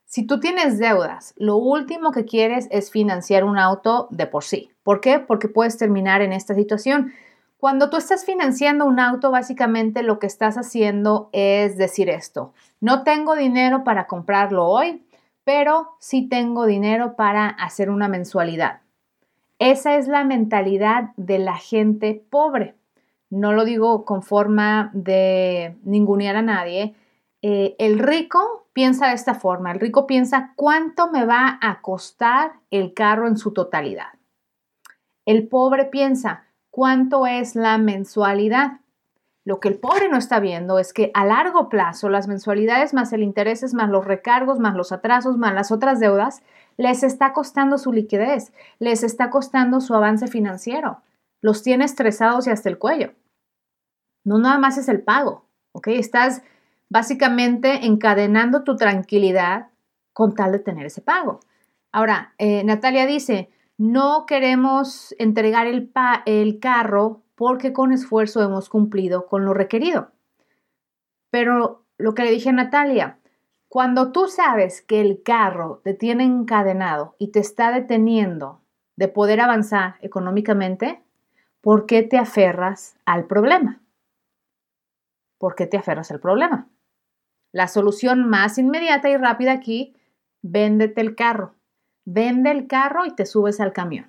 si 0.06 0.26
tú 0.26 0.40
tienes 0.40 0.78
deudas, 0.78 1.34
lo 1.36 1.56
último 1.56 2.12
que 2.12 2.24
quieres 2.24 2.66
es 2.70 2.90
financiar 2.90 3.44
un 3.44 3.58
auto 3.58 4.08
de 4.10 4.26
por 4.26 4.42
sí. 4.42 4.70
¿Por 4.82 5.02
qué? 5.02 5.18
Porque 5.18 5.48
puedes 5.48 5.76
terminar 5.76 6.22
en 6.22 6.32
esta 6.32 6.54
situación. 6.54 7.12
Cuando 7.58 7.90
tú 7.90 7.98
estás 7.98 8.24
financiando 8.24 8.86
un 8.86 8.98
auto, 8.98 9.30
básicamente 9.30 10.02
lo 10.02 10.18
que 10.18 10.26
estás 10.26 10.56
haciendo 10.56 11.28
es 11.32 11.76
decir 11.76 12.08
esto, 12.08 12.54
no 12.80 13.02
tengo 13.02 13.36
dinero 13.36 13.84
para 13.84 14.06
comprarlo 14.06 14.64
hoy, 14.64 15.04
pero 15.44 15.90
sí 16.00 16.26
tengo 16.26 16.64
dinero 16.64 17.16
para 17.16 17.48
hacer 17.48 17.90
una 17.90 18.08
mensualidad. 18.08 18.80
Esa 19.64 19.96
es 19.96 20.08
la 20.08 20.24
mentalidad 20.24 21.14
de 21.16 21.38
la 21.38 21.56
gente 21.56 22.22
pobre. 22.28 22.74
No 23.30 23.54
lo 23.54 23.64
digo 23.64 24.04
con 24.04 24.22
forma 24.22 24.90
de 24.92 25.78
ningunear 25.84 26.36
a 26.36 26.42
nadie. 26.42 26.94
Eh, 27.40 27.74
el 27.78 27.98
rico 27.98 28.66
piensa 28.74 29.08
de 29.08 29.14
esta 29.14 29.32
forma. 29.32 29.72
El 29.72 29.80
rico 29.80 30.06
piensa 30.06 30.52
cuánto 30.54 31.10
me 31.10 31.24
va 31.24 31.58
a 31.62 31.80
costar 31.80 32.52
el 32.70 32.92
carro 32.92 33.26
en 33.26 33.38
su 33.38 33.54
totalidad. 33.54 34.08
El 35.24 35.48
pobre 35.48 35.86
piensa 35.86 36.44
cuánto 36.68 37.26
es 37.26 37.56
la 37.56 37.78
mensualidad. 37.78 38.80
Lo 39.46 39.60
que 39.60 39.68
el 39.68 39.78
pobre 39.78 40.10
no 40.10 40.18
está 40.18 40.40
viendo 40.40 40.78
es 40.78 40.92
que 40.92 41.10
a 41.14 41.24
largo 41.24 41.70
plazo 41.70 42.10
las 42.10 42.28
mensualidades 42.28 42.92
más 42.92 43.14
el 43.14 43.22
interés 43.22 43.72
más 43.72 43.88
los 43.88 44.04
recargos 44.04 44.58
más 44.58 44.74
los 44.74 44.92
atrasos 44.92 45.38
más 45.38 45.54
las 45.54 45.72
otras 45.72 46.00
deudas 46.00 46.42
les 46.76 47.02
está 47.02 47.32
costando 47.32 47.78
su 47.78 47.92
liquidez, 47.92 48.52
les 48.78 49.02
está 49.02 49.30
costando 49.30 49.80
su 49.80 49.94
avance 49.94 50.26
financiero. 50.26 51.02
Los 51.40 51.62
tiene 51.62 51.84
estresados 51.84 52.46
y 52.46 52.50
hasta 52.50 52.68
el 52.68 52.78
cuello. 52.78 53.12
No 54.24 54.38
nada 54.38 54.58
más 54.58 54.78
es 54.78 54.88
el 54.88 55.02
pago, 55.02 55.46
¿ok? 55.72 55.88
Estás 55.88 56.42
básicamente 56.88 57.86
encadenando 57.86 58.64
tu 58.64 58.76
tranquilidad 58.76 59.68
con 60.12 60.34
tal 60.34 60.52
de 60.52 60.60
tener 60.60 60.86
ese 60.86 61.02
pago. 61.02 61.40
Ahora, 61.92 62.34
eh, 62.38 62.64
Natalia 62.64 63.06
dice, 63.06 63.50
no 63.76 64.24
queremos 64.26 65.14
entregar 65.18 65.66
el, 65.66 65.92
el 66.26 66.60
carro 66.60 67.22
porque 67.34 67.72
con 67.72 67.92
esfuerzo 67.92 68.42
hemos 68.42 68.68
cumplido 68.68 69.26
con 69.26 69.44
lo 69.44 69.54
requerido. 69.54 70.12
Pero 71.30 71.84
lo 71.98 72.14
que 72.14 72.24
le 72.24 72.30
dije 72.30 72.50
a 72.50 72.52
Natalia, 72.52 73.18
cuando 73.74 74.12
tú 74.12 74.28
sabes 74.28 74.82
que 74.82 75.00
el 75.00 75.24
carro 75.24 75.80
te 75.82 75.94
tiene 75.94 76.22
encadenado 76.22 77.16
y 77.18 77.32
te 77.32 77.40
está 77.40 77.72
deteniendo 77.72 78.60
de 78.94 79.08
poder 79.08 79.40
avanzar 79.40 79.96
económicamente, 80.00 81.02
¿por 81.60 81.84
qué 81.84 82.04
te 82.04 82.16
aferras 82.16 82.96
al 83.04 83.26
problema? 83.26 83.82
¿Por 85.40 85.56
qué 85.56 85.66
te 85.66 85.76
aferras 85.76 86.12
al 86.12 86.20
problema? 86.20 86.68
La 87.50 87.66
solución 87.66 88.28
más 88.28 88.58
inmediata 88.58 89.10
y 89.10 89.16
rápida 89.16 89.50
aquí, 89.50 89.96
véndete 90.40 91.00
el 91.00 91.16
carro. 91.16 91.56
Vende 92.04 92.52
el 92.52 92.68
carro 92.68 93.06
y 93.06 93.10
te 93.16 93.26
subes 93.26 93.58
al 93.58 93.72
camión. 93.72 94.08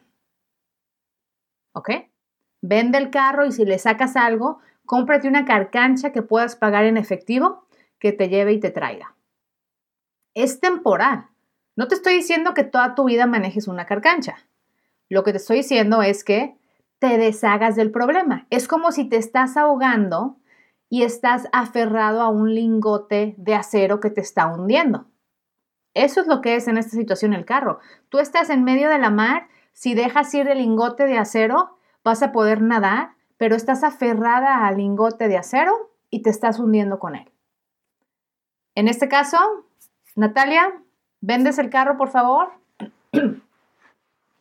¿Ok? 1.73 1.89
Vende 2.61 2.99
el 2.99 3.09
carro 3.09 3.47
y 3.47 3.51
si 3.51 3.65
le 3.65 3.79
sacas 3.79 4.15
algo, 4.15 4.59
cómprate 4.85 5.27
una 5.27 5.43
carcancha 5.43 6.11
que 6.11 6.21
puedas 6.21 6.55
pagar 6.55 6.85
en 6.85 6.97
efectivo 6.97 7.65
que 7.97 8.11
te 8.11 8.29
lleve 8.29 8.53
y 8.53 8.59
te 8.59 8.69
traiga. 8.69 9.14
Es 10.35 10.59
temporal. 10.59 11.29
No 11.75 11.87
te 11.87 11.95
estoy 11.95 12.13
diciendo 12.13 12.53
que 12.53 12.63
toda 12.63 12.93
tu 12.93 13.05
vida 13.05 13.25
manejes 13.25 13.67
una 13.67 13.85
carcancha. 13.85 14.35
Lo 15.09 15.23
que 15.23 15.31
te 15.31 15.37
estoy 15.37 15.57
diciendo 15.57 16.01
es 16.01 16.23
que 16.23 16.57
te 16.99 17.17
deshagas 17.17 17.75
del 17.75 17.89
problema. 17.89 18.45
Es 18.49 18.67
como 18.67 18.91
si 18.91 19.05
te 19.05 19.15
estás 19.15 19.55
ahogando 19.55 20.37
y 20.89 21.03
estás 21.03 21.47
aferrado 21.53 22.21
a 22.21 22.29
un 22.29 22.53
lingote 22.53 23.35
de 23.37 23.55
acero 23.55 23.99
que 23.99 24.09
te 24.09 24.21
está 24.21 24.47
hundiendo. 24.47 25.07
Eso 25.93 26.19
es 26.19 26.27
lo 26.27 26.41
que 26.41 26.55
es 26.55 26.67
en 26.67 26.77
esta 26.77 26.91
situación 26.91 27.33
el 27.33 27.45
carro. 27.45 27.79
Tú 28.09 28.19
estás 28.19 28.49
en 28.49 28.65
medio 28.65 28.89
de 28.89 28.99
la 28.99 29.09
mar, 29.09 29.47
si 29.71 29.93
dejas 29.93 30.33
ir 30.33 30.49
el 30.49 30.57
lingote 30.57 31.05
de 31.05 31.17
acero, 31.17 31.77
vas 32.03 32.21
a 32.21 32.33
poder 32.33 32.61
nadar, 32.61 33.15
pero 33.37 33.55
estás 33.55 33.83
aferrada 33.83 34.67
al 34.67 34.77
lingote 34.77 35.29
de 35.29 35.37
acero 35.37 35.91
y 36.09 36.21
te 36.21 36.29
estás 36.29 36.59
hundiendo 36.59 36.99
con 36.99 37.15
él. 37.15 37.31
En 38.75 38.89
este 38.89 39.07
caso, 39.07 39.37
Natalia, 40.15 40.81
vendes 41.21 41.59
el 41.59 41.69
carro, 41.69 41.97
por 41.97 42.09
favor, 42.09 42.49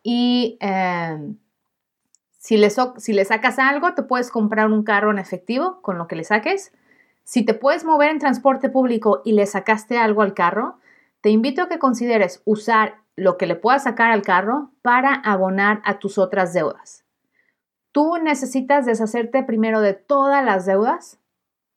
y 0.02 0.56
em, 0.60 1.36
si, 2.38 2.56
le 2.56 2.70
si 2.70 3.12
le 3.12 3.24
sacas 3.24 3.58
algo, 3.58 3.94
te 3.94 4.02
puedes 4.02 4.30
comprar 4.30 4.70
un 4.70 4.84
carro 4.84 5.10
en 5.10 5.18
efectivo 5.18 5.80
con 5.82 5.98
lo 5.98 6.06
que 6.06 6.16
le 6.16 6.24
saques. 6.24 6.72
Si 7.24 7.44
te 7.44 7.54
puedes 7.54 7.84
mover 7.84 8.10
en 8.10 8.18
transporte 8.18 8.68
público 8.68 9.22
y 9.24 9.32
le 9.32 9.46
sacaste 9.46 9.98
algo 9.98 10.22
al 10.22 10.34
carro, 10.34 10.78
te 11.22 11.30
invito 11.30 11.62
a 11.62 11.68
que 11.68 11.78
consideres 11.78 12.42
usar 12.44 12.96
lo 13.16 13.38
que 13.38 13.46
le 13.46 13.56
puedas 13.56 13.84
sacar 13.84 14.10
al 14.10 14.22
carro 14.22 14.70
para 14.82 15.14
abonar 15.14 15.80
a 15.84 15.98
tus 15.98 16.18
otras 16.18 16.52
deudas. 16.52 17.04
Tú 17.92 18.18
necesitas 18.22 18.86
deshacerte 18.86 19.42
primero 19.42 19.80
de 19.80 19.94
todas 19.94 20.44
las 20.44 20.66
deudas 20.66 21.18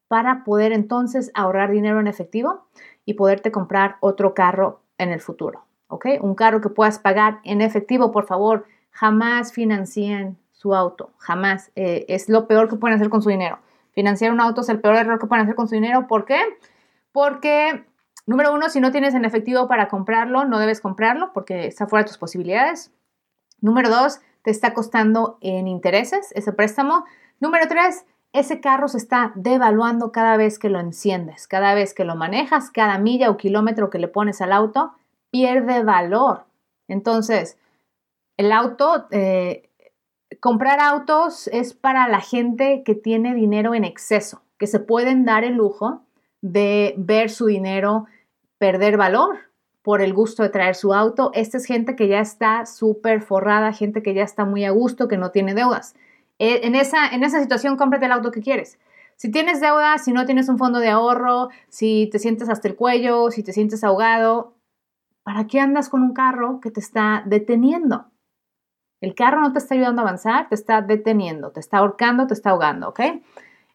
para 0.07 0.43
poder 0.43 0.73
entonces 0.73 1.31
ahorrar 1.33 1.71
dinero 1.71 1.99
en 1.99 2.07
efectivo 2.07 2.67
y 3.08 3.14
poderte 3.14 3.51
comprar 3.51 3.95
otro 4.01 4.34
carro 4.34 4.82
en 4.97 5.12
el 5.12 5.22
futuro. 5.22 5.64
¿Ok? 5.88 6.05
Un 6.20 6.36
carro 6.36 6.60
que 6.60 6.68
puedas 6.68 6.99
pagar 6.99 7.39
en 7.45 7.62
efectivo, 7.62 8.12
por 8.12 8.26
favor, 8.26 8.66
jamás 8.91 9.53
financien 9.53 10.38
su 10.51 10.76
auto, 10.76 11.12
jamás. 11.18 11.72
Eh, 11.78 12.03
es 12.10 12.28
lo 12.28 12.47
peor 12.47 12.68
que 12.68 12.76
pueden 12.76 12.97
hacer 12.97 13.10
con 13.10 13.22
su 13.22 13.30
dinero. 13.30 13.60
Financiar 13.93 14.34
un 14.34 14.41
auto 14.41 14.60
es 14.60 14.68
el 14.68 14.82
peor 14.82 14.97
error 14.97 15.20
que 15.20 15.26
pueden 15.26 15.43
hacer 15.43 15.55
con 15.55 15.70
su 15.70 15.76
dinero. 15.76 16.05
¿Por 16.08 16.26
qué? 16.26 16.38
Porque, 17.14 17.86
número 18.26 18.53
uno, 18.53 18.68
si 18.68 18.82
no 18.82 18.91
tienes 18.91 19.16
en 19.16 19.24
efectivo 19.24 19.70
para 19.70 19.88
comprarlo, 19.88 20.43
no 20.43 20.60
debes 20.60 20.82
comprarlo 20.82 21.32
porque 21.32 21.66
está 21.66 21.88
fuera 21.88 22.03
de 22.03 22.10
tus 22.10 22.18
posibilidades. 22.18 22.91
Número 23.62 23.89
dos, 23.89 24.20
te 24.41 24.51
está 24.51 24.74
costando 24.74 25.38
en 25.39 25.70
intereses 25.70 26.34
ese 26.34 26.51
préstamo. 26.51 27.05
Número 27.39 27.70
tres, 27.70 28.05
ese 28.34 28.59
carro 28.59 28.88
se 28.88 28.97
está 28.97 29.32
devaluando 29.36 30.11
cada 30.11 30.38
vez 30.38 30.59
que 30.59 30.69
lo 30.69 30.80
enciendes, 30.80 31.47
cada 31.47 31.73
vez 31.73 31.93
que 31.93 32.05
lo 32.05 32.15
manejas, 32.15 32.69
cada 32.71 32.97
milla 32.99 33.30
o 33.30 33.38
kilómetro 33.38 33.89
que 33.89 33.99
le 33.99 34.07
pones 34.07 34.41
al 34.41 34.53
auto, 34.53 34.93
pierde 35.32 35.84
valor. 35.84 36.45
Entonces, 36.88 37.57
el 38.38 38.51
auto, 38.51 39.07
eh, 39.11 39.69
comprar 40.39 40.80
autos 40.80 41.47
es 41.47 41.73
para 41.73 42.07
la 42.07 42.21
gente 42.21 42.84
que 42.86 42.95
tiene 42.95 43.34
dinero 43.34 43.73
en 43.73 43.84
exceso, 43.84 44.41
que 44.57 44.67
se 44.67 44.80
pueden 44.80 45.25
dar 45.25 45.43
el 45.43 45.55
lujo 45.55 46.01
de 46.41 46.93
ver 46.97 47.30
su 47.30 47.47
dinero 47.47 48.05
perder 48.57 48.97
valor 48.97 49.38
por 49.82 50.01
el 50.01 50.13
gusto 50.13 50.43
de 50.43 50.49
traer 50.49 50.75
su 50.75 50.93
auto. 50.93 51.32
Esta 51.34 51.57
es 51.57 51.65
gente 51.65 51.95
que 51.95 52.07
ya 52.07 52.19
está 52.19 52.65
súper 52.65 53.21
forrada, 53.21 53.71
gente 53.73 54.03
que 54.03 54.13
ya 54.13 54.23
está 54.23 54.45
muy 54.45 54.65
a 54.65 54.71
gusto, 54.71 55.07
que 55.07 55.17
no 55.17 55.32
tiene 55.32 55.53
deudas. 55.53 55.95
Eh, 56.39 56.61
en 56.63 56.75
esa, 56.75 57.07
en 57.07 57.23
esa 57.23 57.41
situación, 57.41 57.77
cómprate 57.77 58.05
el 58.05 58.11
auto 58.11 58.31
que 58.31 58.41
quieres. 58.41 58.79
Si 59.15 59.31
tienes 59.31 59.59
deuda, 59.59 59.97
si 59.97 60.13
no 60.13 60.25
tienes 60.25 60.47
un 60.47 60.57
fondo 60.57 60.79
de 60.79 60.89
ahorro, 60.89 61.49
si 61.69 62.07
te 62.11 62.19
sientes 62.19 62.49
hasta 62.49 62.67
el 62.67 62.75
cuello, 62.75 63.31
si 63.31 63.41
te 63.41 63.51
sientes 63.51 63.83
ahogado, 63.83 64.53
¿para 65.23 65.47
qué 65.47 65.59
andas 65.59 65.89
con 65.89 66.03
un 66.03 66.13
carro 66.13 66.59
que 66.61 66.69
te 66.69 66.79
está 66.79 67.23
deteniendo? 67.25 68.11
El 69.01 69.15
carro 69.15 69.41
no 69.41 69.51
te 69.53 69.59
está 69.59 69.75
ayudando 69.75 70.01
a 70.01 70.05
avanzar, 70.05 70.49
te 70.49 70.55
está 70.55 70.81
deteniendo, 70.81 71.51
te 71.51 71.59
está 71.59 71.79
ahorcando, 71.79 72.27
te 72.27 72.33
está 72.33 72.51
ahogando, 72.51 72.89
¿ok? 72.89 72.99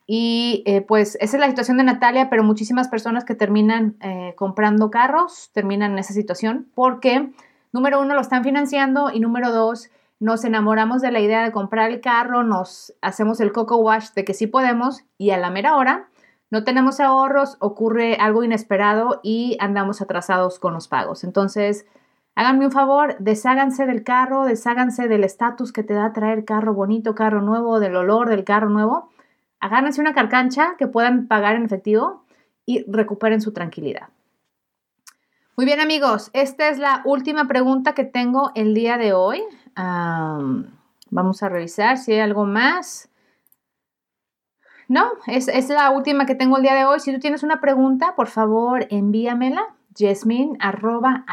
Y 0.07 0.63
eh, 0.67 0.81
pues 0.81 1.17
esa 1.21 1.37
es 1.37 1.41
la 1.41 1.49
situación 1.49 1.77
de 1.79 1.85
Natalia, 1.85 2.29
pero 2.29 2.43
muchísimas 2.43 2.89
personas 2.89 3.25
que 3.25 3.35
terminan 3.35 3.97
eh, 4.01 4.35
comprando 4.37 4.91
carros 4.91 5.51
terminan 5.53 5.93
en 5.93 5.99
esa 5.99 6.13
situación 6.13 6.71
porque, 6.75 7.31
número 7.73 8.01
uno, 8.01 8.15
lo 8.15 8.21
están 8.21 8.45
financiando 8.45 9.11
y 9.13 9.21
número 9.21 9.53
dos, 9.53 9.91
nos 10.23 10.45
enamoramos 10.45 11.03
de 11.03 11.11
la 11.11 11.19
idea 11.19 11.43
de 11.43 11.51
comprar 11.51 11.91
el 11.91 12.01
carro, 12.01 12.45
nos 12.45 12.95
hacemos 13.03 13.41
el 13.41 13.51
coco 13.51 13.79
wash 13.79 14.11
de 14.15 14.25
que 14.25 14.35
sí 14.35 14.47
podemos 14.47 15.03
y 15.19 15.31
a 15.31 15.37
la 15.37 15.51
mera 15.51 15.77
hora 15.77 16.09
no 16.49 16.63
tenemos 16.63 17.01
ahorros, 17.01 17.57
ocurre 17.59 18.15
algo 18.21 18.45
inesperado 18.45 19.19
y 19.25 19.57
andamos 19.59 20.01
atrasados 20.01 20.61
con 20.61 20.75
los 20.75 20.87
pagos. 20.87 21.25
Entonces, 21.25 21.87
háganme 22.37 22.67
un 22.67 22.71
favor, 22.71 23.17
desháganse 23.19 23.85
del 23.85 24.05
carro, 24.05 24.45
desháganse 24.45 25.09
del 25.09 25.25
estatus 25.25 25.73
que 25.73 25.83
te 25.83 25.95
da 25.95 26.13
traer 26.13 26.45
carro 26.45 26.73
bonito, 26.73 27.17
carro 27.17 27.43
nuevo, 27.43 27.81
del 27.81 27.97
olor 27.97 28.29
del 28.29 28.45
carro 28.45 28.69
nuevo. 28.69 29.11
Háganse 29.59 30.01
una 30.01 30.15
carcancha 30.15 30.77
que 30.79 30.87
puedan 30.87 31.27
pagar 31.27 31.57
en 31.57 31.65
efectivo 31.65 32.23
y 32.65 32.85
recuperen 32.89 33.41
su 33.41 33.53
tranquilidad. 33.53 34.11
Muy 35.57 35.67
bien 35.67 35.81
amigos, 35.81 36.31
esta 36.33 36.69
es 36.69 36.79
la 36.79 37.03
última 37.05 37.49
pregunta 37.49 37.93
que 37.93 38.05
tengo 38.05 38.53
el 38.55 38.73
día 38.73 38.99
de 38.99 39.13
hoy 39.15 39.43
vamos 39.77 41.43
a 41.43 41.49
revisar 41.49 41.99
si 41.99 42.13
hay 42.13 42.21
algo 42.21 42.45
más. 42.45 43.09
No, 44.89 45.05
es, 45.27 45.49
es, 45.49 45.69
la 45.69 45.91
última 45.91 46.27
que 46.27 46.35
tengo 46.35 46.57
el 46.57 46.63
día 46.63 46.75
de 46.75 46.85
hoy. 46.85 47.01
Si 47.01 47.13
tú 47.13 47.19
tienes 47.19 47.43
una 47.43 47.61
pregunta, 47.61 48.15
por 48.15 48.27
favor, 48.27 48.87
envíamela. 48.91 49.75
Jasmine 49.97 50.57
arroba. 50.61 51.25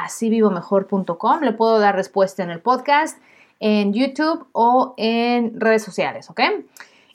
Le 1.41 1.51
puedo 1.53 1.79
dar 1.79 1.95
respuesta 1.95 2.43
en 2.43 2.49
el 2.49 2.61
podcast, 2.61 3.17
en 3.59 3.93
YouTube 3.93 4.47
o 4.51 4.93
en 4.97 5.59
redes 5.59 5.83
sociales, 5.83 6.29
¿ok? 6.29 6.41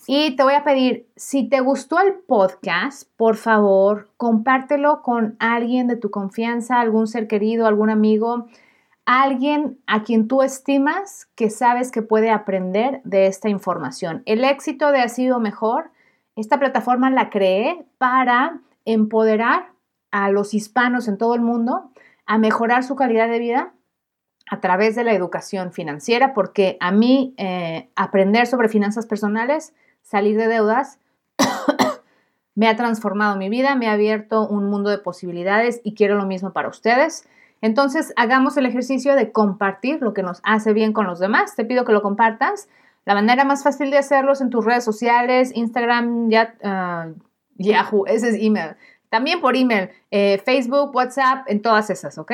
Y 0.06 0.36
te 0.36 0.42
voy 0.42 0.54
a 0.54 0.64
pedir, 0.64 1.08
si 1.16 1.48
te 1.48 1.60
gustó 1.60 1.98
el 1.98 2.12
podcast, 2.14 3.08
por 3.16 3.36
favor, 3.36 4.10
compártelo 4.18 5.00
con 5.00 5.36
alguien 5.38 5.86
de 5.86 5.96
tu 5.96 6.10
confianza, 6.10 6.80
algún 6.80 7.06
ser 7.06 7.26
querido, 7.26 7.66
algún 7.66 7.88
amigo 7.88 8.46
alguien 9.06 9.78
a 9.86 10.02
quien 10.02 10.28
tú 10.28 10.42
estimas 10.42 11.28
que 11.34 11.50
sabes 11.50 11.90
que 11.90 12.02
puede 12.02 12.30
aprender 12.30 13.00
de 13.04 13.26
esta 13.26 13.48
información. 13.48 14.22
El 14.26 14.44
éxito 14.44 14.90
de 14.92 15.00
Ha 15.00 15.08
sido 15.08 15.40
mejor, 15.40 15.90
esta 16.36 16.58
plataforma 16.58 17.10
la 17.10 17.30
creé 17.30 17.86
para 17.98 18.60
empoderar 18.84 19.72
a 20.10 20.30
los 20.30 20.54
hispanos 20.54 21.08
en 21.08 21.18
todo 21.18 21.34
el 21.34 21.40
mundo 21.40 21.90
a 22.26 22.38
mejorar 22.38 22.84
su 22.84 22.96
calidad 22.96 23.28
de 23.28 23.38
vida 23.38 23.74
a 24.50 24.60
través 24.60 24.94
de 24.94 25.04
la 25.04 25.12
educación 25.12 25.72
financiera, 25.72 26.34
porque 26.34 26.76
a 26.80 26.92
mí 26.92 27.34
eh, 27.36 27.90
aprender 27.96 28.46
sobre 28.46 28.68
finanzas 28.68 29.06
personales, 29.06 29.74
salir 30.02 30.36
de 30.36 30.48
deudas, 30.48 30.98
me 32.54 32.68
ha 32.68 32.76
transformado 32.76 33.36
mi 33.36 33.48
vida, 33.48 33.74
me 33.74 33.88
ha 33.88 33.92
abierto 33.92 34.46
un 34.46 34.68
mundo 34.68 34.90
de 34.90 34.98
posibilidades 34.98 35.80
y 35.82 35.94
quiero 35.94 36.16
lo 36.16 36.26
mismo 36.26 36.52
para 36.52 36.68
ustedes. 36.68 37.26
Entonces, 37.64 38.12
hagamos 38.16 38.58
el 38.58 38.66
ejercicio 38.66 39.16
de 39.16 39.32
compartir 39.32 40.02
lo 40.02 40.12
que 40.12 40.22
nos 40.22 40.42
hace 40.42 40.74
bien 40.74 40.92
con 40.92 41.06
los 41.06 41.18
demás. 41.18 41.56
Te 41.56 41.64
pido 41.64 41.86
que 41.86 41.94
lo 41.94 42.02
compartas. 42.02 42.68
La 43.06 43.14
manera 43.14 43.46
más 43.46 43.62
fácil 43.62 43.90
de 43.90 43.96
hacerlo 43.96 44.32
es 44.32 44.42
en 44.42 44.50
tus 44.50 44.66
redes 44.66 44.84
sociales, 44.84 45.50
Instagram, 45.54 46.28
ah, 46.62 47.06
Yahoo, 47.54 48.04
ese 48.06 48.28
es 48.28 48.36
email. 48.38 48.76
También 49.08 49.40
por 49.40 49.56
email, 49.56 49.88
eh, 50.10 50.42
Facebook, 50.44 50.94
WhatsApp, 50.94 51.46
en 51.46 51.62
todas 51.62 51.88
esas, 51.88 52.18
¿ok? 52.18 52.32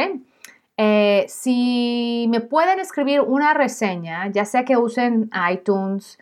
Eh, 0.77 1.27
si 1.29 2.27
me 2.29 2.41
pueden 2.41 2.81
escribir 2.81 3.21
una 3.21 3.55
reseña, 3.55 4.27
ya 4.33 4.45
sea 4.45 4.65
que 4.65 4.77
usen 4.77 5.31
iTunes, 5.53 6.19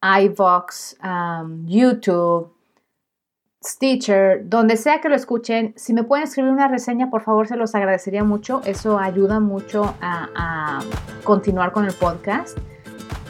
iVox, 0.00 0.96
um, 1.02 1.66
YouTube, 1.66 2.55
Stitcher, 3.66 4.48
donde 4.48 4.76
sea 4.76 5.00
que 5.00 5.08
lo 5.08 5.16
escuchen, 5.16 5.74
si 5.76 5.92
me 5.92 6.04
pueden 6.04 6.24
escribir 6.24 6.52
una 6.52 6.68
reseña, 6.68 7.10
por 7.10 7.22
favor, 7.22 7.48
se 7.48 7.56
los 7.56 7.74
agradecería 7.74 8.22
mucho. 8.22 8.60
Eso 8.64 8.98
ayuda 8.98 9.40
mucho 9.40 9.94
a, 10.00 10.80
continuar 11.24 11.72
con 11.72 11.84
el 11.84 11.92
podcast. 11.92 12.56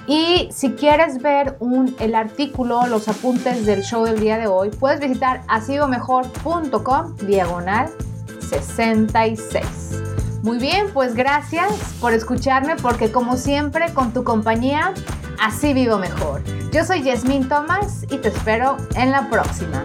Y 0.06 0.48
si 0.52 0.72
quieres 0.72 1.22
ver 1.22 1.56
el 1.98 2.14
artículo, 2.14 2.86
los 2.86 3.08
apuntes 3.08 3.64
del 3.64 3.82
show 3.82 4.04
del 4.04 4.20
día 4.20 4.38
de 4.38 4.46
hoy, 4.46 4.70
puedes 4.70 5.00
visitar 5.00 5.40
asidomejor.com 5.48 7.16
diagonal 7.26 7.88
66. 8.48 10.02
Muy 10.42 10.58
bien, 10.58 10.88
pues 10.92 11.14
gracias 11.14 11.72
por 12.00 12.12
escucharme 12.12 12.76
porque 12.76 13.10
como 13.10 13.36
siempre 13.36 13.92
con 13.94 14.12
tu 14.12 14.22
compañía, 14.22 14.92
así 15.40 15.72
vivo 15.72 15.98
mejor. 15.98 16.42
Yo 16.70 16.84
soy 16.84 17.02
Yasmín 17.02 17.48
Thomas 17.48 18.04
y 18.10 18.18
te 18.18 18.28
espero 18.28 18.76
en 18.94 19.10
la 19.10 19.28
próxima. 19.28 19.82